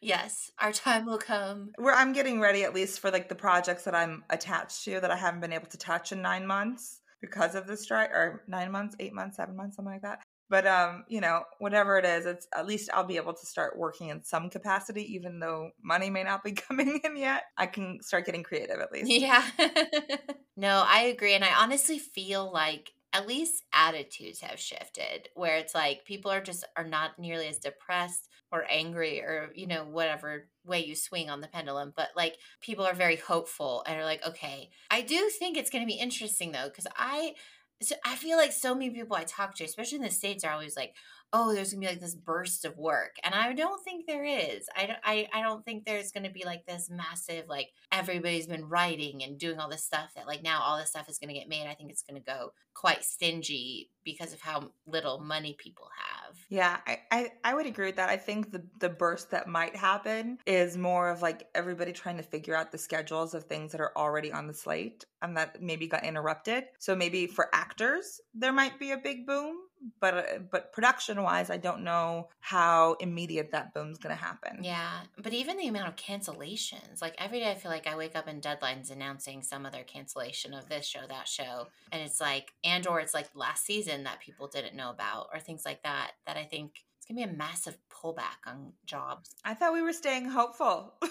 Yes, 0.01 0.51
our 0.59 0.71
time 0.71 1.05
will 1.05 1.17
come. 1.17 1.71
Where 1.77 1.95
I'm 1.95 2.13
getting 2.13 2.39
ready 2.39 2.63
at 2.63 2.73
least 2.73 2.99
for 2.99 3.11
like 3.11 3.29
the 3.29 3.35
projects 3.35 3.83
that 3.83 3.95
I'm 3.95 4.23
attached 4.29 4.83
to 4.85 4.99
that 4.99 5.11
I 5.11 5.17
haven't 5.17 5.41
been 5.41 5.53
able 5.53 5.67
to 5.67 5.77
touch 5.77 6.11
in 6.11 6.21
nine 6.21 6.47
months 6.47 7.01
because 7.21 7.55
of 7.55 7.67
the 7.67 7.75
strike 7.75 8.11
or 8.11 8.43
nine 8.47 8.71
months, 8.71 8.95
eight 8.99 9.13
months, 9.13 9.37
seven 9.37 9.55
months, 9.55 9.75
something 9.75 9.93
like 9.93 10.03
that. 10.03 10.21
But 10.49 10.65
um, 10.65 11.03
you 11.07 11.21
know, 11.21 11.43
whatever 11.59 11.97
it 11.97 12.05
is, 12.05 12.25
it's 12.25 12.47
at 12.55 12.65
least 12.65 12.89
I'll 12.93 13.03
be 13.03 13.17
able 13.17 13.33
to 13.33 13.45
start 13.45 13.77
working 13.77 14.09
in 14.09 14.23
some 14.23 14.49
capacity, 14.49 15.03
even 15.13 15.39
though 15.39 15.71
money 15.83 16.09
may 16.09 16.23
not 16.23 16.43
be 16.43 16.51
coming 16.67 17.01
in 17.03 17.17
yet. 17.17 17.43
I 17.57 17.67
can 17.67 18.01
start 18.01 18.25
getting 18.25 18.43
creative 18.43 18.79
at 18.79 18.91
least. 18.91 19.11
Yeah. 19.11 19.45
no, 20.57 20.83
I 20.87 21.01
agree. 21.03 21.35
And 21.35 21.43
I 21.43 21.53
honestly 21.61 21.99
feel 21.99 22.51
like 22.51 22.93
at 23.13 23.27
least 23.27 23.63
attitudes 23.73 24.41
have 24.41 24.59
shifted 24.59 25.29
where 25.33 25.57
it's 25.57 25.73
like 25.73 26.05
people 26.05 26.29
are 26.31 26.41
just 26.41 26.63
are 26.75 26.87
not 26.87 27.17
nearly 27.17 27.47
as 27.47 27.57
depressed 27.57 28.29
or 28.51 28.65
angry 28.69 29.21
or 29.21 29.49
you 29.55 29.67
know 29.67 29.83
whatever 29.83 30.47
way 30.65 30.83
you 30.83 30.95
swing 30.95 31.29
on 31.29 31.41
the 31.41 31.47
pendulum 31.47 31.91
but 31.95 32.09
like 32.15 32.35
people 32.61 32.85
are 32.85 32.93
very 32.93 33.15
hopeful 33.15 33.83
and 33.87 33.99
are 33.99 34.05
like 34.05 34.25
okay. 34.27 34.69
I 34.91 35.01
do 35.01 35.29
think 35.39 35.57
it's 35.57 35.69
going 35.69 35.83
to 35.83 35.91
be 35.91 35.99
interesting 35.99 36.51
though 36.51 36.65
because 36.65 36.87
i 36.95 37.33
so 37.81 37.95
i 38.05 38.15
feel 38.15 38.37
like 38.37 38.51
so 38.51 38.73
many 38.73 38.89
people 38.89 39.15
i 39.15 39.23
talk 39.23 39.55
to 39.55 39.63
especially 39.63 39.97
in 39.97 40.03
the 40.03 40.11
states 40.11 40.43
are 40.43 40.51
always 40.51 40.75
like 40.75 40.93
oh, 41.31 41.53
there's 41.53 41.71
gonna 41.71 41.81
be 41.81 41.87
like 41.87 41.99
this 41.99 42.15
burst 42.15 42.65
of 42.65 42.77
work, 42.77 43.15
and 43.23 43.35
I 43.35 43.53
don't 43.53 43.83
think 43.83 44.05
there 44.05 44.25
is. 44.25 44.67
I 44.75 44.85
don't. 44.85 44.99
I, 45.03 45.27
I 45.33 45.41
don't 45.41 45.63
think 45.63 45.85
there's 45.85 46.11
gonna 46.11 46.31
be 46.31 46.43
like 46.45 46.65
this 46.65 46.89
massive 46.89 47.45
like 47.47 47.69
everybody's 47.91 48.47
been 48.47 48.67
writing 48.67 49.23
and 49.23 49.37
doing 49.37 49.59
all 49.59 49.69
this 49.69 49.83
stuff 49.83 50.13
that 50.15 50.27
like 50.27 50.43
now 50.43 50.61
all 50.61 50.77
this 50.77 50.89
stuff 50.89 51.09
is 51.09 51.19
gonna 51.19 51.33
get 51.33 51.49
made. 51.49 51.67
I 51.67 51.75
think 51.75 51.91
it's 51.91 52.03
gonna 52.03 52.19
go 52.19 52.53
quite 52.73 53.03
stingy 53.03 53.91
because 54.03 54.33
of 54.33 54.41
how 54.41 54.71
little 54.87 55.19
money 55.19 55.55
people 55.57 55.89
have. 55.97 56.18
Yeah, 56.49 56.77
I, 56.87 56.99
I, 57.11 57.31
I 57.43 57.53
would 57.53 57.65
agree 57.65 57.87
with 57.87 57.97
that. 57.97 58.09
I 58.09 58.17
think 58.17 58.51
the 58.51 58.63
the 58.79 58.89
burst 58.89 59.31
that 59.31 59.47
might 59.47 59.75
happen 59.75 60.39
is 60.45 60.77
more 60.77 61.09
of 61.09 61.21
like 61.21 61.47
everybody 61.53 61.91
trying 61.91 62.17
to 62.17 62.23
figure 62.23 62.55
out 62.55 62.71
the 62.71 62.77
schedules 62.77 63.33
of 63.33 63.43
things 63.45 63.71
that 63.71 63.81
are 63.81 63.93
already 63.95 64.31
on 64.31 64.47
the 64.47 64.53
slate 64.53 65.05
and 65.21 65.37
that 65.37 65.61
maybe 65.61 65.87
got 65.87 66.03
interrupted. 66.03 66.65
So 66.79 66.95
maybe 66.95 67.27
for 67.27 67.49
actors 67.53 68.19
there 68.33 68.53
might 68.53 68.79
be 68.79 68.91
a 68.91 68.97
big 68.97 69.27
boom 69.27 69.55
but 69.99 70.13
uh, 70.13 70.23
but 70.51 70.71
production 70.73 71.21
wise 71.23 71.49
i 71.49 71.57
don't 71.57 71.83
know 71.83 72.27
how 72.39 72.93
immediate 72.99 73.51
that 73.51 73.73
boom's 73.73 73.97
going 73.97 74.15
to 74.15 74.21
happen. 74.21 74.59
Yeah 74.61 74.99
but 75.21 75.33
even 75.33 75.57
the 75.57 75.67
amount 75.67 75.87
of 75.87 75.95
cancellations 75.95 77.01
like 77.01 77.15
every 77.17 77.39
day 77.39 77.51
i 77.51 77.55
feel 77.55 77.71
like 77.71 77.87
i 77.87 77.95
wake 77.95 78.15
up 78.15 78.27
in 78.27 78.41
deadlines 78.41 78.91
announcing 78.91 79.41
some 79.41 79.65
other 79.65 79.83
cancellation 79.83 80.53
of 80.53 80.67
this 80.69 80.85
show 80.85 81.01
that 81.07 81.27
show 81.27 81.67
and 81.91 82.01
it's 82.01 82.19
like 82.19 82.53
and 82.63 82.87
or 82.87 82.99
it's 82.99 83.13
like 83.13 83.29
last 83.35 83.65
season 83.65 84.03
that 84.03 84.19
people 84.19 84.47
didn't 84.47 84.75
know 84.75 84.89
about 84.89 85.27
or 85.33 85.39
things 85.39 85.63
like 85.65 85.83
that 85.83 86.11
that 86.25 86.37
i 86.37 86.43
think 86.43 86.83
it's 86.97 87.05
going 87.07 87.17
to 87.21 87.27
be 87.27 87.33
a 87.33 87.37
massive 87.37 87.77
pullback 87.89 88.45
on 88.45 88.73
jobs. 88.85 89.29
I 89.45 89.53
thought 89.53 89.71
we 89.71 89.81
were 89.81 89.93
staying 89.93 90.25
hopeful. 90.25 90.93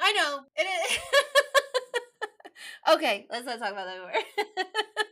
I 0.00 0.12
know 0.12 0.40
it 0.56 0.62
is. 0.62 0.98
Okay 2.88 3.26
let's 3.30 3.44
not 3.44 3.58
talk 3.58 3.72
about 3.72 3.86
that 3.86 3.98
more 4.00 4.12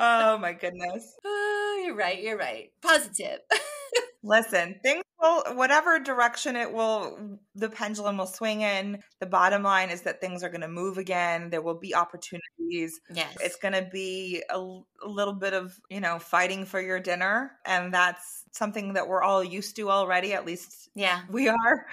oh 0.00 0.38
my 0.38 0.52
goodness. 0.52 1.14
Oh, 1.24 1.82
you're 1.86 1.96
right. 1.96 2.22
You're 2.22 2.38
right. 2.38 2.70
Positive. 2.82 3.38
Listen, 4.22 4.78
things 4.82 5.02
will, 5.18 5.42
whatever 5.54 5.98
direction 5.98 6.54
it 6.54 6.70
will, 6.70 7.38
the 7.54 7.70
pendulum 7.70 8.18
will 8.18 8.26
swing 8.26 8.60
in. 8.60 9.02
The 9.18 9.26
bottom 9.26 9.62
line 9.62 9.88
is 9.88 10.02
that 10.02 10.20
things 10.20 10.42
are 10.42 10.50
going 10.50 10.60
to 10.60 10.68
move 10.68 10.98
again. 10.98 11.48
There 11.48 11.62
will 11.62 11.78
be 11.78 11.94
opportunities. 11.94 13.00
Yes. 13.12 13.34
It's 13.40 13.56
going 13.56 13.72
to 13.72 13.88
be 13.90 14.42
a, 14.50 14.58
a 14.58 15.08
little 15.08 15.32
bit 15.32 15.54
of, 15.54 15.74
you 15.88 16.00
know, 16.00 16.18
fighting 16.18 16.66
for 16.66 16.82
your 16.82 17.00
dinner. 17.00 17.52
And 17.64 17.94
that's 17.94 18.44
something 18.52 18.92
that 18.92 19.08
we're 19.08 19.22
all 19.22 19.42
used 19.42 19.76
to 19.76 19.90
already. 19.90 20.34
At 20.34 20.44
least 20.44 20.90
yeah. 20.94 21.22
we 21.30 21.48
are. 21.48 21.86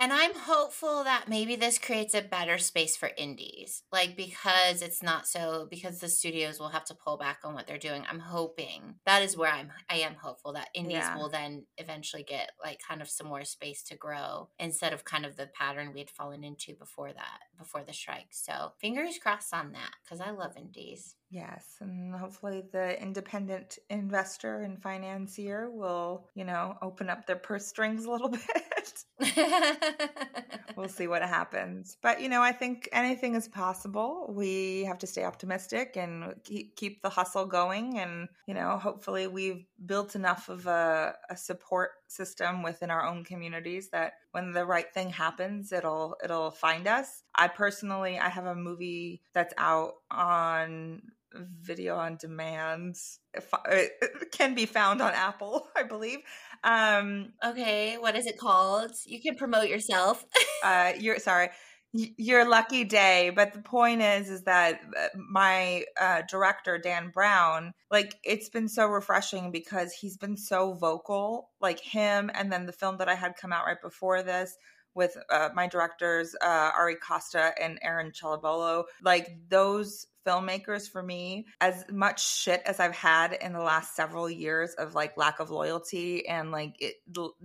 And 0.00 0.12
I'm 0.12 0.34
hopeful 0.34 1.04
that 1.04 1.28
maybe 1.28 1.56
this 1.56 1.78
creates 1.78 2.14
a 2.14 2.20
better 2.22 2.58
space 2.58 2.96
for 2.96 3.10
indies. 3.16 3.84
Like 3.92 4.16
because 4.16 4.82
it's 4.82 5.02
not 5.02 5.26
so 5.26 5.66
because 5.70 6.00
the 6.00 6.08
studios 6.08 6.58
will 6.58 6.70
have 6.70 6.84
to 6.86 6.94
pull 6.94 7.16
back 7.16 7.38
on 7.44 7.54
what 7.54 7.66
they're 7.66 7.78
doing. 7.78 8.04
I'm 8.08 8.18
hoping 8.18 8.96
that 9.06 9.22
is 9.22 9.36
where 9.36 9.52
I'm 9.52 9.70
I 9.88 9.96
am 9.98 10.16
hopeful 10.16 10.52
that 10.54 10.68
indies 10.74 10.94
Yeah. 10.94 11.16
will 11.16 11.30
then 11.30 11.66
eventually 11.78 12.24
get 12.24 12.50
like 12.62 12.80
kind 12.86 13.00
of 13.02 13.08
some 13.08 13.28
more 13.28 13.44
space 13.44 13.82
to 13.84 13.96
grow 13.96 14.50
instead 14.58 14.92
of 14.92 15.04
kind 15.04 15.24
of 15.24 15.36
the 15.36 15.46
pattern 15.46 15.92
we 15.92 16.00
had 16.00 16.10
fallen 16.10 16.42
into 16.44 16.74
before 16.74 17.12
that, 17.12 17.40
before 17.56 17.84
the 17.84 17.92
strike. 17.92 18.28
So 18.32 18.72
fingers 18.80 19.18
crossed 19.18 19.54
on 19.54 19.72
that 19.72 19.92
because 20.04 20.20
I 20.20 20.30
love 20.30 20.56
indies. 20.56 21.16
Yes, 21.34 21.78
and 21.80 22.14
hopefully 22.14 22.62
the 22.70 23.02
independent 23.02 23.80
investor 23.90 24.60
and 24.60 24.80
financier 24.80 25.68
will, 25.68 26.28
you 26.36 26.44
know, 26.44 26.78
open 26.80 27.10
up 27.10 27.26
their 27.26 27.34
purse 27.34 27.66
strings 27.66 28.04
a 28.04 28.10
little 28.12 28.28
bit. 28.28 29.04
we'll 30.76 30.88
see 30.88 31.08
what 31.08 31.22
happens. 31.22 31.96
But, 32.02 32.20
you 32.20 32.28
know, 32.28 32.40
I 32.40 32.52
think 32.52 32.88
anything 32.92 33.34
is 33.34 33.48
possible. 33.48 34.26
We 34.28 34.84
have 34.84 34.98
to 34.98 35.08
stay 35.08 35.24
optimistic 35.24 35.96
and 35.96 36.34
keep, 36.44 37.02
the 37.02 37.08
hustle 37.08 37.46
going. 37.46 37.98
And, 37.98 38.28
you 38.46 38.54
know, 38.54 38.78
hopefully 38.78 39.26
we've 39.26 39.64
built 39.86 40.14
enough 40.14 40.48
of 40.48 40.68
a, 40.68 41.16
a 41.30 41.36
support 41.36 41.90
system 42.06 42.62
within 42.62 42.90
our 42.90 43.04
own 43.04 43.24
communities 43.24 43.88
that 43.90 44.14
when 44.30 44.52
the 44.52 44.64
right 44.64 44.92
thing 44.94 45.10
happens, 45.10 45.72
it'll, 45.72 46.16
it'll 46.22 46.52
find 46.52 46.86
us. 46.86 47.24
I 47.34 47.48
personally, 47.48 48.20
I 48.20 48.28
have 48.28 48.46
a 48.46 48.54
movie 48.54 49.22
that's 49.32 49.54
out 49.58 49.94
on 50.10 51.02
video 51.34 51.96
on 51.96 52.16
demand. 52.16 52.96
It 53.34 54.30
can 54.32 54.54
be 54.54 54.66
found 54.66 55.02
on 55.02 55.12
Apple, 55.12 55.68
I 55.76 55.82
believe. 55.82 56.18
Um, 56.62 57.32
okay, 57.44 57.96
what 57.98 58.16
is 58.16 58.26
it 58.26 58.38
called? 58.38 58.92
You 59.04 59.20
can 59.20 59.36
promote 59.36 59.68
yourself. 59.68 60.24
uh, 60.64 60.92
you're 60.98 61.18
sorry, 61.18 61.50
your 61.94 62.48
lucky 62.48 62.84
day. 62.84 63.30
But 63.34 63.52
the 63.52 63.62
point 63.62 64.02
is, 64.02 64.28
is 64.28 64.42
that 64.42 64.80
uh, 64.98 65.08
my 65.16 65.84
uh, 66.00 66.22
director 66.28 66.78
Dan 66.78 67.10
Brown, 67.10 67.72
like, 67.90 68.16
it's 68.24 68.48
been 68.48 68.68
so 68.68 68.86
refreshing 68.86 69.50
because 69.50 69.92
he's 69.92 70.16
been 70.16 70.36
so 70.36 70.72
vocal, 70.74 71.50
like 71.60 71.80
him, 71.80 72.30
and 72.34 72.50
then 72.50 72.66
the 72.66 72.72
film 72.72 72.96
that 72.98 73.08
I 73.08 73.14
had 73.14 73.36
come 73.36 73.52
out 73.52 73.66
right 73.66 73.80
before 73.80 74.22
this. 74.22 74.56
With 74.96 75.16
uh, 75.28 75.48
my 75.56 75.66
directors, 75.66 76.36
uh, 76.40 76.70
Ari 76.72 76.94
Costa 76.94 77.50
and 77.60 77.80
Aaron 77.82 78.12
Chalabolo, 78.12 78.84
like 79.02 79.36
those 79.48 80.06
filmmakers 80.26 80.88
for 80.90 81.02
me, 81.02 81.46
as 81.60 81.84
much 81.90 82.26
shit 82.26 82.62
as 82.66 82.80
I've 82.80 82.94
had 82.94 83.34
in 83.34 83.52
the 83.52 83.60
last 83.60 83.94
several 83.96 84.28
years 84.28 84.74
of 84.74 84.94
like 84.94 85.16
lack 85.16 85.40
of 85.40 85.50
loyalty 85.50 86.26
and 86.26 86.50
like 86.50 86.76
it 86.80 86.96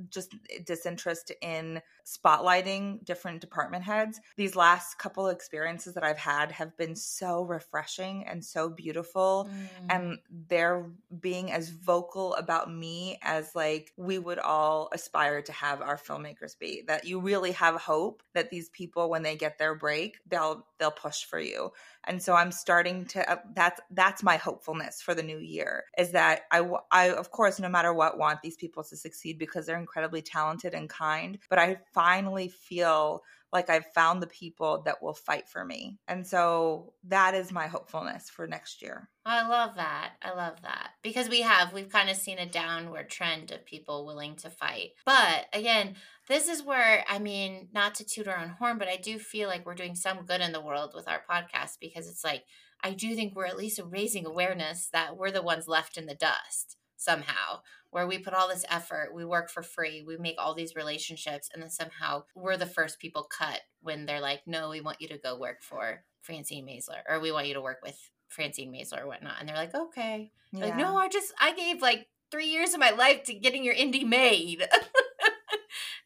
just 0.10 0.36
disinterest 0.64 1.32
in 1.42 1.82
spotlighting 2.06 3.04
different 3.06 3.42
department 3.42 3.84
heads, 3.84 4.20
these 4.36 4.56
last 4.56 4.98
couple 4.98 5.28
of 5.28 5.36
experiences 5.36 5.94
that 5.94 6.04
I've 6.04 6.18
had 6.18 6.52
have 6.52 6.76
been 6.78 6.96
so 6.96 7.44
refreshing 7.44 8.26
and 8.26 8.44
so 8.44 8.70
beautiful. 8.70 9.50
Mm. 9.50 9.86
And 9.90 10.18
they're 10.48 10.90
being 11.20 11.52
as 11.52 11.70
vocal 11.70 12.34
about 12.36 12.72
me 12.72 13.20
as 13.22 13.56
like 13.56 13.94
we 13.98 14.18
would 14.18 14.40
all 14.40 14.90
aspire 14.92 15.42
to 15.44 15.52
have 15.52 15.82
our 15.82 15.98
filmmakers 15.98 16.58
be. 16.58 16.84
That 16.88 17.06
you 17.06 17.20
really 17.20 17.52
have 17.52 17.76
hope 17.76 18.24
that 18.34 18.50
these 18.50 18.70
people, 18.70 19.10
when 19.10 19.24
they 19.24 19.36
get 19.36 19.58
their 19.58 19.76
break, 19.76 20.18
they'll 20.28 20.66
they'll 20.80 20.92
push 20.92 21.24
for 21.26 21.40
you 21.40 21.72
and 22.08 22.22
so 22.22 22.34
i'm 22.34 22.52
starting 22.52 23.06
to 23.06 23.30
uh, 23.30 23.38
that's 23.54 23.80
that's 23.92 24.24
my 24.24 24.38
hopefulness 24.38 25.02
for 25.02 25.14
the 25.14 25.24
new 25.24 25.40
year 25.40 25.84
is 25.98 26.12
that 26.12 26.42
I, 26.52 26.68
I 26.92 27.10
of 27.12 27.32
course 27.32 27.60
no 27.60 27.70
matter 27.70 27.94
what 27.94 28.18
want 28.18 28.42
these 28.42 28.58
people 28.58 28.84
to 28.84 28.96
succeed 28.96 29.38
because 29.38 29.66
they're 29.66 29.80
incredibly 29.80 30.22
talented 30.22 30.74
and 30.74 30.90
kind 30.90 31.38
but 31.50 31.60
i 31.60 31.78
finally 31.94 32.50
feel 32.50 33.24
like 33.52 33.70
i've 33.70 33.88
found 33.94 34.22
the 34.22 34.28
people 34.28 34.82
that 34.86 35.02
will 35.02 35.14
fight 35.14 35.48
for 35.48 35.66
me 35.66 36.00
and 36.08 36.26
so 36.26 36.94
that 37.04 37.36
is 37.36 37.52
my 37.52 37.68
hopefulness 37.68 38.30
for 38.30 38.48
next 38.48 38.82
year 38.82 39.10
I 39.30 39.48
love 39.48 39.76
that. 39.76 40.14
I 40.24 40.34
love 40.34 40.60
that. 40.64 40.92
Because 41.04 41.30
we 41.30 41.42
have, 41.42 41.72
we've 41.72 41.92
kind 41.92 42.10
of 42.10 42.16
seen 42.16 42.40
a 42.40 42.48
downward 42.48 43.10
trend 43.10 43.52
of 43.52 43.64
people 43.64 44.04
willing 44.04 44.36
to 44.38 44.50
fight. 44.50 44.94
But 45.06 45.46
again, 45.54 45.96
this 46.30 46.48
is 46.48 46.64
where, 46.64 47.04
I 47.10 47.18
mean, 47.18 47.70
not 47.74 47.96
to 47.96 48.06
toot 48.06 48.28
our 48.28 48.38
own 48.38 48.50
horn, 48.50 48.78
but 48.78 48.88
I 48.88 48.98
do 48.98 49.18
feel 49.18 49.50
like 49.50 49.66
we're 49.66 49.74
doing 49.74 49.96
some 49.96 50.26
good 50.26 50.42
in 50.42 50.54
the 50.54 50.62
world 50.62 50.92
with 50.94 51.08
our 51.08 51.24
podcast 51.30 51.78
because 51.82 52.08
it's 52.08 52.24
like, 52.24 52.44
I 52.84 52.92
do 52.92 53.16
think 53.16 53.36
we're 53.36 53.48
at 53.48 53.58
least 53.58 53.82
raising 53.84 54.26
awareness 54.26 54.90
that 54.94 55.18
we're 55.18 55.32
the 55.32 55.42
ones 55.42 55.68
left 55.68 55.98
in 55.98 56.06
the 56.06 56.14
dust 56.14 56.78
somehow, 56.96 57.62
where 57.90 58.06
we 58.06 58.20
put 58.20 58.34
all 58.34 58.48
this 58.48 58.66
effort, 58.70 59.14
we 59.14 59.26
work 59.26 59.50
for 59.50 59.64
free, 59.64 60.04
we 60.06 60.18
make 60.18 60.36
all 60.38 60.54
these 60.54 60.76
relationships, 60.76 61.50
and 61.52 61.64
then 61.64 61.70
somehow 61.70 62.24
we're 62.36 62.58
the 62.58 62.66
first 62.66 63.00
people 63.00 63.24
cut 63.24 63.62
when 63.82 64.06
they're 64.06 64.22
like, 64.22 64.42
no, 64.46 64.70
we 64.70 64.82
want 64.82 65.02
you 65.02 65.08
to 65.08 65.18
go 65.18 65.38
work 65.38 65.64
for 65.64 66.04
Francine 66.22 66.68
Maisler, 66.68 67.02
or 67.08 67.20
we 67.20 67.32
want 67.32 67.48
you 67.48 67.56
to 67.56 67.62
work 67.62 67.80
with 67.82 67.98
Francine 68.28 68.72
Maisler 68.72 69.02
or 69.02 69.08
whatnot. 69.08 69.38
And 69.40 69.50
they're 69.50 69.56
like, 69.56 69.74
okay. 69.74 70.32
Like, 70.54 70.76
no, 70.76 70.96
I 70.98 71.08
just, 71.08 71.34
I 71.40 71.54
gave 71.54 71.82
like 71.82 72.08
three 72.32 72.48
years 72.48 72.74
of 72.74 72.80
my 72.80 72.92
life 72.92 73.24
to 73.24 73.34
getting 73.34 73.64
your 73.64 73.76
indie 73.76 74.06
made. 74.06 74.68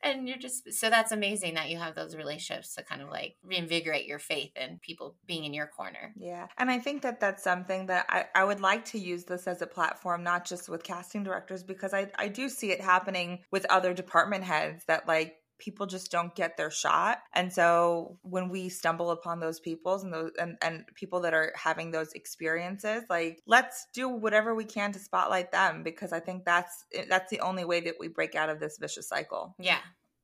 and 0.03 0.27
you're 0.27 0.37
just, 0.37 0.73
so 0.73 0.89
that's 0.89 1.11
amazing 1.11 1.55
that 1.55 1.69
you 1.69 1.77
have 1.77 1.95
those 1.95 2.15
relationships 2.15 2.75
to 2.75 2.83
kind 2.83 3.01
of 3.01 3.09
like 3.09 3.35
reinvigorate 3.43 4.05
your 4.05 4.19
faith 4.19 4.51
in 4.55 4.79
people 4.79 5.15
being 5.25 5.45
in 5.45 5.53
your 5.53 5.67
corner. 5.67 6.13
Yeah. 6.17 6.47
And 6.57 6.69
I 6.69 6.79
think 6.79 7.01
that 7.03 7.19
that's 7.19 7.43
something 7.43 7.87
that 7.87 8.05
I, 8.09 8.25
I 8.35 8.43
would 8.43 8.59
like 8.59 8.85
to 8.85 8.99
use 8.99 9.23
this 9.23 9.47
as 9.47 9.61
a 9.61 9.67
platform, 9.67 10.23
not 10.23 10.45
just 10.45 10.69
with 10.69 10.83
casting 10.83 11.23
directors, 11.23 11.63
because 11.63 11.93
I, 11.93 12.11
I 12.17 12.27
do 12.27 12.49
see 12.49 12.71
it 12.71 12.81
happening 12.81 13.39
with 13.51 13.65
other 13.69 13.93
department 13.93 14.43
heads 14.43 14.85
that 14.85 15.07
like 15.07 15.37
people 15.59 15.85
just 15.85 16.11
don't 16.11 16.35
get 16.35 16.57
their 16.57 16.71
shot 16.71 17.19
and 17.33 17.51
so 17.51 18.17
when 18.21 18.49
we 18.49 18.69
stumble 18.69 19.11
upon 19.11 19.39
those 19.39 19.59
peoples 19.59 20.03
and 20.03 20.13
those 20.13 20.31
and, 20.39 20.57
and 20.61 20.83
people 20.95 21.21
that 21.21 21.33
are 21.33 21.53
having 21.55 21.91
those 21.91 22.11
experiences 22.13 23.03
like 23.09 23.41
let's 23.47 23.87
do 23.93 24.09
whatever 24.09 24.53
we 24.55 24.65
can 24.65 24.91
to 24.91 24.99
spotlight 24.99 25.51
them 25.51 25.83
because 25.83 26.11
i 26.11 26.19
think 26.19 26.43
that's 26.45 26.85
eh, 26.93 27.05
that's 27.09 27.29
the 27.29 27.39
only 27.39 27.65
way 27.65 27.79
that 27.79 27.95
we 27.99 28.07
break 28.07 28.35
out 28.35 28.49
of 28.49 28.59
this 28.59 28.77
vicious 28.79 29.07
cycle 29.07 29.55
Yeah. 29.59 29.79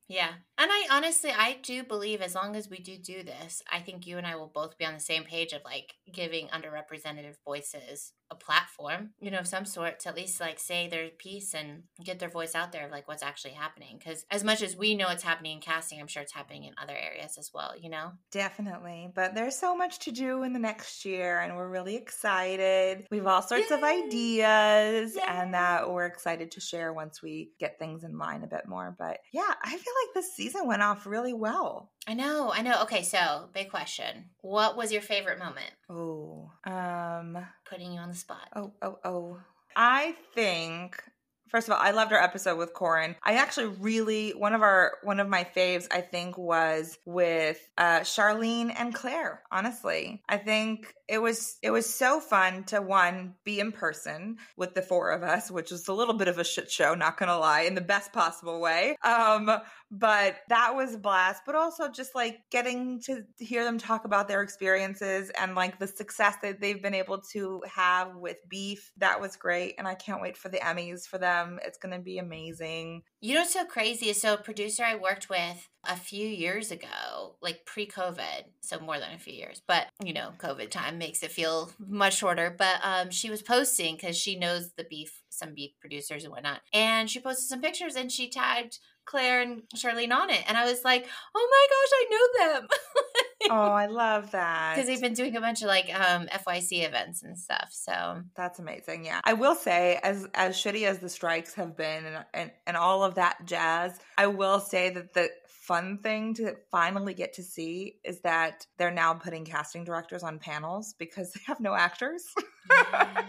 Yeah. 0.07 0.29
And 0.57 0.71
I 0.71 0.87
honestly, 0.89 1.29
I 1.29 1.59
do 1.61 1.83
believe 1.83 2.21
as 2.21 2.33
long 2.33 2.55
as 2.55 2.67
we 2.67 2.79
do 2.79 2.97
do 2.97 3.21
this, 3.23 3.61
I 3.71 3.79
think 3.79 4.07
you 4.07 4.17
and 4.17 4.25
I 4.25 4.35
will 4.35 4.47
both 4.47 4.75
be 4.77 4.85
on 4.85 4.95
the 4.95 4.99
same 4.99 5.23
page 5.23 5.53
of 5.53 5.61
like 5.63 5.93
giving 6.11 6.47
underrepresented 6.47 7.31
voices 7.45 8.13
a 8.31 8.35
platform, 8.35 9.11
you 9.19 9.31
know, 9.31 9.39
of 9.39 9.47
some 9.47 9.65
sort 9.65 9.99
to 10.01 10.09
at 10.09 10.15
least 10.15 10.39
like 10.39 10.59
say 10.59 10.87
their 10.87 11.09
piece 11.09 11.53
and 11.53 11.83
get 12.03 12.19
their 12.19 12.29
voice 12.29 12.55
out 12.55 12.71
there 12.71 12.85
of 12.85 12.91
like 12.91 13.07
what's 13.07 13.23
actually 13.23 13.53
happening. 13.53 13.97
Because 13.97 14.25
as 14.29 14.43
much 14.43 14.61
as 14.61 14.75
we 14.75 14.95
know 14.95 15.09
it's 15.09 15.23
happening 15.23 15.53
in 15.53 15.61
casting, 15.61 15.99
I'm 15.99 16.07
sure 16.07 16.21
it's 16.21 16.33
happening 16.33 16.63
in 16.63 16.73
other 16.81 16.95
areas 16.95 17.37
as 17.37 17.51
well, 17.53 17.73
you 17.79 17.89
know? 17.89 18.11
Definitely. 18.31 19.09
But 19.13 19.35
there's 19.35 19.55
so 19.57 19.75
much 19.75 19.99
to 19.99 20.11
do 20.11 20.43
in 20.43 20.53
the 20.53 20.59
next 20.59 21.05
year, 21.05 21.39
and 21.39 21.55
we're 21.55 21.69
really 21.69 21.95
excited. 21.95 23.05
We 23.11 23.17
have 23.17 23.27
all 23.27 23.41
sorts 23.41 23.71
of 23.71 23.83
ideas, 23.83 25.15
Yay! 25.15 25.21
and 25.27 25.53
that 25.53 25.89
we're 25.89 26.05
excited 26.05 26.51
to 26.51 26.61
share 26.61 26.93
once 26.93 27.21
we 27.21 27.51
get 27.59 27.79
things 27.79 28.03
in 28.03 28.17
line 28.17 28.43
a 28.43 28.47
bit 28.47 28.67
more. 28.67 28.95
But 28.97 29.19
yeah, 29.33 29.53
I 29.63 29.69
feel 29.69 29.93
like 30.05 30.13
this 30.13 30.35
season 30.35 30.67
went 30.67 30.83
off 30.83 31.05
really 31.05 31.33
well. 31.33 31.91
I 32.07 32.13
know, 32.13 32.51
I 32.51 32.61
know. 32.61 32.81
Okay, 32.83 33.03
so 33.03 33.49
big 33.53 33.69
question. 33.69 34.29
What 34.41 34.75
was 34.75 34.91
your 34.91 35.01
favorite 35.01 35.37
moment? 35.39 35.71
Oh, 35.89 36.51
um, 36.65 37.37
Putting 37.69 37.93
you 37.93 37.99
on 37.99 38.09
the 38.09 38.15
spot. 38.15 38.47
oh, 38.55 38.71
oh, 38.81 38.97
oh. 39.03 39.37
I 39.75 40.15
think. 40.33 41.01
First 41.49 41.67
of 41.67 41.73
all, 41.73 41.79
I 41.81 41.89
loved 41.91 42.13
our 42.13 42.21
episode 42.21 42.59
with 42.59 42.73
Corin. 42.75 43.15
I 43.23 43.33
actually 43.37 43.75
really 43.79 44.31
one 44.31 44.53
of 44.53 44.61
our 44.61 44.97
one 45.01 45.19
of 45.19 45.27
my 45.27 45.43
faves 45.55 45.87
I 45.89 46.01
think 46.01 46.37
was 46.37 46.95
with 47.05 47.59
uh 47.75 48.01
Charlene 48.01 48.71
and 48.77 48.93
Claire. 48.93 49.41
Honestly, 49.51 50.21
I 50.29 50.37
think 50.37 50.93
it 51.07 51.17
was 51.19 51.57
it 51.63 51.71
was 51.71 51.91
so 51.91 52.19
fun 52.19 52.65
to 52.65 52.83
one 52.83 53.33
be 53.43 53.59
in 53.59 53.71
person 53.71 54.37
with 54.57 54.75
the 54.75 54.83
four 54.83 55.09
of 55.09 55.23
us, 55.23 55.49
which 55.49 55.71
was 55.71 55.87
a 55.87 55.93
little 55.93 56.13
bit 56.13 56.27
of 56.27 56.37
a 56.37 56.43
shit 56.43 56.69
show, 56.69 56.93
not 56.93 57.17
gonna 57.17 57.39
lie, 57.39 57.61
in 57.61 57.73
the 57.73 57.81
best 57.81 58.13
possible 58.13 58.61
way. 58.61 58.95
Um, 59.03 59.49
but 59.91 60.37
that 60.49 60.75
was 60.75 60.93
a 60.93 60.97
blast. 60.97 61.43
But 61.45 61.55
also 61.55 61.89
just 61.89 62.15
like 62.15 62.41
getting 62.51 63.01
to 63.01 63.23
hear 63.37 63.63
them 63.63 63.77
talk 63.77 64.05
about 64.05 64.27
their 64.27 64.41
experiences 64.41 65.31
and 65.39 65.55
like 65.55 65.79
the 65.79 65.87
success 65.87 66.35
that 66.41 66.61
they've 66.61 66.81
been 66.81 66.93
able 66.93 67.19
to 67.33 67.61
have 67.73 68.15
with 68.15 68.37
beef. 68.47 68.91
That 68.97 69.19
was 69.19 69.35
great, 69.35 69.75
and 69.77 69.87
I 69.87 69.95
can't 69.95 70.21
wait 70.21 70.37
for 70.37 70.49
the 70.49 70.59
Emmys 70.59 71.07
for 71.07 71.17
them. 71.17 71.59
It's 71.65 71.77
going 71.77 71.95
to 71.95 72.01
be 72.01 72.17
amazing. 72.17 73.03
You 73.21 73.33
know 73.33 73.41
what's 73.41 73.53
so 73.53 73.65
crazy 73.65 74.09
is 74.09 74.21
so 74.21 74.37
producer 74.37 74.83
I 74.83 74.95
worked 74.95 75.29
with 75.29 75.67
a 75.85 75.95
few 75.95 76.27
years 76.27 76.71
ago, 76.71 77.35
like 77.41 77.65
pre-COVID, 77.65 78.43
so 78.61 78.79
more 78.79 78.99
than 78.99 79.13
a 79.13 79.19
few 79.19 79.33
years, 79.33 79.61
but 79.65 79.87
you 80.03 80.13
know, 80.13 80.31
COVID 80.37 80.69
time 80.69 80.97
makes 80.97 81.23
it 81.23 81.31
feel 81.31 81.71
much 81.79 82.17
shorter. 82.17 82.53
But 82.57 82.79
um, 82.83 83.09
she 83.11 83.29
was 83.29 83.41
posting 83.41 83.95
because 83.95 84.17
she 84.17 84.37
knows 84.37 84.71
the 84.73 84.83
beef, 84.83 85.23
some 85.29 85.53
beef 85.53 85.71
producers 85.79 86.23
and 86.23 86.33
whatnot, 86.33 86.61
and 86.73 87.09
she 87.09 87.19
posted 87.19 87.47
some 87.47 87.61
pictures 87.61 87.95
and 87.95 88.11
she 88.11 88.29
tagged 88.29 88.79
Claire 89.09 89.41
and 89.41 89.63
Charlene 89.75 90.13
on 90.13 90.29
it, 90.29 90.43
and 90.47 90.55
I 90.55 90.65
was 90.65 90.83
like, 90.83 91.07
oh 91.35 91.47
my 91.51 91.67
gosh, 91.69 91.91
I 91.93 92.05
know 92.11 92.59
them. 92.59 92.67
oh, 93.51 93.73
I 93.73 93.87
love 93.87 94.31
that. 94.31 94.75
Because 94.75 94.87
they've 94.87 95.01
been 95.01 95.15
doing 95.15 95.35
a 95.35 95.41
bunch 95.41 95.63
of 95.63 95.67
like 95.67 95.89
um, 95.93 96.27
FYC 96.27 96.87
events 96.87 97.23
and 97.23 97.35
stuff. 97.35 97.69
So 97.71 98.21
that's 98.35 98.59
amazing. 98.59 99.05
Yeah. 99.05 99.21
I 99.23 99.33
will 99.33 99.55
say, 99.55 99.99
as 100.03 100.27
as 100.35 100.55
shitty 100.55 100.83
as 100.83 100.99
the 100.99 101.09
strikes 101.09 101.55
have 101.55 101.75
been 101.75 102.05
and, 102.05 102.25
and, 102.35 102.51
and 102.67 102.77
all 102.77 103.03
of 103.03 103.15
that 103.15 103.45
jazz, 103.45 103.99
I 104.15 104.27
will 104.27 104.59
say 104.59 104.91
that 104.91 105.13
the 105.13 105.29
fun 105.47 105.97
thing 105.97 106.35
to 106.35 106.55
finally 106.71 107.15
get 107.15 107.33
to 107.33 107.43
see 107.43 107.95
is 108.03 108.21
that 108.21 108.67
they're 108.77 108.91
now 108.91 109.15
putting 109.15 109.43
casting 109.43 109.83
directors 109.83 110.21
on 110.21 110.37
panels 110.37 110.93
because 110.99 111.33
they 111.33 111.41
have 111.47 111.59
no 111.59 111.73
actors. 111.73 112.25
yes. 112.69 113.27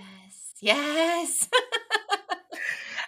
Yes. 0.60 1.48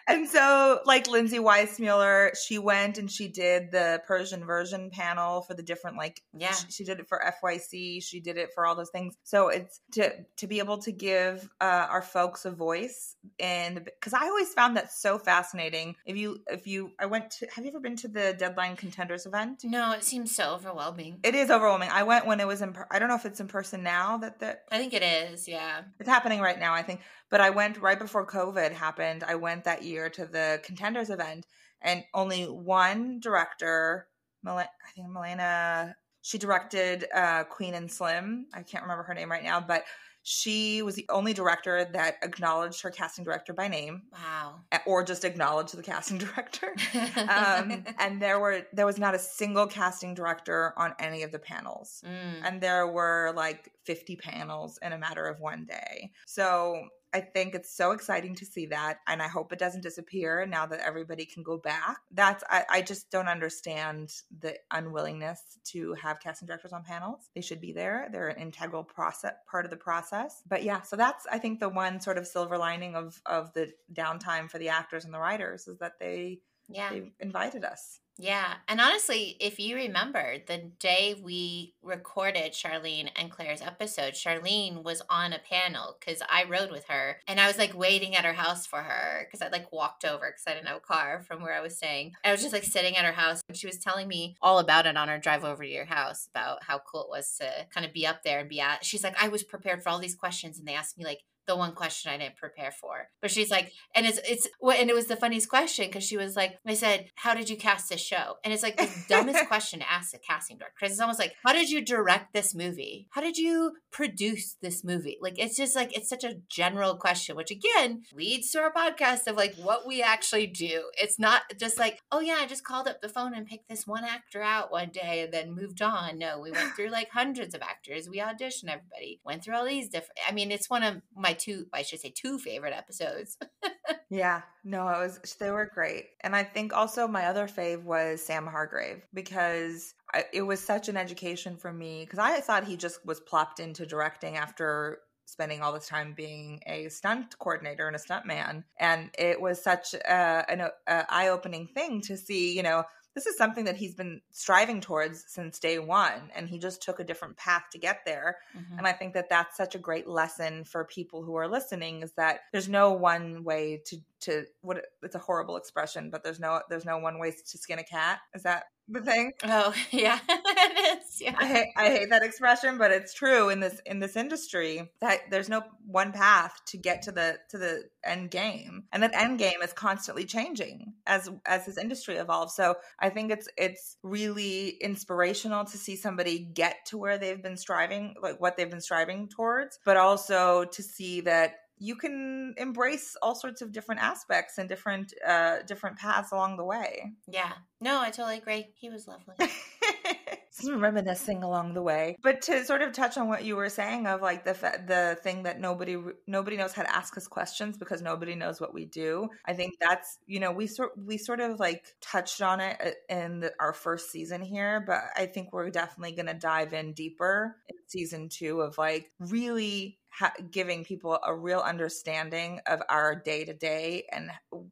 and 0.06 0.28
so 0.28 0.80
like 0.84 1.08
Lindsay 1.08 1.38
Weissmuller, 1.38 2.36
she 2.36 2.58
went 2.58 2.98
and 2.98 3.10
she 3.10 3.28
did 3.28 3.70
the 3.70 4.02
Persian 4.06 4.44
version 4.44 4.90
panel 4.90 5.42
for 5.42 5.54
the 5.54 5.62
different 5.62 5.96
like 5.96 6.22
yeah 6.36 6.52
she, 6.52 6.70
she, 6.70 6.84
did 6.84 7.00
it 7.00 7.08
for 7.08 7.22
FYC, 7.42 8.02
she 8.02 8.20
did 8.20 8.36
it 8.36 8.50
for 8.54 8.66
all 8.66 8.74
those 8.74 8.90
things. 8.90 9.16
So 9.22 9.48
it's 9.48 9.80
to 9.92 10.12
to 10.36 10.46
be 10.46 10.58
able 10.58 10.78
to 10.78 10.92
give 10.92 11.48
uh, 11.60 11.86
our 11.90 12.02
folks 12.02 12.44
a 12.44 12.50
voice 12.50 13.16
and 13.38 13.84
because 13.84 14.14
I 14.14 14.26
always 14.26 14.52
found 14.52 14.76
that 14.76 14.92
so 14.92 15.18
fascinating. 15.18 15.96
If 16.06 16.16
you 16.16 16.40
if 16.48 16.66
you 16.66 16.92
I 16.98 17.06
went 17.06 17.30
to 17.32 17.48
have 17.54 17.64
you 17.64 17.70
ever 17.70 17.80
been 17.80 17.96
to 17.96 18.08
the 18.08 18.34
Deadline 18.38 18.76
Contenders 18.76 19.26
event? 19.26 19.62
No, 19.64 19.92
it 19.92 20.04
seems 20.04 20.34
so 20.34 20.54
overwhelming. 20.54 21.18
It 21.22 21.34
is 21.34 21.50
overwhelming. 21.50 21.90
I 21.92 22.02
went 22.02 22.26
when 22.26 22.40
it 22.40 22.46
was 22.46 22.62
in. 22.62 22.74
I 22.90 22.98
don't 22.98 23.08
know 23.08 23.14
if 23.14 23.26
it's 23.26 23.40
in 23.40 23.48
person 23.48 23.82
now. 23.82 24.18
That 24.18 24.40
that 24.40 24.64
I 24.70 24.78
think 24.78 24.94
it 24.94 25.02
is. 25.02 25.48
Yeah, 25.48 25.82
it's 25.98 26.08
happening 26.08 26.40
right 26.40 26.58
now. 26.58 26.74
I 26.74 26.82
think 26.82 27.00
but 27.32 27.40
I 27.40 27.48
went 27.48 27.80
right 27.80 27.98
before 27.98 28.26
COVID 28.26 28.72
happened. 28.72 29.24
I 29.26 29.36
went 29.36 29.64
that 29.64 29.82
year 29.82 30.10
to 30.10 30.26
the 30.26 30.60
contenders 30.62 31.08
event, 31.08 31.46
and 31.80 32.04
only 32.12 32.44
one 32.44 33.20
director, 33.20 34.06
I 34.46 34.66
think 34.94 35.08
Milena, 35.08 35.96
she 36.20 36.36
directed 36.36 37.06
uh, 37.12 37.44
Queen 37.44 37.72
and 37.72 37.90
Slim. 37.90 38.48
I 38.52 38.62
can't 38.62 38.84
remember 38.84 39.02
her 39.04 39.14
name 39.14 39.30
right 39.30 39.42
now, 39.42 39.60
but 39.60 39.84
she 40.24 40.82
was 40.82 40.94
the 40.94 41.06
only 41.08 41.32
director 41.32 41.88
that 41.94 42.16
acknowledged 42.22 42.82
her 42.82 42.90
casting 42.90 43.24
director 43.24 43.54
by 43.54 43.66
name. 43.66 44.02
Wow. 44.12 44.60
Or 44.86 45.02
just 45.02 45.24
acknowledged 45.24 45.74
the 45.74 45.82
casting 45.82 46.18
director. 46.18 46.74
um, 47.28 47.84
and 47.98 48.20
there 48.20 48.40
were 48.40 48.66
there 48.74 48.86
was 48.86 48.98
not 48.98 49.14
a 49.14 49.18
single 49.18 49.66
casting 49.66 50.14
director 50.14 50.74
on 50.76 50.94
any 50.98 51.22
of 51.22 51.32
the 51.32 51.38
panels. 51.38 52.02
Mm. 52.06 52.46
And 52.46 52.60
there 52.60 52.86
were 52.86 53.32
like 53.34 53.72
50 53.86 54.16
panels 54.16 54.78
in 54.82 54.92
a 54.92 54.98
matter 54.98 55.26
of 55.26 55.40
one 55.40 55.64
day. 55.64 56.12
So 56.26 56.88
I 57.14 57.20
think 57.20 57.54
it's 57.54 57.74
so 57.74 57.92
exciting 57.92 58.34
to 58.36 58.44
see 58.44 58.66
that. 58.66 59.00
And 59.06 59.20
I 59.20 59.28
hope 59.28 59.52
it 59.52 59.58
doesn't 59.58 59.82
disappear 59.82 60.46
now 60.46 60.66
that 60.66 60.80
everybody 60.80 61.24
can 61.24 61.42
go 61.42 61.58
back. 61.58 61.98
That's, 62.10 62.42
I, 62.48 62.64
I 62.70 62.82
just 62.82 63.10
don't 63.10 63.28
understand 63.28 64.12
the 64.40 64.56
unwillingness 64.70 65.58
to 65.64 65.94
have 65.94 66.20
casting 66.20 66.46
directors 66.46 66.72
on 66.72 66.84
panels. 66.84 67.30
They 67.34 67.40
should 67.40 67.60
be 67.60 67.72
there. 67.72 68.08
They're 68.10 68.28
an 68.28 68.40
integral 68.40 68.84
process, 68.84 69.34
part 69.50 69.64
of 69.64 69.70
the 69.70 69.76
process. 69.76 70.42
But 70.48 70.62
yeah, 70.62 70.82
so 70.82 70.96
that's, 70.96 71.26
I 71.30 71.38
think, 71.38 71.60
the 71.60 71.68
one 71.68 72.00
sort 72.00 72.18
of 72.18 72.26
silver 72.26 72.58
lining 72.58 72.94
of, 72.94 73.20
of 73.26 73.52
the 73.52 73.72
downtime 73.92 74.50
for 74.50 74.58
the 74.58 74.70
actors 74.70 75.04
and 75.04 75.12
the 75.12 75.20
writers 75.20 75.68
is 75.68 75.78
that 75.78 75.98
they, 75.98 76.40
yeah. 76.68 76.90
they 76.90 77.12
invited 77.20 77.64
us. 77.64 78.00
Yeah. 78.18 78.54
And 78.68 78.80
honestly, 78.80 79.36
if 79.40 79.58
you 79.58 79.74
remember 79.74 80.36
the 80.46 80.70
day 80.78 81.20
we 81.20 81.74
recorded 81.82 82.52
Charlene 82.52 83.10
and 83.16 83.30
Claire's 83.30 83.62
episode, 83.62 84.12
Charlene 84.12 84.84
was 84.84 85.02
on 85.08 85.32
a 85.32 85.38
panel 85.38 85.96
because 85.98 86.22
I 86.28 86.44
rode 86.44 86.70
with 86.70 86.84
her 86.88 87.16
and 87.26 87.40
I 87.40 87.46
was 87.46 87.58
like 87.58 87.76
waiting 87.76 88.14
at 88.14 88.24
her 88.24 88.34
house 88.34 88.66
for 88.66 88.82
her 88.82 89.26
because 89.26 89.40
I 89.40 89.48
like 89.48 89.72
walked 89.72 90.04
over 90.04 90.30
because 90.30 90.44
I 90.46 90.54
didn't 90.54 90.68
have 90.68 90.76
a 90.76 90.80
car 90.80 91.24
from 91.26 91.42
where 91.42 91.54
I 91.54 91.60
was 91.60 91.76
staying. 91.76 92.12
I 92.22 92.32
was 92.32 92.42
just 92.42 92.52
like 92.52 92.64
sitting 92.64 92.96
at 92.96 93.04
her 93.04 93.12
house 93.12 93.42
and 93.48 93.56
she 93.56 93.66
was 93.66 93.78
telling 93.78 94.08
me 94.08 94.36
all 94.42 94.58
about 94.58 94.86
it 94.86 94.96
on 94.96 95.08
our 95.08 95.18
drive 95.18 95.44
over 95.44 95.64
to 95.64 95.68
your 95.68 95.86
house 95.86 96.28
about 96.32 96.64
how 96.64 96.78
cool 96.78 97.04
it 97.04 97.10
was 97.10 97.36
to 97.40 97.50
kind 97.74 97.86
of 97.86 97.92
be 97.92 98.06
up 98.06 98.22
there 98.22 98.40
and 98.40 98.48
be 98.48 98.60
at. 98.60 98.84
She's 98.84 99.02
like, 99.02 99.20
I 99.22 99.28
was 99.28 99.42
prepared 99.42 99.82
for 99.82 99.88
all 99.88 99.98
these 99.98 100.14
questions 100.14 100.58
and 100.58 100.68
they 100.68 100.74
asked 100.74 100.98
me 100.98 101.04
like, 101.04 101.22
the 101.46 101.56
one 101.56 101.74
question 101.74 102.12
I 102.12 102.18
didn't 102.18 102.36
prepare 102.36 102.70
for. 102.72 103.08
But 103.20 103.30
she's 103.30 103.50
like, 103.50 103.72
and 103.94 104.06
it's 104.06 104.20
it's 104.28 104.48
and 104.62 104.90
it 104.90 104.94
was 104.94 105.06
the 105.06 105.16
funniest 105.16 105.48
question 105.48 105.86
because 105.86 106.04
she 106.04 106.16
was 106.16 106.36
like, 106.36 106.58
I 106.66 106.74
said, 106.74 107.06
"How 107.16 107.34
did 107.34 107.50
you 107.50 107.56
cast 107.56 107.88
this 107.88 108.00
show?" 108.00 108.36
And 108.44 108.52
it's 108.52 108.62
like 108.62 108.76
the 108.76 108.90
dumbest 109.08 109.46
question 109.48 109.80
to 109.80 109.90
ask 109.90 110.14
a 110.14 110.18
casting 110.18 110.58
director 110.58 110.74
because 110.78 110.92
it's 110.92 111.00
almost 111.00 111.18
like, 111.18 111.34
"How 111.44 111.52
did 111.52 111.70
you 111.70 111.84
direct 111.84 112.32
this 112.32 112.54
movie? 112.54 113.08
How 113.10 113.20
did 113.20 113.36
you 113.36 113.72
produce 113.90 114.56
this 114.62 114.84
movie?" 114.84 115.18
Like 115.20 115.38
it's 115.38 115.56
just 115.56 115.74
like 115.74 115.96
it's 115.96 116.08
such 116.08 116.24
a 116.24 116.36
general 116.48 116.96
question, 116.96 117.36
which 117.36 117.50
again 117.50 118.02
leads 118.14 118.50
to 118.52 118.60
our 118.60 118.72
podcast 118.72 119.26
of 119.26 119.36
like 119.36 119.54
what 119.56 119.86
we 119.86 120.02
actually 120.02 120.46
do. 120.46 120.90
It's 121.00 121.18
not 121.18 121.42
just 121.58 121.78
like, 121.78 122.00
"Oh 122.10 122.20
yeah, 122.20 122.38
I 122.40 122.46
just 122.46 122.64
called 122.64 122.88
up 122.88 123.00
the 123.00 123.08
phone 123.08 123.34
and 123.34 123.46
picked 123.46 123.68
this 123.68 123.86
one 123.86 124.04
actor 124.04 124.42
out 124.42 124.72
one 124.72 124.90
day 124.90 125.22
and 125.22 125.32
then 125.32 125.54
moved 125.54 125.82
on." 125.82 126.18
No, 126.18 126.40
we 126.40 126.50
went 126.50 126.74
through 126.74 126.90
like 126.90 127.10
hundreds 127.10 127.54
of 127.54 127.62
actors. 127.62 128.08
We 128.08 128.18
auditioned 128.18 128.68
everybody, 128.68 129.20
went 129.24 129.42
through 129.44 129.56
all 129.56 129.66
these 129.66 129.88
different. 129.88 130.18
I 130.28 130.32
mean, 130.32 130.50
it's 130.50 130.70
one 130.70 130.82
of 130.82 131.02
my 131.16 131.31
my 131.32 131.38
two, 131.38 131.66
I 131.72 131.82
should 131.82 132.00
say, 132.00 132.10
two 132.10 132.38
favorite 132.38 132.74
episodes. 132.74 133.38
yeah, 134.10 134.42
no, 134.64 134.88
it 134.88 134.98
was 134.98 135.36
they 135.40 135.50
were 135.50 135.70
great, 135.72 136.06
and 136.20 136.36
I 136.36 136.44
think 136.44 136.72
also 136.72 137.08
my 137.08 137.26
other 137.26 137.48
fave 137.48 137.82
was 137.82 138.22
Sam 138.22 138.46
Hargrave 138.46 139.02
because 139.14 139.94
I, 140.12 140.24
it 140.32 140.42
was 140.42 140.60
such 140.60 140.88
an 140.88 140.96
education 140.96 141.56
for 141.56 141.72
me 141.72 142.04
because 142.04 142.18
I 142.18 142.40
thought 142.40 142.64
he 142.64 142.76
just 142.76 143.04
was 143.06 143.20
plopped 143.20 143.60
into 143.60 143.86
directing 143.86 144.36
after 144.36 144.98
spending 145.24 145.62
all 145.62 145.72
this 145.72 145.88
time 145.88 146.12
being 146.14 146.60
a 146.66 146.88
stunt 146.88 147.38
coordinator 147.38 147.86
and 147.86 147.96
a 147.96 147.98
stunt 147.98 148.26
man 148.26 148.64
and 148.78 149.08
it 149.18 149.40
was 149.40 149.62
such 149.62 149.94
a, 149.94 150.44
an 150.50 150.68
eye-opening 150.86 151.66
thing 151.68 152.02
to 152.02 152.18
see 152.18 152.54
you 152.54 152.62
know 152.62 152.84
this 153.14 153.26
is 153.26 153.36
something 153.36 153.64
that 153.66 153.76
he's 153.76 153.94
been 153.94 154.20
striving 154.30 154.80
towards 154.80 155.24
since 155.28 155.58
day 155.58 155.78
one 155.78 156.30
and 156.34 156.48
he 156.48 156.58
just 156.58 156.82
took 156.82 157.00
a 157.00 157.04
different 157.04 157.36
path 157.36 157.64
to 157.70 157.78
get 157.78 158.00
there 158.06 158.38
mm-hmm. 158.56 158.78
and 158.78 158.86
i 158.86 158.92
think 158.92 159.14
that 159.14 159.28
that's 159.28 159.56
such 159.56 159.74
a 159.74 159.78
great 159.78 160.06
lesson 160.06 160.64
for 160.64 160.84
people 160.84 161.22
who 161.22 161.34
are 161.36 161.48
listening 161.48 162.02
is 162.02 162.12
that 162.12 162.40
there's 162.52 162.68
no 162.68 162.92
one 162.92 163.44
way 163.44 163.80
to 163.84 163.96
to 164.20 164.44
what 164.60 164.84
it's 165.02 165.14
a 165.14 165.18
horrible 165.18 165.56
expression 165.56 166.10
but 166.10 166.22
there's 166.22 166.40
no 166.40 166.60
there's 166.68 166.84
no 166.84 166.98
one 166.98 167.18
way 167.18 167.30
to 167.30 167.58
skin 167.58 167.78
a 167.78 167.84
cat 167.84 168.20
is 168.34 168.42
that 168.42 168.64
the 168.92 169.00
thing. 169.00 169.32
Oh 169.44 169.74
yeah, 169.90 170.18
it 170.28 170.98
is. 170.98 171.20
Yeah, 171.20 171.34
I 171.38 171.46
hate, 171.46 171.68
I 171.76 171.86
hate 171.88 172.10
that 172.10 172.22
expression, 172.22 172.78
but 172.78 172.90
it's 172.90 173.14
true 173.14 173.48
in 173.48 173.60
this 173.60 173.80
in 173.86 174.00
this 174.00 174.16
industry 174.16 174.90
that 175.00 175.30
there's 175.30 175.48
no 175.48 175.62
one 175.86 176.12
path 176.12 176.60
to 176.66 176.78
get 176.78 177.02
to 177.02 177.12
the 177.12 177.38
to 177.50 177.58
the 177.58 177.84
end 178.04 178.30
game, 178.30 178.84
and 178.92 179.02
that 179.02 179.14
end 179.14 179.38
game 179.38 179.62
is 179.62 179.72
constantly 179.72 180.24
changing 180.24 180.94
as 181.06 181.30
as 181.46 181.66
this 181.66 181.78
industry 181.78 182.16
evolves. 182.16 182.54
So 182.54 182.76
I 182.98 183.10
think 183.10 183.30
it's 183.30 183.48
it's 183.56 183.96
really 184.02 184.70
inspirational 184.80 185.64
to 185.64 185.78
see 185.78 185.96
somebody 185.96 186.38
get 186.38 186.76
to 186.86 186.98
where 186.98 187.18
they've 187.18 187.42
been 187.42 187.56
striving, 187.56 188.14
like 188.22 188.40
what 188.40 188.56
they've 188.56 188.70
been 188.70 188.80
striving 188.80 189.28
towards, 189.28 189.78
but 189.84 189.96
also 189.96 190.64
to 190.64 190.82
see 190.82 191.20
that 191.22 191.54
you 191.82 191.96
can 191.96 192.54
embrace 192.58 193.16
all 193.20 193.34
sorts 193.34 193.60
of 193.60 193.72
different 193.72 194.00
aspects 194.00 194.56
and 194.56 194.68
different 194.68 195.12
uh 195.26 195.56
different 195.66 195.98
paths 195.98 196.30
along 196.30 196.56
the 196.56 196.64
way. 196.64 197.12
Yeah. 197.26 197.52
No 197.80 198.00
i 198.00 198.10
totally 198.10 198.38
agree. 198.38 198.68
He 198.74 198.88
was 198.88 199.08
lovely. 199.08 199.34
Some 200.52 200.80
reminiscing 200.80 201.42
along 201.42 201.74
the 201.74 201.82
way. 201.82 202.16
But 202.22 202.42
to 202.42 202.64
sort 202.64 202.82
of 202.82 202.92
touch 202.92 203.16
on 203.16 203.26
what 203.26 203.42
you 203.44 203.56
were 203.56 203.70
saying 203.70 204.06
of 204.06 204.22
like 204.22 204.44
the 204.44 204.52
the 204.86 205.18
thing 205.22 205.42
that 205.42 205.58
nobody 205.58 205.96
nobody 206.28 206.56
knows 206.56 206.72
how 206.72 206.82
to 206.82 206.94
ask 206.94 207.16
us 207.16 207.26
questions 207.26 207.76
because 207.76 208.00
nobody 208.00 208.36
knows 208.36 208.60
what 208.60 208.74
we 208.74 208.84
do 208.84 209.28
i 209.46 209.52
think 209.52 209.74
that's 209.80 210.18
you 210.26 210.38
know 210.38 210.52
we 210.52 210.66
sort 210.66 210.92
we 210.96 211.16
sort 211.16 211.40
of 211.40 211.58
like 211.58 211.84
touched 212.00 212.42
on 212.42 212.60
it 212.60 212.76
uh, 212.84 213.14
in 213.14 213.40
the, 213.40 213.52
our 213.58 213.72
first 213.72 214.10
season 214.10 214.42
here 214.42 214.82
but 214.86 215.00
i 215.16 215.26
think 215.26 215.52
we're 215.52 215.70
definitely 215.70 216.14
going 216.14 216.26
to 216.26 216.34
dive 216.34 216.72
in 216.72 216.92
deeper 216.92 217.56
in 217.68 217.76
season 217.86 218.28
2 218.28 218.60
of 218.60 218.78
like 218.78 219.10
really 219.18 219.98
ha- 220.12 220.34
giving 220.50 220.84
people 220.84 221.18
a 221.26 221.34
real 221.34 221.60
understanding 221.60 222.60
of 222.66 222.82
our 222.88 223.14
day 223.14 223.44
to 223.44 223.54
day 223.54 224.04
and 224.12 224.30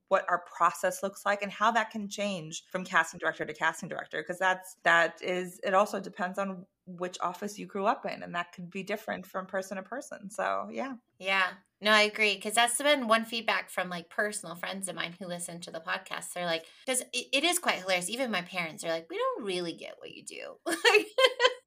what 0.08 0.24
our 0.28 0.44
process 0.56 1.02
looks 1.02 1.24
like 1.24 1.42
and 1.42 1.50
how 1.50 1.70
that 1.70 1.90
can 1.90 2.08
change 2.08 2.64
from 2.70 2.84
casting 2.84 3.18
director 3.18 3.44
to 3.44 3.54
casting 3.54 3.88
director 3.88 4.20
because 4.20 4.38
that's 4.38 4.76
that 4.84 5.20
is 5.22 5.60
it 5.64 5.74
also 5.74 5.98
depends 5.98 6.38
on 6.38 6.66
which 6.86 7.18
office 7.20 7.58
you 7.58 7.66
grew 7.66 7.86
up 7.86 8.04
in 8.04 8.22
and 8.22 8.34
that 8.34 8.52
could 8.52 8.70
be 8.70 8.82
different 8.82 9.26
from 9.26 9.46
person 9.46 9.76
to 9.76 9.82
person. 9.82 10.30
So 10.30 10.68
yeah. 10.72 10.94
Yeah. 11.18 11.46
No 11.82 11.92
i 11.92 12.02
agree 12.02 12.34
because 12.34 12.52
that's 12.54 12.76
been 12.76 13.08
one 13.08 13.24
feedback 13.24 13.70
from 13.70 13.88
like 13.88 14.10
personal 14.10 14.54
friends 14.54 14.86
of 14.88 14.94
mine 14.94 15.14
who 15.18 15.26
listen 15.26 15.60
to 15.60 15.70
the 15.70 15.80
podcast. 15.80 16.32
They're 16.34 16.44
like 16.44 16.66
because 16.84 17.00
it, 17.12 17.26
it 17.32 17.44
is 17.44 17.58
quite 17.58 17.76
hilarious. 17.76 18.10
Even 18.10 18.30
my 18.30 18.42
parents 18.42 18.84
are 18.84 18.90
like 18.90 19.06
we 19.08 19.16
don't 19.16 19.44
really 19.46 19.72
get 19.72 19.94
what 19.98 20.10
you 20.10 20.24
do 20.24 20.56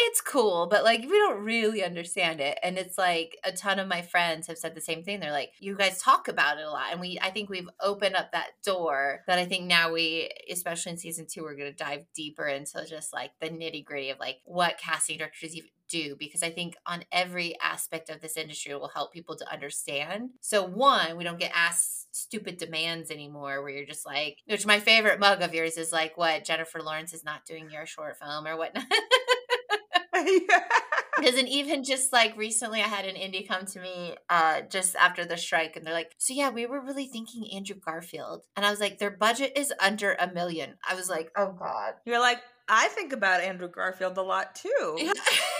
it's 0.00 0.20
cool, 0.20 0.68
but 0.70 0.84
like 0.84 1.00
we 1.00 1.18
don't 1.18 1.42
really 1.42 1.82
understand 1.82 2.40
it. 2.40 2.58
And 2.62 2.78
it's 2.78 2.96
like 2.96 3.36
a 3.44 3.50
ton 3.50 3.78
of 3.78 3.88
my 3.88 4.00
friends 4.00 4.46
have 4.46 4.56
said 4.56 4.74
the 4.74 4.80
same 4.80 5.02
thing. 5.02 5.18
They're 5.18 5.32
like, 5.32 5.50
you 5.58 5.76
guys 5.76 6.00
talk 6.00 6.28
about 6.28 6.58
it 6.58 6.64
a 6.64 6.70
lot. 6.70 6.92
And 6.92 7.00
we, 7.00 7.18
I 7.20 7.30
think 7.30 7.50
we've 7.50 7.68
opened 7.80 8.14
up 8.14 8.30
that 8.32 8.50
door 8.64 9.24
that 9.26 9.38
I 9.38 9.44
think 9.44 9.66
now 9.66 9.92
we, 9.92 10.30
especially 10.50 10.92
in 10.92 10.98
season 10.98 11.26
two, 11.28 11.42
we're 11.42 11.56
going 11.56 11.72
to 11.72 11.76
dive 11.76 12.04
deeper 12.14 12.46
into 12.46 12.86
just 12.88 13.12
like 13.12 13.32
the 13.40 13.48
nitty 13.48 13.84
gritty 13.84 14.10
of 14.10 14.20
like 14.20 14.38
what 14.44 14.78
casting 14.78 15.18
directors 15.18 15.56
even 15.56 15.70
do 15.88 16.14
because 16.18 16.42
I 16.42 16.50
think 16.50 16.76
on 16.86 17.04
every 17.10 17.58
aspect 17.60 18.10
of 18.10 18.20
this 18.20 18.36
industry 18.36 18.74
will 18.74 18.88
help 18.88 19.12
people 19.12 19.36
to 19.36 19.52
understand. 19.52 20.30
So 20.40 20.62
one, 20.62 21.16
we 21.16 21.24
don't 21.24 21.40
get 21.40 21.52
asked 21.54 22.14
stupid 22.14 22.58
demands 22.58 23.10
anymore 23.10 23.62
where 23.62 23.70
you're 23.70 23.86
just 23.86 24.06
like 24.06 24.38
which 24.46 24.66
my 24.66 24.80
favorite 24.80 25.20
mug 25.20 25.40
of 25.40 25.54
yours 25.54 25.76
is 25.76 25.92
like 25.92 26.16
what 26.16 26.44
Jennifer 26.44 26.82
Lawrence 26.82 27.14
is 27.14 27.24
not 27.24 27.46
doing 27.46 27.70
your 27.70 27.86
short 27.86 28.18
film 28.18 28.46
or 28.46 28.56
whatnot. 28.56 28.84
Because 31.18 31.36
and 31.36 31.48
even 31.48 31.82
just 31.82 32.12
like 32.12 32.36
recently, 32.36 32.80
I 32.80 32.86
had 32.86 33.04
an 33.04 33.16
indie 33.16 33.46
come 33.46 33.66
to 33.66 33.80
me 33.80 34.14
uh, 34.30 34.60
just 34.70 34.94
after 34.94 35.24
the 35.24 35.36
strike, 35.36 35.74
and 35.74 35.84
they're 35.84 35.92
like, 35.92 36.14
"So 36.16 36.32
yeah, 36.32 36.50
we 36.50 36.64
were 36.64 36.80
really 36.80 37.06
thinking 37.06 37.50
Andrew 37.52 37.74
Garfield," 37.74 38.44
and 38.56 38.64
I 38.64 38.70
was 38.70 38.78
like, 38.78 39.00
"Their 39.00 39.10
budget 39.10 39.54
is 39.56 39.72
under 39.80 40.12
a 40.12 40.32
million. 40.32 40.74
I 40.88 40.94
was 40.94 41.10
like, 41.10 41.32
"Oh 41.36 41.56
God." 41.58 41.94
You're 42.06 42.20
like, 42.20 42.38
I 42.68 42.88
think 42.88 43.12
about 43.12 43.40
Andrew 43.40 43.68
Garfield 43.68 44.16
a 44.18 44.22
lot 44.22 44.54
too. 44.54 45.12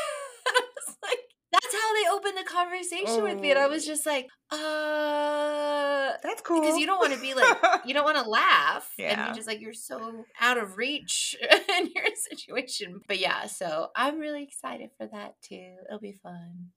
Yeah. 1.88 1.96
like, 1.96 2.08
that's 2.08 2.12
how 2.12 2.12
they 2.12 2.16
opened 2.16 2.38
the 2.38 2.50
conversation 2.50 3.20
oh. 3.20 3.24
with 3.24 3.40
me, 3.40 3.50
and 3.50 3.58
I 3.58 3.66
was 3.66 3.84
oh. 3.84 3.86
just 3.86 4.06
like, 4.06 4.28
"Uh, 4.50 6.12
that's 6.22 6.42
cool." 6.42 6.60
Because 6.60 6.78
you 6.78 6.86
don't 6.86 6.98
want 6.98 7.14
to 7.14 7.20
be 7.20 7.34
like, 7.34 7.56
you 7.84 7.94
don't 7.94 8.04
want 8.04 8.22
to 8.22 8.28
laugh, 8.28 8.92
yeah. 8.98 9.10
and 9.10 9.26
you're 9.26 9.34
just 9.34 9.48
like, 9.48 9.60
you're 9.60 9.72
so 9.72 10.24
out 10.40 10.58
of 10.58 10.76
reach 10.76 11.36
in 11.78 11.90
your 11.94 12.06
situation. 12.14 13.00
But 13.06 13.18
yeah, 13.18 13.46
so 13.46 13.88
I'm 13.96 14.18
really 14.18 14.42
excited 14.42 14.90
for 14.96 15.06
that 15.06 15.34
too. 15.42 15.74
It'll 15.88 16.00
be 16.00 16.18
fun. 16.22 16.70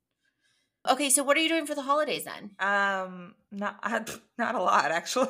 Okay, 0.90 1.12
so 1.12 1.24
what 1.24 1.38
are 1.38 1.40
you 1.42 1.50
doing 1.50 1.68
for 1.68 1.76
the 1.76 1.84
holidays 1.84 2.26
then? 2.26 2.52
Um, 2.60 3.36
not 3.52 3.80
not 4.38 4.56
a 4.56 4.62
lot 4.62 4.92
actually. 4.92 5.28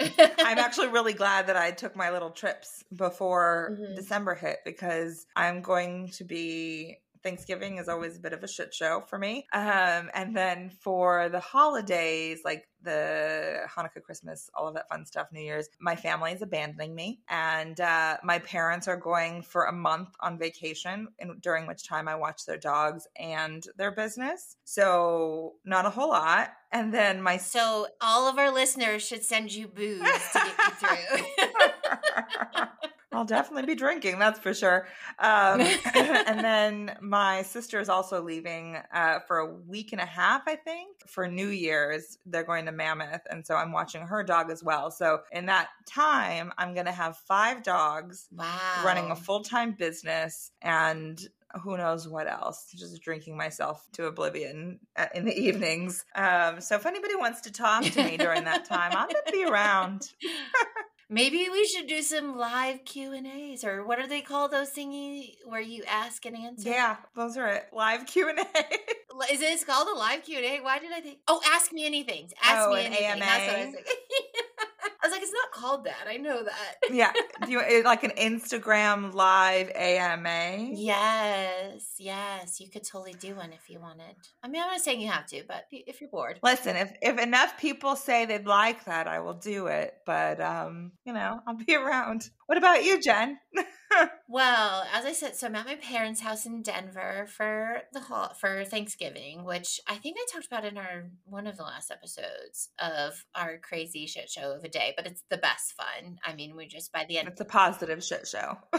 I'm 0.00 0.58
actually 0.58 0.88
really 0.88 1.12
glad 1.12 1.46
that 1.46 1.56
I 1.56 1.70
took 1.70 1.94
my 1.94 2.10
little 2.10 2.30
trips 2.30 2.82
before 2.94 3.78
mm-hmm. 3.78 3.94
December 3.94 4.34
hit 4.34 4.58
because 4.64 5.26
I'm 5.36 5.62
going 5.62 6.08
to 6.14 6.24
be 6.24 6.98
Thanksgiving 7.22 7.78
is 7.78 7.88
always 7.88 8.16
a 8.16 8.20
bit 8.20 8.32
of 8.32 8.42
a 8.42 8.48
shit 8.48 8.74
show 8.74 9.02
for 9.08 9.18
me. 9.18 9.46
Um, 9.52 10.10
and 10.14 10.36
then 10.36 10.70
for 10.80 11.28
the 11.28 11.40
holidays, 11.40 12.40
like 12.44 12.68
the 12.82 13.60
Hanukkah, 13.74 14.02
Christmas, 14.02 14.50
all 14.54 14.68
of 14.68 14.74
that 14.74 14.88
fun 14.88 15.06
stuff, 15.06 15.28
New 15.32 15.40
Year's, 15.40 15.68
my 15.80 15.96
family 15.96 16.32
is 16.32 16.42
abandoning 16.42 16.94
me. 16.94 17.20
And 17.28 17.80
uh, 17.80 18.18
my 18.24 18.38
parents 18.40 18.88
are 18.88 18.96
going 18.96 19.42
for 19.42 19.64
a 19.64 19.72
month 19.72 20.10
on 20.20 20.38
vacation, 20.38 21.08
in, 21.18 21.38
during 21.40 21.66
which 21.66 21.86
time 21.86 22.08
I 22.08 22.16
watch 22.16 22.44
their 22.44 22.58
dogs 22.58 23.06
and 23.16 23.64
their 23.76 23.92
business. 23.92 24.56
So, 24.64 25.54
not 25.64 25.86
a 25.86 25.90
whole 25.90 26.10
lot. 26.10 26.52
And 26.72 26.92
then 26.92 27.22
my. 27.22 27.36
So, 27.36 27.86
all 28.00 28.28
of 28.28 28.38
our 28.38 28.52
listeners 28.52 29.06
should 29.06 29.24
send 29.24 29.52
you 29.52 29.68
booze 29.68 30.00
to 30.00 30.38
get 30.38 30.58
you 30.58 30.88
through. 30.88 32.64
I'll 33.12 33.24
definitely 33.24 33.66
be 33.66 33.74
drinking, 33.74 34.18
that's 34.18 34.38
for 34.38 34.54
sure. 34.54 34.86
Um, 35.18 35.60
and 35.94 36.40
then 36.44 36.96
my 37.00 37.42
sister 37.42 37.78
is 37.80 37.88
also 37.88 38.22
leaving 38.22 38.78
uh, 38.92 39.20
for 39.20 39.38
a 39.38 39.46
week 39.46 39.92
and 39.92 40.00
a 40.00 40.06
half, 40.06 40.42
I 40.46 40.56
think, 40.56 41.06
for 41.06 41.28
New 41.28 41.48
Year's. 41.48 42.18
They're 42.26 42.44
going 42.44 42.66
to 42.66 42.72
Mammoth. 42.72 43.22
And 43.30 43.46
so 43.46 43.54
I'm 43.54 43.72
watching 43.72 44.02
her 44.02 44.22
dog 44.22 44.50
as 44.50 44.62
well. 44.62 44.90
So 44.90 45.20
in 45.30 45.46
that 45.46 45.68
time, 45.86 46.52
I'm 46.56 46.74
going 46.74 46.86
to 46.86 46.92
have 46.92 47.16
five 47.16 47.62
dogs 47.62 48.28
wow. 48.32 48.46
running 48.84 49.10
a 49.10 49.16
full 49.16 49.42
time 49.42 49.72
business 49.72 50.50
and 50.62 51.20
who 51.62 51.76
knows 51.76 52.08
what 52.08 52.30
else 52.30 52.72
just 52.74 53.02
drinking 53.02 53.36
myself 53.36 53.86
to 53.92 54.06
oblivion 54.06 54.80
uh, 54.96 55.06
in 55.14 55.26
the 55.26 55.38
evenings 55.38 56.04
um, 56.14 56.60
so 56.62 56.76
if 56.76 56.86
anybody 56.86 57.14
wants 57.14 57.42
to 57.42 57.52
talk 57.52 57.84
to 57.84 58.02
me 58.02 58.16
during 58.16 58.44
that 58.44 58.64
time 58.64 58.90
i'm 58.96 59.06
gonna 59.06 59.32
be 59.32 59.44
around 59.44 60.08
Maybe 61.12 61.46
we 61.52 61.66
should 61.66 61.88
do 61.88 62.00
some 62.00 62.38
live 62.38 62.86
Q 62.86 63.12
and 63.12 63.26
A's, 63.26 63.64
or 63.64 63.84
what 63.84 63.98
are 63.98 64.06
they 64.06 64.22
called? 64.22 64.50
Those 64.50 64.70
thingy 64.70 65.34
where 65.44 65.60
you 65.60 65.82
ask 65.86 66.24
and 66.24 66.34
answer. 66.34 66.70
Yeah, 66.70 66.96
those 67.14 67.36
are 67.36 67.48
it. 67.48 67.66
Live 67.70 68.06
Q 68.06 68.30
and 68.30 68.38
A. 68.38 68.42
Is 69.30 69.42
it 69.42 69.66
called 69.66 69.88
a 69.88 69.98
live 69.98 70.22
Q 70.24 70.38
and 70.38 70.46
A? 70.46 70.60
Why 70.60 70.78
did 70.78 70.90
I 70.90 71.00
think? 71.00 71.18
Oh, 71.28 71.42
ask 71.46 71.70
me 71.70 71.84
anything. 71.84 72.30
Ask 72.42 72.66
oh, 72.66 72.72
me 72.72 72.86
anything. 72.86 73.04
AMA. 73.04 73.20
That's 73.20 73.46
what 73.46 73.56
I 73.56 73.64
was 73.66 73.74
thinking. 73.74 73.92
I 75.02 75.08
was 75.08 75.12
like, 75.12 75.22
it's 75.22 75.32
not 75.32 75.50
called 75.50 75.84
that. 75.84 76.06
I 76.08 76.16
know 76.16 76.44
that. 76.44 76.76
yeah. 76.92 77.12
Do 77.44 77.50
you 77.50 77.82
like 77.82 78.04
an 78.04 78.12
Instagram 78.12 79.12
live 79.12 79.68
AMA? 79.74 80.70
Yes. 80.74 81.94
Yes. 81.98 82.60
You 82.60 82.70
could 82.70 82.84
totally 82.84 83.14
do 83.14 83.34
one 83.34 83.52
if 83.52 83.68
you 83.68 83.80
wanted. 83.80 84.14
I 84.44 84.48
mean, 84.48 84.62
I'm 84.62 84.68
not 84.68 84.80
saying 84.80 85.00
you 85.00 85.08
have 85.08 85.26
to, 85.26 85.42
but 85.48 85.64
if 85.72 86.00
you're 86.00 86.10
bored. 86.10 86.38
Listen, 86.42 86.76
if 86.76 86.92
if 87.02 87.18
enough 87.18 87.58
people 87.58 87.96
say 87.96 88.26
they'd 88.26 88.46
like 88.46 88.84
that, 88.84 89.08
I 89.08 89.18
will 89.20 89.34
do 89.34 89.66
it. 89.66 89.94
But 90.06 90.40
um, 90.40 90.92
you 91.04 91.12
know, 91.12 91.40
I'll 91.48 91.56
be 91.56 91.74
around. 91.76 92.30
What 92.46 92.58
about 92.58 92.84
you, 92.84 93.00
Jenn? 93.00 93.38
well, 94.32 94.86
as 94.90 95.04
I 95.04 95.12
said, 95.12 95.36
so 95.36 95.46
I'm 95.46 95.54
at 95.56 95.66
my 95.66 95.74
parents' 95.74 96.22
house 96.22 96.46
in 96.46 96.62
Denver 96.62 97.26
for 97.28 97.82
the 97.92 98.00
for 98.40 98.64
Thanksgiving, 98.64 99.44
which 99.44 99.78
I 99.86 99.96
think 99.96 100.16
I 100.18 100.24
talked 100.32 100.46
about 100.46 100.64
in 100.64 100.78
our 100.78 101.10
one 101.26 101.46
of 101.46 101.58
the 101.58 101.64
last 101.64 101.90
episodes 101.90 102.70
of 102.78 103.26
our 103.34 103.58
crazy 103.58 104.06
shit 104.06 104.30
show 104.30 104.52
of 104.52 104.64
a 104.64 104.70
day. 104.70 104.94
But 104.96 105.06
it's 105.06 105.22
the 105.28 105.36
best 105.36 105.74
fun. 105.74 106.16
I 106.24 106.34
mean, 106.34 106.56
we 106.56 106.66
just 106.66 106.94
by 106.94 107.04
the 107.06 107.18
end, 107.18 107.28
it's 107.28 107.42
a 107.42 107.44
positive 107.44 108.02
shit 108.02 108.26
show. 108.26 108.56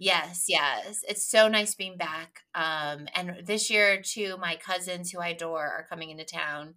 yes, 0.00 0.46
yes, 0.48 1.04
it's 1.08 1.30
so 1.30 1.46
nice 1.46 1.76
being 1.76 1.96
back. 1.96 2.40
Um, 2.56 3.06
and 3.14 3.46
this 3.46 3.70
year 3.70 4.02
too, 4.02 4.36
my 4.38 4.56
cousins 4.56 5.12
who 5.12 5.20
I 5.20 5.28
adore 5.28 5.62
are 5.62 5.86
coming 5.88 6.10
into 6.10 6.24
town 6.24 6.74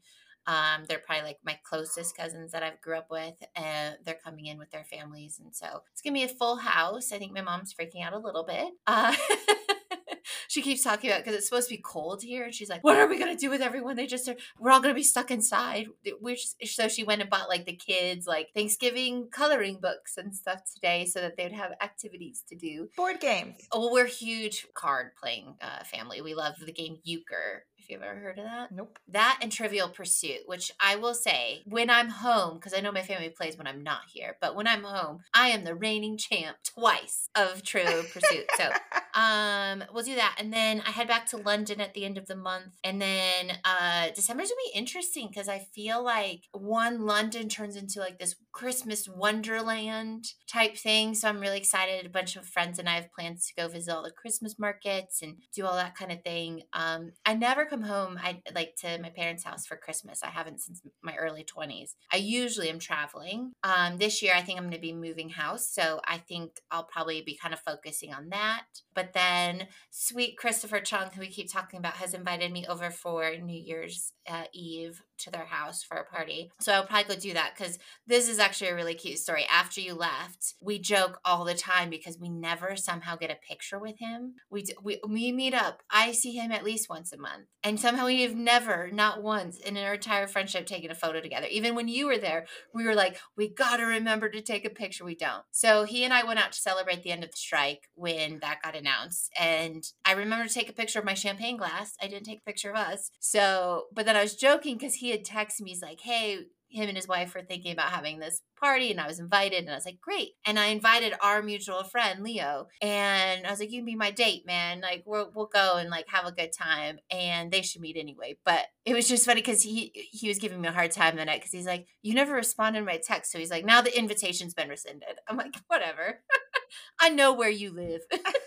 um, 0.48 0.86
they're 0.88 1.00
probably 1.00 1.26
like 1.26 1.40
my 1.46 1.60
closest 1.64 2.16
cousins 2.16 2.54
that 2.54 2.64
I've 2.64 2.82
grew 2.82 2.98
up 2.98 3.12
with, 3.12 3.36
and 3.56 3.98
they're 4.06 4.18
coming 4.24 4.46
in 4.46 4.58
with 4.58 4.72
their 4.72 4.86
families, 4.86 5.40
and 5.44 5.54
so 5.54 5.84
it's 5.92 6.02
gonna 6.02 6.14
be 6.14 6.24
a 6.24 6.30
full 6.30 6.56
house. 6.56 7.12
I 7.12 7.20
think 7.20 7.34
my 7.34 7.42
mom's 7.42 7.74
freaking 7.74 8.04
out 8.04 8.14
a 8.14 8.18
little 8.18 8.46
bit. 8.46 8.70
Uh, 8.88 9.14
she 10.48 10.62
keeps 10.62 10.84
talking 10.84 11.10
about 11.10 11.24
because 11.24 11.36
it's 11.36 11.50
supposed 11.50 11.68
to 11.68 11.76
be 11.76 11.82
cold 11.82 12.24
here, 12.24 12.46
and 12.46 12.56
she's 12.56 12.70
like, 12.70 12.82
"What 12.82 12.98
are 12.98 13.08
we 13.08 13.20
gonna 13.20 13.36
do 13.36 13.50
with 13.50 13.62
everyone? 13.62 13.98
They 13.98 14.08
just 14.08 14.30
are. 14.30 14.38
We're 14.58 14.72
all 14.72 14.80
gonna 14.80 14.94
be 14.94 15.04
stuck 15.04 15.32
inside." 15.32 15.88
Which 16.22 16.48
so 16.64 16.88
she 16.88 17.04
went 17.04 17.20
and 17.20 17.30
bought 17.30 17.50
like 17.50 17.66
the 17.66 17.76
kids 17.76 18.26
like 18.26 18.48
Thanksgiving 18.56 19.28
coloring 19.30 19.80
books 19.82 20.16
and 20.16 20.34
stuff 20.34 20.62
today, 20.74 21.06
so 21.06 21.20
that 21.20 21.36
they'd 21.36 21.52
have 21.52 21.74
activities 21.82 22.44
to 22.48 22.56
do. 22.56 22.88
Board 22.96 23.20
games. 23.20 23.58
Oh, 23.74 23.92
we're 23.92 24.06
huge 24.06 24.66
card 24.74 25.12
playing 25.22 25.56
uh, 25.62 25.84
family. 25.84 26.22
We 26.22 26.36
love 26.36 26.56
the 26.66 26.72
game 26.72 27.00
Euchre 27.04 27.66
if 27.88 27.94
you've 27.94 28.04
ever 28.04 28.20
heard 28.20 28.38
of 28.38 28.46
that. 28.46 28.72
Nope. 28.72 29.00
That 29.08 29.40
and 29.42 29.52
Trivial 29.52 29.88
Pursuit, 29.88 30.42
which 30.46 30.72
I 30.80 30.98
will 30.98 31.14
say, 31.14 31.62
when 31.66 31.90
I'm 31.90 32.10
home, 32.10 32.56
because 32.56 32.74
I 32.74 32.82
know 32.82 32.92
my 32.92 33.02
family 33.02 33.30
plays 33.30 33.58
when 33.58 33.68
I'm 33.68 33.82
not 33.82 34.02
here, 34.12 34.36
but 34.42 34.56
when 34.56 34.68
I'm 34.68 34.84
home, 34.84 35.20
I 35.34 35.50
am 35.50 35.64
the 35.64 35.76
reigning 35.76 36.18
champ 36.18 36.58
twice 36.66 37.30
of 37.36 37.64
Trivial 37.64 38.04
Pursuit. 38.04 38.48
So 38.58 38.70
um 39.18 39.84
we'll 39.94 40.04
do 40.04 40.16
that. 40.16 40.36
And 40.38 40.54
then 40.54 40.82
I 40.86 40.92
head 40.92 41.08
back 41.08 41.26
to 41.28 41.38
London 41.38 41.82
at 41.82 41.94
the 41.94 42.06
end 42.06 42.18
of 42.18 42.28
the 42.28 42.36
month. 42.36 42.74
And 42.84 43.02
then 43.02 43.58
uh 43.64 44.10
December's 44.14 44.50
gonna 44.50 44.72
be 44.72 44.78
interesting 44.78 45.28
because 45.28 45.50
I 45.50 45.60
feel 45.74 46.04
like 46.04 46.44
one 46.52 47.06
London 47.06 47.50
turns 47.50 47.76
into 47.76 48.00
like 48.00 48.20
this 48.20 48.36
Christmas 48.52 49.08
wonderland 49.08 50.34
type 50.48 50.78
thing. 50.78 51.16
So 51.16 51.30
I'm 51.30 51.40
really 51.40 51.58
excited. 51.58 52.06
A 52.06 52.10
bunch 52.10 52.36
of 52.36 52.46
friends 52.46 52.80
and 52.80 52.88
I 52.88 52.96
have 52.96 53.12
plans 53.12 53.48
to 53.48 53.56
go 53.56 53.68
visit 53.68 53.94
all 53.94 54.04
the 54.04 54.12
Christmas 54.12 54.60
markets 54.60 55.22
and 55.22 55.38
do 55.56 55.66
all 55.66 55.76
that 55.76 55.96
kind 55.96 56.12
of 56.12 56.22
thing. 56.22 56.64
Um 56.74 57.14
I 57.26 57.34
never 57.34 57.66
come 57.66 57.77
come 57.78 57.88
home 57.88 58.20
I 58.22 58.42
like 58.54 58.76
to 58.82 59.00
my 59.02 59.10
parents' 59.10 59.44
house 59.44 59.66
for 59.66 59.78
Christmas. 59.78 60.24
I 60.24 60.28
haven't 60.28 60.62
since 60.62 60.82
my 61.02 61.16
early 61.16 61.46
20s. 61.46 61.94
I 62.12 62.18
usually 62.18 62.70
am 62.70 62.80
traveling. 62.80 63.52
Um 63.64 63.98
this 63.98 64.22
year 64.22 64.34
I 64.36 64.42
think 64.42 64.58
I'm 64.58 64.66
going 64.66 64.76
to 64.76 64.80
be 64.80 64.94
moving 64.94 65.30
house, 65.30 65.70
so 65.70 66.00
I 66.06 66.18
think 66.18 66.60
I'll 66.72 66.84
probably 66.84 67.22
be 67.22 67.38
kind 67.38 67.54
of 67.54 67.60
focusing 67.60 68.14
on 68.14 68.30
that. 68.30 68.66
But 68.94 69.14
then 69.14 69.68
sweet 69.92 70.38
Christopher 70.38 70.80
Chung 70.80 71.10
who 71.14 71.22
we 71.22 71.28
keep 71.28 71.52
talking 71.52 71.80
about 71.80 71.94
has 71.94 72.14
invited 72.14 72.52
me 72.52 72.66
over 72.68 72.90
for 72.90 73.36
New 73.38 73.58
Year's 73.58 74.14
uh, 74.30 74.44
Eve 74.54 75.02
to 75.20 75.32
their 75.32 75.46
house 75.46 75.84
for 75.84 75.98
a 75.98 76.06
party. 76.06 76.52
So 76.60 76.74
I'll 76.74 76.86
probably 76.86 77.16
go 77.16 77.20
do 77.20 77.34
that 77.34 77.54
because 77.58 77.80
this 78.06 78.30
is 78.30 78.40
actually 78.40 78.70
a 78.70 78.76
really 78.76 78.94
cute 78.94 79.20
story. 79.20 79.46
After 79.50 79.82
you 79.82 79.94
left, 79.94 80.54
we 80.62 80.80
joke 80.80 81.20
all 81.26 81.46
the 81.46 81.54
time 81.54 81.90
because 81.90 82.20
we 82.20 82.30
never 82.30 82.76
somehow 82.76 83.16
get 83.16 83.32
a 83.32 83.48
picture 83.48 83.80
with 83.80 84.00
him. 84.00 84.36
We 84.50 84.66
we 84.84 85.00
we 85.08 85.32
meet 85.32 85.54
up. 85.54 85.82
I 85.90 86.12
see 86.12 86.34
him 86.34 86.52
at 86.52 86.64
least 86.64 86.90
once 86.90 87.12
a 87.12 87.18
month, 87.18 87.48
and 87.68 87.80
somehow 87.80 88.06
we 88.06 88.22
have 88.22 88.36
never, 88.36 88.90
not 88.92 89.24
once, 89.24 89.58
in 89.58 89.78
our 89.78 89.96
entire 89.96 90.28
friendship, 90.28 90.66
taken 90.66 90.92
a 90.92 90.96
photo 90.96 91.20
together. 91.20 91.48
Even 91.50 91.74
when 91.74 91.88
you 91.88 92.06
were 92.06 92.18
there, 92.18 92.46
we 92.74 92.86
were 92.86 92.96
like, 92.96 93.20
we 93.36 93.48
got 93.50 93.78
to 93.78 93.84
remember 93.84 94.30
to 94.30 94.42
take 94.42 94.66
a 94.66 94.70
picture. 94.70 95.04
We 95.04 95.16
don't. 95.16 95.44
So 95.52 95.84
he 95.84 96.04
and 96.04 96.14
I 96.14 96.24
went 96.24 96.40
out 96.40 96.52
to 96.52 96.60
celebrate 96.60 97.04
the 97.04 97.12
end 97.12 97.24
of 97.24 97.32
the 97.32 97.38
strike 97.38 97.90
when 97.96 98.40
that 98.42 98.62
got 98.62 98.76
announced, 98.76 99.32
and 99.40 99.84
I 100.06 100.12
remember 100.12 100.48
to 100.48 100.54
take 100.54 100.70
a 100.70 100.74
picture 100.74 101.00
of 101.00 101.06
my 101.06 101.16
champagne 101.16 101.58
glass. 101.58 101.96
I 102.02 102.08
didn't 102.08 102.26
take 102.26 102.40
a 102.40 102.50
picture 102.50 102.70
of 102.70 102.78
us. 102.78 103.10
So, 103.20 103.86
but 103.92 104.06
then 104.06 104.16
I 104.16 104.22
was 104.22 104.36
joking 104.36 104.78
because 104.78 104.96
he 104.96 105.08
he 105.08 105.12
had 105.12 105.24
texted 105.24 105.62
me, 105.62 105.70
he's 105.72 105.82
like, 105.82 106.02
hey, 106.02 106.40
him 106.70 106.88
and 106.88 106.98
his 106.98 107.08
wife 107.08 107.34
were 107.34 107.42
thinking 107.42 107.72
about 107.72 107.92
having 107.92 108.20
this 108.20 108.42
party 108.60 108.92
and 108.92 109.00
I 109.00 109.08
was 109.08 109.20
invited 109.20 109.60
and 109.60 109.70
I 109.70 109.76
was 109.76 109.86
like, 109.86 110.02
great. 110.02 110.32
And 110.46 110.60
I 110.60 110.68
invited 110.68 111.14
our 111.22 111.42
mutual 111.42 111.84
friend, 111.84 112.24
Leo. 112.24 112.68
And 112.82 113.46
I 113.46 113.52
was 113.52 113.60
like, 113.60 113.72
you 113.72 113.80
can 113.80 113.86
be 113.86 113.96
my 113.96 114.12
date, 114.12 114.46
man. 114.46 114.82
Like 114.82 115.04
we'll, 115.06 115.32
we'll 115.34 115.48
go 115.48 115.78
and 115.78 115.90
like 115.90 116.06
have 116.10 116.26
a 116.26 116.32
good 116.32 116.52
time. 116.52 117.00
And 117.10 117.52
they 117.52 117.62
should 117.62 117.82
meet 117.82 117.98
anyway. 117.98 118.38
But 118.46 118.66
it 118.86 118.94
was 118.94 119.08
just 119.08 119.26
funny 119.26 119.42
because 119.42 119.62
he 119.62 119.92
he 120.12 120.28
was 120.28 120.40
giving 120.40 120.62
me 120.62 120.68
a 120.68 120.72
hard 120.72 120.92
time 120.92 121.16
the 121.16 121.26
night 121.26 121.42
because 121.42 121.52
he's 121.52 121.66
like, 121.66 121.88
you 122.02 122.14
never 122.14 122.34
responded 122.34 122.80
to 122.80 122.86
my 122.86 122.98
text. 122.98 123.32
So 123.32 123.40
he's 123.40 123.52
like, 123.52 123.66
now 123.66 123.82
the 123.82 123.98
invitation's 123.98 124.54
been 124.54 124.70
rescinded. 124.70 125.20
I'm 125.28 125.38
like, 125.38 125.56
whatever. 125.68 126.22
I 127.00 127.10
know 127.10 127.34
where 127.34 127.50
you 127.50 127.72
live. 127.74 128.02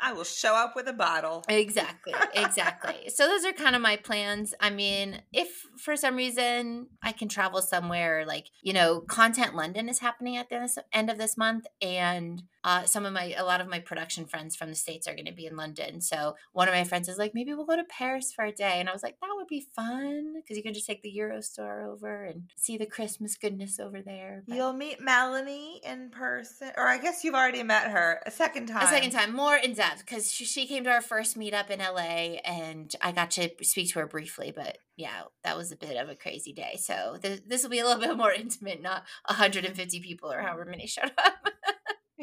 I 0.00 0.12
will 0.12 0.24
show 0.24 0.54
up 0.54 0.74
with 0.76 0.88
a 0.88 0.92
bottle. 0.92 1.44
Exactly. 1.48 2.14
Exactly. 2.34 3.08
so 3.08 3.26
those 3.26 3.44
are 3.44 3.52
kind 3.52 3.76
of 3.76 3.82
my 3.82 3.96
plans. 3.96 4.54
I 4.60 4.70
mean, 4.70 5.22
if 5.32 5.66
for 5.78 5.96
some 5.96 6.16
reason 6.16 6.88
I 7.02 7.12
can 7.12 7.28
travel 7.28 7.62
somewhere 7.62 8.24
like, 8.26 8.48
you 8.62 8.72
know, 8.72 9.00
Content 9.00 9.54
London 9.54 9.88
is 9.88 10.00
happening 10.00 10.36
at 10.36 10.48
the 10.48 10.68
end 10.92 11.10
of 11.10 11.18
this 11.18 11.36
month 11.36 11.66
and 11.80 12.42
uh, 12.64 12.84
some 12.84 13.04
of 13.04 13.12
my 13.12 13.34
a 13.36 13.44
lot 13.44 13.60
of 13.60 13.68
my 13.68 13.78
production 13.78 14.24
friends 14.24 14.56
from 14.56 14.70
the 14.70 14.74
states 14.74 15.06
are 15.06 15.14
going 15.14 15.26
to 15.26 15.32
be 15.32 15.46
in 15.46 15.56
London. 15.56 16.00
So 16.00 16.34
one 16.52 16.66
of 16.66 16.74
my 16.74 16.84
friends 16.84 17.08
is 17.08 17.18
like, 17.18 17.32
maybe 17.34 17.52
we'll 17.52 17.66
go 17.66 17.76
to 17.76 17.84
Paris 17.84 18.32
for 18.32 18.44
a 18.44 18.52
day, 18.52 18.80
and 18.80 18.88
I 18.88 18.92
was 18.92 19.02
like, 19.02 19.16
that 19.20 19.28
would 19.36 19.46
be 19.46 19.66
fun 19.76 20.34
because 20.36 20.56
you 20.56 20.62
can 20.62 20.74
just 20.74 20.86
take 20.86 21.02
the 21.02 21.14
Eurostar 21.16 21.86
over 21.86 22.24
and 22.24 22.50
see 22.56 22.78
the 22.78 22.86
Christmas 22.86 23.36
goodness 23.36 23.78
over 23.78 24.00
there. 24.00 24.42
But 24.48 24.56
You'll 24.56 24.72
meet 24.72 25.00
Melanie 25.00 25.80
in 25.84 26.10
person, 26.10 26.70
or 26.76 26.88
I 26.88 26.98
guess 26.98 27.22
you've 27.22 27.34
already 27.34 27.62
met 27.62 27.90
her 27.90 28.20
a 28.24 28.30
second 28.30 28.66
time. 28.66 28.84
A 28.84 28.88
second 28.88 29.10
time, 29.10 29.36
more 29.36 29.56
in 29.56 29.74
depth 29.74 29.98
because 29.98 30.32
she, 30.32 30.44
she 30.46 30.66
came 30.66 30.84
to 30.84 30.90
our 30.90 31.02
first 31.02 31.38
meetup 31.38 31.68
in 31.68 31.80
LA, 31.80 32.38
and 32.44 32.94
I 33.02 33.12
got 33.12 33.30
to 33.32 33.50
speak 33.62 33.92
to 33.92 34.00
her 34.00 34.06
briefly, 34.06 34.52
but 34.54 34.78
yeah, 34.96 35.22
that 35.42 35.56
was 35.56 35.72
a 35.72 35.76
bit 35.76 35.96
of 35.96 36.08
a 36.08 36.14
crazy 36.14 36.52
day. 36.52 36.76
So 36.78 37.18
th- 37.20 37.42
this 37.46 37.62
will 37.62 37.70
be 37.70 37.80
a 37.80 37.84
little 37.84 38.00
bit 38.08 38.16
more 38.16 38.32
intimate, 38.32 38.80
not 38.80 39.02
150 39.26 40.00
people 40.00 40.32
or 40.32 40.40
however 40.40 40.64
many 40.64 40.86
showed 40.86 41.12
up. 41.18 41.34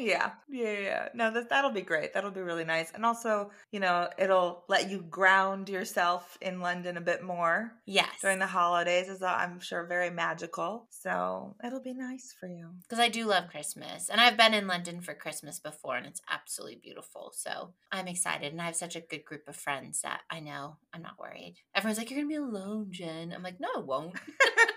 Yeah, 0.02 0.32
yeah, 0.48 0.78
yeah. 0.80 1.08
No, 1.14 1.30
that 1.30 1.48
that'll 1.48 1.70
be 1.70 1.82
great. 1.82 2.12
That'll 2.12 2.32
be 2.32 2.40
really 2.40 2.64
nice, 2.64 2.90
and 2.92 3.06
also, 3.06 3.50
you 3.70 3.78
know, 3.78 4.08
it'll 4.18 4.64
let 4.68 4.90
you 4.90 5.02
ground 5.02 5.68
yourself 5.68 6.36
in 6.40 6.60
London 6.60 6.96
a 6.96 7.00
bit 7.00 7.22
more. 7.22 7.72
Yes, 7.86 8.10
during 8.20 8.40
the 8.40 8.46
holidays 8.46 9.08
is 9.08 9.22
uh, 9.22 9.26
I'm 9.26 9.60
sure 9.60 9.86
very 9.86 10.10
magical. 10.10 10.88
So 10.90 11.54
it'll 11.64 11.82
be 11.82 11.94
nice 11.94 12.34
for 12.38 12.48
you 12.48 12.70
because 12.82 12.98
I 12.98 13.08
do 13.08 13.26
love 13.26 13.48
Christmas, 13.48 14.08
and 14.08 14.20
I've 14.20 14.36
been 14.36 14.54
in 14.54 14.66
London 14.66 15.00
for 15.00 15.14
Christmas 15.14 15.60
before, 15.60 15.96
and 15.96 16.06
it's 16.06 16.22
absolutely 16.28 16.80
beautiful. 16.82 17.30
So 17.34 17.70
I'm 17.92 18.08
excited, 18.08 18.52
and 18.52 18.60
I 18.60 18.66
have 18.66 18.76
such 18.76 18.96
a 18.96 19.00
good 19.00 19.24
group 19.24 19.46
of 19.46 19.54
friends 19.54 20.00
that 20.02 20.22
I 20.30 20.40
know 20.40 20.76
I'm 20.92 21.02
not 21.02 21.18
worried. 21.20 21.56
Everyone's 21.76 21.98
like, 21.98 22.10
"You're 22.10 22.18
gonna 22.18 22.28
be 22.28 22.34
alone, 22.34 22.88
Jenn." 22.90 23.32
I'm 23.32 23.44
like, 23.44 23.60
"No, 23.60 23.68
it 23.76 23.86
won't." 23.86 24.14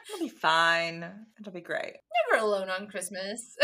It'll 0.07 0.19
be 0.19 0.29
fine. 0.29 1.03
It'll 1.39 1.51
be 1.51 1.61
great. 1.61 1.95
Never 2.31 2.43
alone 2.43 2.69
on 2.69 2.87
Christmas. 2.87 3.57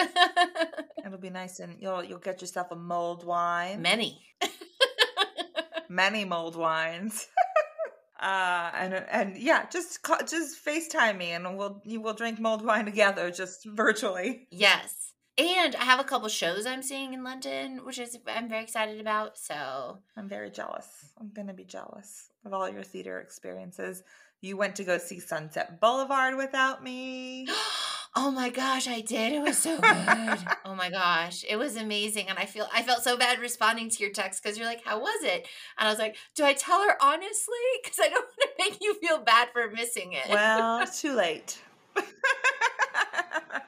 It'll 1.05 1.20
be 1.20 1.30
nice, 1.52 1.60
and 1.60 1.82
you'll 1.82 2.04
you'll 2.04 2.20
get 2.20 2.41
yourself 2.41 2.72
a 2.72 2.76
mulled 2.76 3.26
wine. 3.26 3.82
Many, 3.82 4.22
many 5.89 6.26
mulled 6.26 6.56
wines. 6.56 7.28
uh, 8.20 8.72
and 8.76 8.93
and 8.93 9.38
yeah, 9.38 9.66
just 9.70 10.02
call, 10.04 10.20
just 10.20 10.64
Facetime 10.66 11.18
me, 11.18 11.32
and 11.32 11.58
we'll 11.58 11.82
you 11.86 12.02
will 12.02 12.14
drink 12.14 12.39
mulled 12.39 12.66
wine 12.66 12.86
together, 12.86 13.32
just 13.32 13.66
virtually. 13.66 14.47
Yes. 14.52 14.97
And 15.38 15.76
I 15.78 15.86
have 15.86 15.99
a 15.99 16.04
couple 16.04 16.28
shows 16.28 16.66
I'm 16.66 16.84
seeing 16.84 17.14
in 17.14 17.24
London, 17.24 17.86
which 17.86 17.97
is 17.97 18.18
I'm 18.28 18.49
very 18.49 18.64
excited 18.64 18.99
about. 18.99 19.38
So 19.38 19.99
I'm 20.18 20.28
very 20.28 20.52
jealous. 20.52 20.88
I'm 21.20 21.32
gonna 21.34 21.54
be 21.54 21.64
jealous 21.64 22.30
of 22.45 22.54
all 22.54 22.70
your 22.70 22.84
theater 22.84 23.20
experiences. 23.20 24.04
You 24.41 24.58
went 24.58 24.76
to 24.78 24.84
go 24.84 24.97
see 24.97 25.20
Sunset 25.20 25.80
Boulevard 25.80 26.36
without 26.36 26.84
me. 26.84 27.47
oh 28.16 28.32
my 28.32 28.49
gosh, 28.49 28.88
I 28.88 29.01
did. 29.01 29.34
It 29.34 29.41
was 29.41 29.57
so 29.57 29.80
good. 29.80 30.39
oh 30.66 30.76
my 30.76 30.89
gosh, 30.89 31.43
it 31.47 31.55
was 31.55 31.76
amazing. 31.76 32.28
And 32.30 32.38
I 32.38 32.45
feel 32.45 32.68
I 32.74 32.84
felt 32.84 33.03
so 33.03 33.18
bad 33.18 33.39
responding 33.39 33.89
to 33.89 34.03
your 34.03 34.12
text 34.12 34.41
because 34.41 34.57
you're 34.57 34.68
like, 34.68 34.84
"How 34.84 34.99
was 34.99 35.24
it?" 35.24 35.47
And 35.78 35.88
I 35.88 35.89
was 35.89 35.99
like, 35.99 36.16
"Do 36.36 36.43
I 36.43 36.53
tell 36.53 36.82
her 36.82 36.95
honestly? 37.01 37.55
Because 37.84 37.99
I 37.99 38.09
don't 38.09 38.26
want 38.26 38.57
to 38.57 38.64
make 38.70 38.82
you 38.82 38.93
feel 38.95 39.20
bad 39.20 39.49
for 39.53 39.70
missing 39.72 40.14
it." 40.14 40.30
Well, 40.30 40.86
too 40.95 41.14
late. 41.14 41.59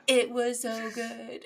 it 0.07 0.29
was 0.29 0.61
so 0.61 0.89
good. 0.91 1.45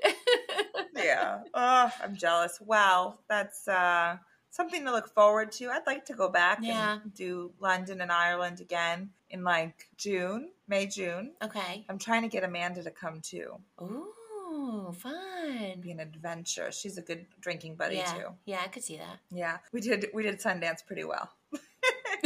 yeah. 0.96 1.40
Oh, 1.54 1.92
I'm 2.04 2.16
jealous. 2.16 2.60
Wow, 2.62 3.20
that's 3.30 3.68
uh 3.68 4.18
something 4.50 4.86
to 4.86 4.92
look 4.92 5.14
forward 5.14 5.52
to. 5.54 5.70
I'd 5.70 5.86
like 5.86 6.06
to 6.06 6.14
go 6.14 6.30
back 6.30 6.60
yeah. 6.62 7.00
and 7.02 7.14
do 7.14 7.52
London 7.60 8.02
and 8.02 8.12
Ireland 8.12 8.60
again 8.60 9.12
in 9.30 9.44
like 9.44 9.88
June, 9.98 10.50
May, 10.68 10.86
June. 10.88 11.32
Okay. 11.42 11.86
I'm 11.90 11.98
trying 11.98 12.24
to 12.24 12.28
get 12.28 12.44
Amanda 12.44 12.84
to 12.84 12.92
come 12.92 13.22
too. 13.22 13.54
Ooh, 13.82 14.94
fun. 14.98 15.80
Be 15.80 15.92
an 15.92 16.00
adventure. 16.00 16.72
She's 16.72 16.98
a 16.98 17.02
good 17.02 17.26
drinking 17.40 17.76
buddy 17.76 17.98
yeah. 17.98 18.14
too. 18.14 18.28
Yeah, 18.46 18.60
I 18.64 18.68
could 18.68 18.84
see 18.84 18.98
that. 18.98 19.20
Yeah. 19.32 19.58
We 19.72 19.82
did 19.82 20.08
we 20.14 20.24
did 20.24 20.42
Sundance 20.42 20.86
pretty 20.86 21.06
well. 21.06 21.30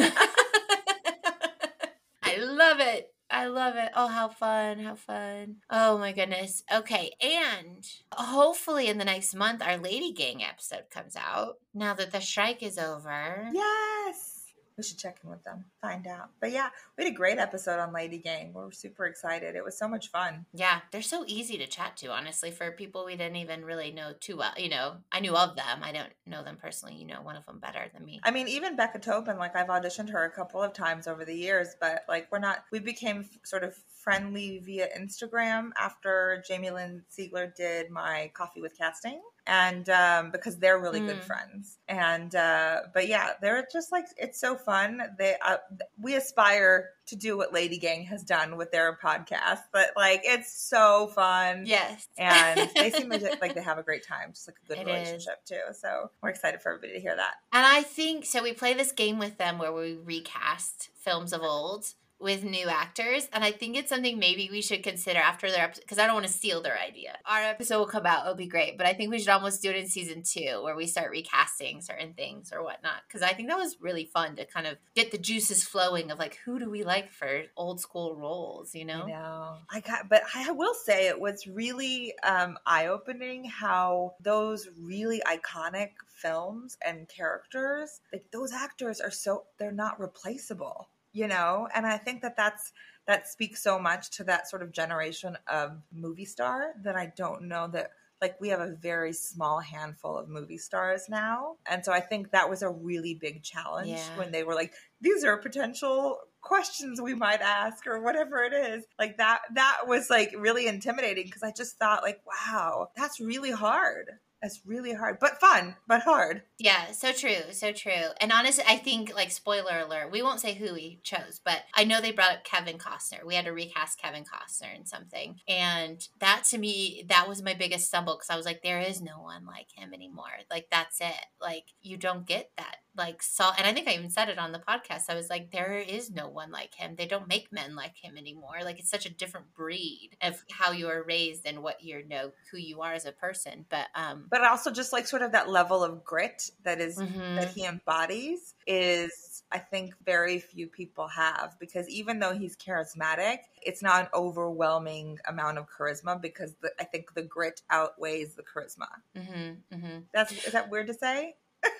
I 2.23 2.37
love 2.37 2.79
it. 2.79 3.13
I 3.29 3.47
love 3.47 3.75
it. 3.75 3.89
Oh, 3.95 4.07
how 4.07 4.27
fun. 4.27 4.79
How 4.79 4.95
fun. 4.95 5.57
Oh 5.69 5.97
my 5.97 6.11
goodness. 6.11 6.63
Okay. 6.71 7.11
And 7.21 7.87
hopefully 8.11 8.87
in 8.87 8.97
the 8.97 9.05
next 9.05 9.33
month, 9.33 9.61
our 9.61 9.77
Lady 9.77 10.11
Gang 10.11 10.43
episode 10.43 10.89
comes 10.91 11.15
out 11.15 11.55
now 11.73 11.93
that 11.93 12.11
the 12.11 12.19
strike 12.19 12.61
is 12.61 12.77
over. 12.77 13.49
Yes. 13.53 14.30
We 14.77 14.83
should 14.83 14.97
check 14.97 15.19
in 15.23 15.29
with 15.29 15.43
them, 15.43 15.65
find 15.81 16.07
out. 16.07 16.29
But 16.39 16.51
yeah, 16.51 16.69
we 16.97 17.03
had 17.03 17.13
a 17.13 17.15
great 17.15 17.37
episode 17.37 17.79
on 17.79 17.93
Lady 17.93 18.17
Gang. 18.17 18.53
We're 18.53 18.71
super 18.71 19.05
excited. 19.05 19.55
It 19.55 19.63
was 19.63 19.77
so 19.77 19.87
much 19.87 20.09
fun. 20.09 20.45
Yeah, 20.53 20.79
they're 20.91 21.01
so 21.01 21.23
easy 21.27 21.57
to 21.57 21.67
chat 21.67 21.97
to, 21.97 22.11
honestly, 22.11 22.51
for 22.51 22.71
people 22.71 23.05
we 23.05 23.15
didn't 23.15 23.37
even 23.37 23.65
really 23.65 23.91
know 23.91 24.13
too 24.19 24.37
well. 24.37 24.53
You 24.57 24.69
know, 24.69 24.97
I 25.11 25.19
knew 25.19 25.35
of 25.35 25.55
them. 25.55 25.79
I 25.81 25.91
don't 25.91 26.09
know 26.25 26.43
them 26.43 26.57
personally. 26.61 26.95
You 26.95 27.05
know 27.05 27.21
one 27.21 27.35
of 27.35 27.45
them 27.45 27.59
better 27.59 27.85
than 27.93 28.05
me. 28.05 28.19
I 28.23 28.31
mean, 28.31 28.47
even 28.47 28.75
Becca 28.75 28.99
Tobin, 28.99 29.37
like 29.37 29.55
I've 29.55 29.67
auditioned 29.67 30.09
her 30.11 30.23
a 30.23 30.31
couple 30.31 30.61
of 30.61 30.73
times 30.73 31.07
over 31.07 31.25
the 31.25 31.35
years, 31.35 31.75
but 31.79 32.03
like 32.07 32.27
we're 32.31 32.39
not, 32.39 32.63
we 32.71 32.79
became 32.79 33.25
sort 33.43 33.63
of 33.63 33.75
friendly 34.03 34.59
via 34.63 34.87
Instagram 34.97 35.69
after 35.79 36.43
Jamie 36.47 36.71
Lynn 36.71 37.03
Sigler 37.11 37.53
did 37.55 37.89
my 37.91 38.31
Coffee 38.33 38.61
with 38.61 38.77
Casting 38.77 39.21
and 39.47 39.89
um, 39.89 40.31
because 40.31 40.57
they're 40.57 40.79
really 40.79 40.99
mm. 40.99 41.07
good 41.07 41.23
friends. 41.23 41.77
And 41.87 42.33
uh, 42.35 42.81
but 42.93 43.07
yeah, 43.07 43.31
they're 43.41 43.67
just 43.71 43.91
like 43.91 44.05
it's 44.17 44.39
so 44.39 44.55
fun. 44.55 45.01
They 45.17 45.35
uh, 45.45 45.57
we 45.99 46.15
aspire 46.15 46.89
to 47.07 47.15
do 47.15 47.35
what 47.35 47.53
Lady 47.53 47.77
Gang 47.77 48.05
has 48.05 48.23
done 48.23 48.55
with 48.55 48.71
their 48.71 48.97
podcast, 49.03 49.61
but 49.73 49.91
like 49.95 50.21
it's 50.23 50.53
so 50.53 51.07
fun. 51.07 51.63
Yes, 51.65 52.07
and 52.17 52.69
they 52.75 52.91
seem 52.91 53.09
like, 53.09 53.41
like 53.41 53.55
they 53.55 53.61
have 53.61 53.77
a 53.77 53.83
great 53.83 54.05
time, 54.05 54.31
just 54.33 54.47
like 54.47 54.57
a 54.63 54.67
good 54.67 54.77
it 54.79 54.85
relationship 54.85 55.39
is. 55.43 55.49
too. 55.49 55.73
So 55.73 56.11
we're 56.21 56.29
excited 56.29 56.61
for 56.61 56.73
everybody 56.73 56.93
to 56.93 57.01
hear 57.01 57.15
that. 57.15 57.35
And 57.51 57.65
I 57.65 57.81
think 57.83 58.25
so. 58.25 58.43
We 58.43 58.53
play 58.53 58.73
this 58.73 58.91
game 58.91 59.19
with 59.19 59.37
them 59.37 59.57
where 59.57 59.73
we 59.73 59.95
recast 59.95 60.89
films 60.95 61.33
of 61.33 61.41
old 61.41 61.93
with 62.21 62.43
new 62.43 62.67
actors. 62.67 63.27
And 63.33 63.43
I 63.43 63.51
think 63.51 63.75
it's 63.75 63.89
something 63.89 64.19
maybe 64.19 64.49
we 64.51 64.61
should 64.61 64.83
consider 64.83 65.19
after 65.19 65.49
their 65.49 65.63
episode 65.63 65.81
because 65.81 65.99
I 65.99 66.05
don't 66.05 66.15
want 66.15 66.27
to 66.27 66.31
steal 66.31 66.61
their 66.61 66.77
idea. 66.77 67.17
Our 67.25 67.41
episode 67.41 67.79
will 67.79 67.87
come 67.87 68.05
out, 68.05 68.23
it'll 68.23 68.35
be 68.35 68.47
great. 68.47 68.77
But 68.77 68.87
I 68.87 68.93
think 68.93 69.11
we 69.11 69.19
should 69.19 69.29
almost 69.29 69.61
do 69.61 69.69
it 69.69 69.75
in 69.75 69.87
season 69.87 70.23
two 70.23 70.61
where 70.63 70.75
we 70.75 70.87
start 70.87 71.11
recasting 71.11 71.81
certain 71.81 72.13
things 72.13 72.51
or 72.53 72.63
whatnot. 72.63 73.01
Because 73.07 73.21
I 73.21 73.33
think 73.33 73.49
that 73.49 73.57
was 73.57 73.77
really 73.81 74.05
fun 74.05 74.35
to 74.35 74.45
kind 74.45 74.67
of 74.67 74.77
get 74.95 75.11
the 75.11 75.17
juices 75.17 75.63
flowing 75.63 76.11
of 76.11 76.19
like 76.19 76.37
who 76.45 76.59
do 76.59 76.69
we 76.69 76.83
like 76.83 77.11
for 77.11 77.43
old 77.57 77.79
school 77.79 78.15
roles, 78.15 78.75
you 78.75 78.85
know? 78.85 79.03
I 79.03 79.09
know. 79.09 79.57
I 79.69 79.79
got 79.79 80.09
but 80.09 80.23
I 80.35 80.51
will 80.51 80.73
say 80.73 81.07
it 81.07 81.19
was 81.19 81.47
really 81.47 82.13
um 82.23 82.57
eye 82.65 82.87
opening 82.87 83.45
how 83.45 84.13
those 84.21 84.69
really 84.79 85.21
iconic 85.25 85.91
films 86.13 86.77
and 86.85 87.07
characters 87.07 88.01
like 88.13 88.25
those 88.31 88.51
actors 88.51 89.01
are 89.01 89.11
so 89.11 89.45
they're 89.57 89.71
not 89.71 89.99
replaceable 89.99 90.87
you 91.13 91.27
know? 91.27 91.67
And 91.73 91.85
i 91.85 91.97
think 91.97 92.21
that 92.21 92.37
that's 92.37 92.73
that 93.07 93.27
speaks 93.27 93.63
so 93.63 93.79
much 93.79 94.11
to 94.11 94.23
that 94.25 94.49
sort 94.49 94.61
of 94.61 94.71
generation 94.71 95.37
of 95.47 95.81
movie 95.91 96.25
star 96.25 96.73
that 96.83 96.95
i 96.95 97.11
don't 97.15 97.43
know 97.43 97.67
that 97.67 97.91
like 98.21 98.39
we 98.39 98.49
have 98.49 98.59
a 98.59 98.75
very 98.75 99.11
small 99.11 99.59
handful 99.59 100.15
of 100.15 100.29
movie 100.29 100.57
stars 100.57 101.07
now. 101.09 101.55
And 101.69 101.83
so 101.83 101.91
i 101.91 101.99
think 101.99 102.31
that 102.31 102.49
was 102.49 102.61
a 102.61 102.69
really 102.69 103.15
big 103.15 103.43
challenge 103.43 103.89
yeah. 103.89 104.17
when 104.17 104.31
they 104.31 104.43
were 104.43 104.55
like 104.55 104.73
these 105.01 105.23
are 105.23 105.37
potential 105.37 106.19
questions 106.41 107.01
we 107.01 107.13
might 107.13 107.41
ask 107.41 107.85
or 107.87 108.01
whatever 108.01 108.43
it 108.43 108.53
is. 108.53 108.85
Like 108.99 109.17
that 109.17 109.41
that 109.55 109.81
was 109.87 110.09
like 110.09 110.33
really 110.37 110.67
intimidating 110.67 111.25
because 111.25 111.43
i 111.43 111.51
just 111.51 111.77
thought 111.77 112.03
like 112.03 112.21
wow 112.25 112.89
that's 112.95 113.19
really 113.19 113.51
hard 113.51 114.11
It's 114.43 114.61
really 114.65 114.93
hard, 114.93 115.17
but 115.19 115.39
fun, 115.39 115.75
but 115.87 116.01
hard. 116.01 116.41
Yeah, 116.57 116.91
so 116.91 117.11
true, 117.11 117.51
so 117.51 117.71
true. 117.71 118.09
And 118.19 118.31
honestly, 118.31 118.63
I 118.67 118.77
think 118.77 119.13
like 119.13 119.29
spoiler 119.29 119.79
alert, 119.79 120.11
we 120.11 120.23
won't 120.23 120.39
say 120.39 120.55
who 120.55 120.73
we 120.73 120.99
chose, 121.03 121.39
but 121.43 121.59
I 121.75 121.83
know 121.83 122.01
they 122.01 122.11
brought 122.11 122.31
up 122.31 122.43
Kevin 122.43 122.79
Costner. 122.79 123.23
We 123.23 123.35
had 123.35 123.45
to 123.45 123.51
recast 123.51 124.01
Kevin 124.01 124.23
Costner 124.23 124.75
in 124.75 124.85
something, 124.85 125.35
and 125.47 126.07
that 126.19 126.43
to 126.49 126.57
me, 126.57 127.05
that 127.09 127.29
was 127.29 127.43
my 127.43 127.53
biggest 127.53 127.85
stumble 127.87 128.15
because 128.15 128.31
I 128.31 128.37
was 128.37 128.45
like, 128.45 128.63
there 128.63 128.81
is 128.81 128.99
no 128.99 129.21
one 129.21 129.45
like 129.45 129.67
him 129.75 129.93
anymore. 129.93 130.25
Like 130.49 130.67
that's 130.71 131.01
it. 131.01 131.25
Like 131.39 131.65
you 131.83 131.97
don't 131.97 132.25
get 132.25 132.49
that 132.57 132.77
like 132.95 133.23
saw 133.23 133.53
and 133.57 133.65
i 133.65 133.73
think 133.73 133.87
i 133.87 133.93
even 133.93 134.09
said 134.09 134.27
it 134.27 134.37
on 134.37 134.51
the 134.51 134.59
podcast 134.59 135.03
i 135.09 135.15
was 135.15 135.29
like 135.29 135.51
there 135.51 135.77
is 135.77 136.11
no 136.11 136.27
one 136.27 136.51
like 136.51 136.75
him 136.75 136.95
they 136.97 137.05
don't 137.05 137.27
make 137.27 137.51
men 137.51 137.75
like 137.75 137.95
him 137.95 138.17
anymore 138.17 138.59
like 138.63 138.79
it's 138.79 138.89
such 138.89 139.05
a 139.05 139.13
different 139.13 139.53
breed 139.53 140.11
of 140.21 140.43
how 140.51 140.71
you 140.71 140.87
are 140.87 141.03
raised 141.03 141.45
and 141.45 141.63
what 141.63 141.81
you 141.81 142.05
know 142.07 142.31
who 142.51 142.57
you 142.57 142.81
are 142.81 142.93
as 142.93 143.05
a 143.05 143.11
person 143.11 143.65
but 143.69 143.87
um 143.95 144.25
but 144.31 144.41
also 144.43 144.71
just 144.71 144.91
like 144.93 145.05
sort 145.05 145.21
of 145.21 145.33
that 145.33 145.49
level 145.49 145.83
of 145.83 146.03
grit 146.03 146.49
that 146.63 146.79
is, 146.81 146.97
mhm. 146.97 147.35
that 147.39 147.49
he 147.49 147.65
embodies 147.65 148.55
is 148.65 149.43
i 149.51 149.59
think 149.59 149.93
very 150.05 150.39
few 150.39 150.65
people 150.67 151.07
have 151.07 151.55
because 151.59 151.87
even 151.89 152.19
though 152.19 152.33
he's 152.33 152.55
charismatic 152.55 153.39
it's 153.61 153.81
not 153.83 154.03
an 154.03 154.07
overwhelming 154.13 155.19
amount 155.27 155.57
of 155.57 155.65
charisma 155.69 156.19
because 156.19 156.55
the, 156.61 156.71
i 156.79 156.83
think 156.83 157.13
the 157.13 157.21
grit 157.21 157.61
outweighs 157.69 158.33
the 158.35 158.43
charisma 158.43 158.87
Mhm, 159.15 159.57
mhm. 159.71 160.03
that's 160.13 160.31
is 160.31 160.53
that 160.53 160.69
weird 160.71 160.87
to 160.87 160.93
say 160.93 161.35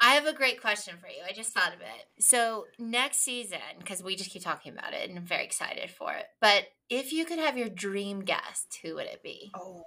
I 0.00 0.16
have 0.16 0.26
a 0.26 0.34
great 0.34 0.60
question 0.60 0.96
for 1.00 1.06
you. 1.08 1.22
I 1.26 1.32
just 1.32 1.54
thought 1.54 1.72
of 1.72 1.80
it. 1.80 2.22
So, 2.22 2.66
next 2.78 3.20
season, 3.20 3.58
because 3.78 4.02
we 4.02 4.16
just 4.16 4.30
keep 4.30 4.42
talking 4.42 4.72
about 4.72 4.92
it 4.92 5.08
and 5.08 5.18
I'm 5.18 5.24
very 5.24 5.44
excited 5.44 5.90
for 5.90 6.12
it. 6.12 6.26
But 6.42 6.64
if 6.90 7.10
you 7.14 7.24
could 7.24 7.38
have 7.38 7.56
your 7.56 7.70
dream 7.70 8.20
guest, 8.20 8.80
who 8.82 8.96
would 8.96 9.06
it 9.06 9.22
be? 9.22 9.50
oh 9.54 9.82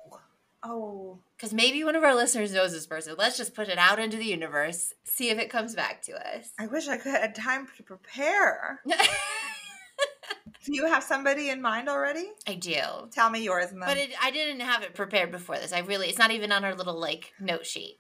oh 0.64 1.20
Because 1.38 1.54
maybe 1.54 1.84
one 1.84 1.96
of 1.96 2.04
our 2.04 2.16
listeners 2.16 2.54
knows 2.54 2.72
this 2.72 2.88
person. 2.88 3.16
Let's 3.18 3.38
just 3.38 3.54
put 3.56 3.70
it 3.70 3.78
out 3.78 4.00
into 4.00 4.18
the 4.18 4.26
universe, 4.26 4.94
see 5.04 5.30
if 5.30 5.38
it 5.40 5.50
comes 5.50 5.76
back 5.76 6.02
to 6.04 6.14
us. 6.36 6.52
i 6.60 6.68
wish 6.68 6.88
i 6.88 6.98
could 6.98 7.14
have 7.14 7.34
time 7.34 7.68
to 7.78 7.84
prepare 7.84 8.82
do 10.66 10.74
you 10.74 10.86
have 10.86 11.04
somebody 11.04 11.50
in 11.50 11.62
mind 11.62 11.88
already 11.90 12.26
I 12.48 12.56
do. 12.56 12.82
tell 13.12 13.30
me 13.30 13.44
yours 13.44 13.70
then 13.70 13.80
But 13.80 13.98
it, 13.98 14.12
I 14.22 14.32
didn't 14.32 14.60
have 14.62 14.84
it 14.84 14.94
prepared 14.96 15.32
before 15.32 15.56
this. 15.58 15.72
I 15.74 15.80
really, 15.80 16.08
it's 16.08 16.18
not 16.20 16.32
even 16.32 16.52
on 16.52 16.66
our 16.66 16.76
little 16.76 17.00
like 17.00 17.34
note 17.40 17.66
sheet. 17.66 18.00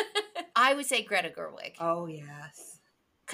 I 0.56 0.74
would 0.74 0.86
say 0.86 1.02
Greta 1.02 1.30
Gerwig 1.36 1.74
oh 1.80 2.06
yes 2.06 2.73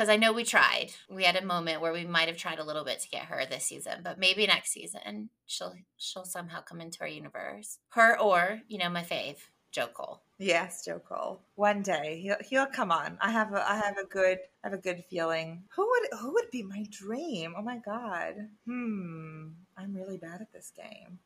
because 0.01 0.09
I 0.09 0.17
know 0.17 0.33
we 0.33 0.45
tried. 0.45 0.93
We 1.11 1.25
had 1.25 1.37
a 1.37 1.45
moment 1.45 1.83
where 1.83 1.93
we 1.93 2.07
might 2.07 2.29
have 2.29 2.39
tried 2.39 2.59
a 2.59 2.65
little 2.65 2.85
bit 2.85 3.01
to 3.01 3.09
get 3.11 3.25
her 3.25 3.45
this 3.45 3.65
season, 3.65 4.01
but 4.03 4.19
maybe 4.19 4.47
next 4.47 4.71
season 4.71 5.29
she'll 5.45 5.75
she'll 5.99 6.25
somehow 6.25 6.63
come 6.63 6.81
into 6.81 7.03
our 7.03 7.07
universe. 7.07 7.77
Her 7.91 8.19
or 8.19 8.63
you 8.67 8.79
know 8.79 8.89
my 8.89 9.03
fave, 9.03 9.37
Joe 9.73 9.89
Cole. 9.89 10.23
Yes, 10.39 10.87
Joe 10.87 11.01
Cole. 11.01 11.43
One 11.57 11.83
day 11.83 12.19
he'll 12.23 12.39
he'll 12.49 12.73
come 12.75 12.91
on. 12.91 13.19
I 13.21 13.31
have 13.31 13.53
a 13.53 13.71
I 13.71 13.77
have 13.77 13.99
a 13.99 14.07
good 14.07 14.39
I 14.65 14.69
have 14.71 14.73
a 14.73 14.81
good 14.81 15.05
feeling. 15.11 15.65
Who 15.77 15.87
would 15.87 16.19
who 16.19 16.33
would 16.33 16.51
be 16.51 16.63
my 16.63 16.87
dream? 16.91 17.53
Oh 17.55 17.63
my 17.63 17.77
god. 17.77 18.49
Hmm. 18.65 19.49
I'm 19.77 19.95
really 19.95 20.17
bad 20.17 20.41
at 20.41 20.51
this 20.51 20.73
game. 20.75 21.19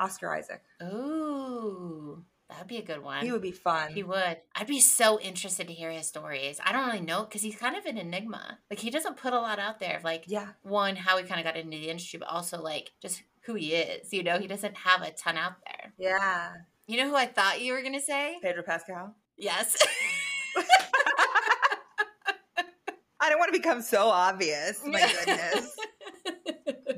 Oscar 0.00 0.34
Isaac. 0.34 0.62
Ooh, 0.82 2.24
that'd 2.52 2.68
be 2.68 2.78
a 2.78 2.82
good 2.82 3.02
one. 3.02 3.24
He 3.24 3.32
would 3.32 3.42
be 3.42 3.52
fun. 3.52 3.92
He 3.92 4.02
would. 4.02 4.38
I'd 4.54 4.66
be 4.66 4.80
so 4.80 5.18
interested 5.20 5.66
to 5.68 5.72
hear 5.72 5.90
his 5.90 6.06
stories. 6.06 6.60
I 6.64 6.72
don't 6.72 6.86
really 6.86 7.00
know 7.00 7.24
because 7.24 7.42
he's 7.42 7.56
kind 7.56 7.76
of 7.76 7.84
an 7.86 7.98
enigma. 7.98 8.58
Like 8.70 8.78
he 8.78 8.90
doesn't 8.90 9.16
put 9.16 9.32
a 9.32 9.38
lot 9.40 9.58
out 9.58 9.80
there. 9.80 9.96
of, 9.98 10.04
Like 10.04 10.24
Yeah. 10.26 10.48
one, 10.62 10.96
how 10.96 11.16
he 11.18 11.24
kind 11.24 11.40
of 11.40 11.44
got 11.44 11.56
into 11.56 11.76
the 11.76 11.88
industry, 11.88 12.18
but 12.18 12.28
also 12.28 12.60
like 12.62 12.92
just 13.00 13.22
who 13.46 13.54
he 13.54 13.74
is. 13.74 14.12
You 14.12 14.22
know, 14.22 14.38
he 14.38 14.46
doesn't 14.46 14.76
have 14.76 15.02
a 15.02 15.10
ton 15.10 15.36
out 15.36 15.54
there. 15.66 15.92
Yeah. 15.98 16.52
You 16.86 16.96
know 16.98 17.08
who 17.08 17.16
I 17.16 17.26
thought 17.26 17.60
you 17.60 17.72
were 17.72 17.82
gonna 17.82 18.00
say? 18.00 18.36
Pedro 18.42 18.62
Pascal. 18.62 19.14
Yes. 19.36 19.76
I 23.20 23.30
don't 23.30 23.38
want 23.38 23.52
to 23.52 23.58
become 23.58 23.82
so 23.82 24.08
obvious. 24.08 24.80
My 24.84 25.00
goodness. 25.24 25.76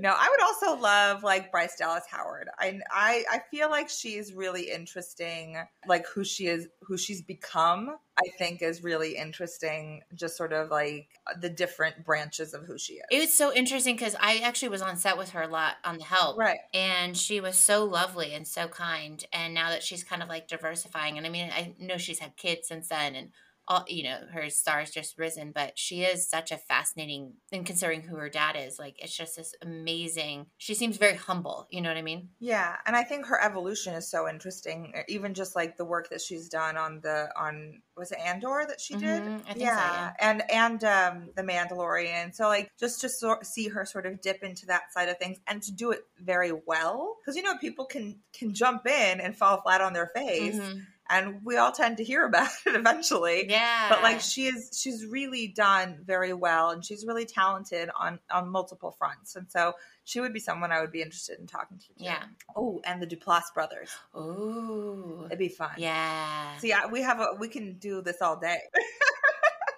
No, 0.05 0.11
I 0.15 0.29
would 0.31 0.43
also 0.43 0.83
love 0.83 1.23
like 1.23 1.51
Bryce 1.51 1.77
Dallas 1.79 2.05
Howard. 2.11 2.51
I, 2.59 2.79
I 2.91 3.25
I 3.31 3.41
feel 3.51 3.71
like 3.71 3.89
she's 3.89 4.35
really 4.35 4.71
interesting. 4.71 5.57
Like 5.89 6.07
who 6.07 6.25
she 6.25 6.47
is, 6.47 6.69
who 6.83 6.99
she's 6.99 7.23
become. 7.23 7.97
I 8.19 8.29
think 8.37 8.61
is 8.61 8.85
really 8.85 9.17
interesting. 9.17 10.03
Just 10.15 10.37
sort 10.37 10.53
of 10.53 10.71
like 10.71 11.09
the 11.41 11.49
different 11.49 12.05
branches 12.05 12.53
of 12.53 12.65
who 12.65 12.77
she 12.77 12.97
is. 12.97 13.03
It 13.11 13.19
was 13.19 13.33
so 13.33 13.51
interesting 13.55 13.97
because 13.97 14.15
I 14.21 14.41
actually 14.41 14.69
was 14.69 14.83
on 14.83 14.99
set 14.99 15.17
with 15.17 15.31
her 15.31 15.41
a 15.41 15.49
lot 15.49 15.77
on 15.87 15.97
The 15.97 16.05
Help. 16.05 16.39
right. 16.39 16.59
And 16.75 17.17
she 17.17 17.41
was 17.41 17.57
so 17.57 17.87
lovely 17.87 18.35
and 18.35 18.47
so 18.47 18.69
kind. 18.69 19.25
And 19.33 19.55
now 19.55 19.71
that 19.71 19.83
she's 19.83 20.05
kind 20.05 20.23
of 20.23 20.29
like 20.29 20.49
diversifying, 20.49 21.17
and 21.17 21.27
I 21.27 21.31
mean, 21.31 21.51
I 21.51 21.75
know 21.81 21.97
she's 21.97 22.19
had 22.19 22.37
kids 22.37 22.69
since 22.69 22.89
then, 22.89 23.15
and 23.15 23.31
all 23.69 23.85
you 23.89 24.05
know, 24.05 24.21
her 24.33 24.51
star's 24.51 24.91
just 24.91 25.19
risen. 25.19 25.53
But 25.53 25.79
she 25.79 26.03
is 26.03 26.29
such 26.29 26.53
a 26.53 26.57
fascinating, 26.59 27.35
and 27.53 27.65
considering 27.67 28.03
who 28.03 28.17
her 28.17 28.29
dad 28.29 28.57
is, 28.59 28.79
like 28.79 28.97
it's 29.03 29.17
just 29.17 29.37
this 29.37 29.55
amazing. 29.63 30.47
She 30.59 30.75
seems 30.75 30.97
very 30.97 31.17
humble. 31.17 31.67
You 31.71 31.81
know 31.81 31.89
what 31.91 31.99
I 31.99 32.03
mean? 32.03 32.31
Yeah, 32.41 32.77
and 32.87 32.95
I 32.97 33.05
think 33.05 33.27
her 33.27 33.41
evolution 33.43 33.95
is 33.95 34.11
so 34.11 34.29
interesting. 34.29 34.93
Even 35.09 35.35
just 35.35 35.57
like 35.57 35.77
the 35.77 35.85
work 35.85 36.11
that 36.11 36.21
she's 36.21 36.49
done 36.49 36.77
on 36.77 37.01
the 37.01 37.29
on 37.37 37.83
was 37.97 38.13
it 38.13 38.19
Andor 38.19 38.65
that 38.69 38.81
she 38.81 38.97
did? 38.97 39.23
Mhm, 39.23 39.41
I 39.49 39.55
think 39.55 39.61
so, 39.61 39.61
yeah. 39.61 40.13
and 40.21 40.43
and 40.51 40.83
um, 40.85 41.31
the 41.37 41.43
Mandalorian. 41.43 42.35
So 42.35 42.49
like 42.49 42.71
just 42.79 43.01
to 43.03 43.09
sort 43.09 43.47
see 43.47 43.69
her 43.69 43.85
sort 43.85 44.07
of 44.07 44.21
dip 44.21 44.43
into 44.43 44.67
that 44.67 44.93
side 44.93 45.09
of 45.09 45.19
things 45.19 45.39
and 45.47 45.63
to 45.63 45.73
do 45.73 45.91
it 45.93 46.07
very 46.19 46.53
well 46.53 47.17
because 47.21 47.37
you 47.37 47.43
know 47.43 47.57
people 47.59 47.85
can 47.87 48.21
can 48.33 48.53
jump 48.55 48.87
in 48.87 49.21
and 49.21 49.37
fall 49.37 49.61
flat 49.63 49.81
on 49.81 49.93
their 49.93 50.09
face, 50.09 50.59
Mhm. 50.59 50.87
And 51.11 51.41
we 51.45 51.57
all 51.57 51.73
tend 51.73 51.99
to 51.99 52.05
hear 52.05 52.25
about 52.25 52.49
it 52.67 52.75
eventually. 52.75 53.47
Yeah. 53.49 53.89
But 53.89 54.03
like 54.03 54.21
she 54.21 54.47
is, 54.47 54.79
she's 54.81 55.07
really 55.07 55.49
done 55.49 55.99
very 56.05 56.33
well, 56.33 56.71
and 56.71 56.85
she's 56.85 57.05
really 57.07 57.27
talented 57.27 57.91
on 57.99 58.19
on 58.31 58.49
multiple 58.49 58.93
fronts, 58.99 59.37
and 59.37 59.51
so 59.51 59.75
she 60.05 60.21
would 60.21 60.33
be 60.33 60.41
someone 60.41 60.73
I 60.73 60.81
would 60.81 60.93
be 60.93 61.03
interested 61.03 61.39
in 61.39 61.47
talking 61.47 61.79
to. 61.79 61.85
Yeah. 61.97 62.23
Oh, 62.57 62.81
and 62.85 63.03
the 63.03 63.07
Duplass 63.07 63.53
brothers. 63.55 63.91
Ooh. 64.17 65.25
It'd 65.27 65.39
be 65.39 65.49
fun. 65.49 65.73
Yeah. 65.79 66.57
So 66.59 66.67
yeah, 66.67 66.87
we 66.87 67.03
have 67.03 67.21
a 67.21 67.29
we 67.39 67.49
can 67.49 67.75
do 67.79 68.03
this 68.03 68.21
all 68.23 68.39
day. 68.39 68.59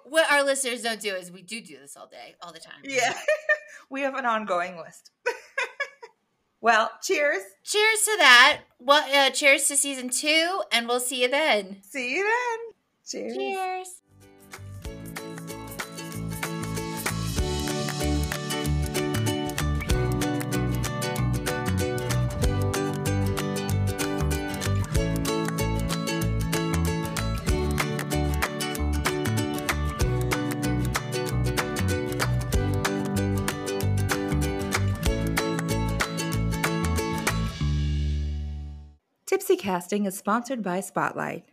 What 0.08 0.32
our 0.32 0.44
listeners 0.44 0.82
don't 0.82 1.00
do 1.00 1.14
is 1.14 1.32
we 1.32 1.42
do 1.42 1.60
do 1.60 1.78
this 1.78 1.96
all 1.96 2.06
day, 2.06 2.36
all 2.40 2.52
the 2.52 2.60
time. 2.60 2.76
yeah. 2.84 3.12
we 3.90 4.02
have 4.02 4.14
an 4.14 4.24
ongoing 4.24 4.76
list. 4.76 5.10
Well, 6.60 6.90
cheers. 7.02 7.42
Cheers 7.64 8.02
to 8.04 8.16
that. 8.18 8.60
Well, 8.78 9.04
uh, 9.12 9.30
cheers 9.30 9.66
to 9.68 9.76
season 9.76 10.10
two, 10.10 10.62
and 10.72 10.88
we'll 10.88 11.00
see 11.00 11.22
you 11.22 11.28
then. 11.28 11.78
See 11.82 12.14
you 12.16 12.24
then. 12.24 12.74
Cheers. 13.06 13.36
Cheers. 13.36 13.88
Tipsy 39.46 39.62
Casting 39.62 40.06
is 40.06 40.18
sponsored 40.18 40.60
by 40.60 40.80
Spotlight. 40.80 41.44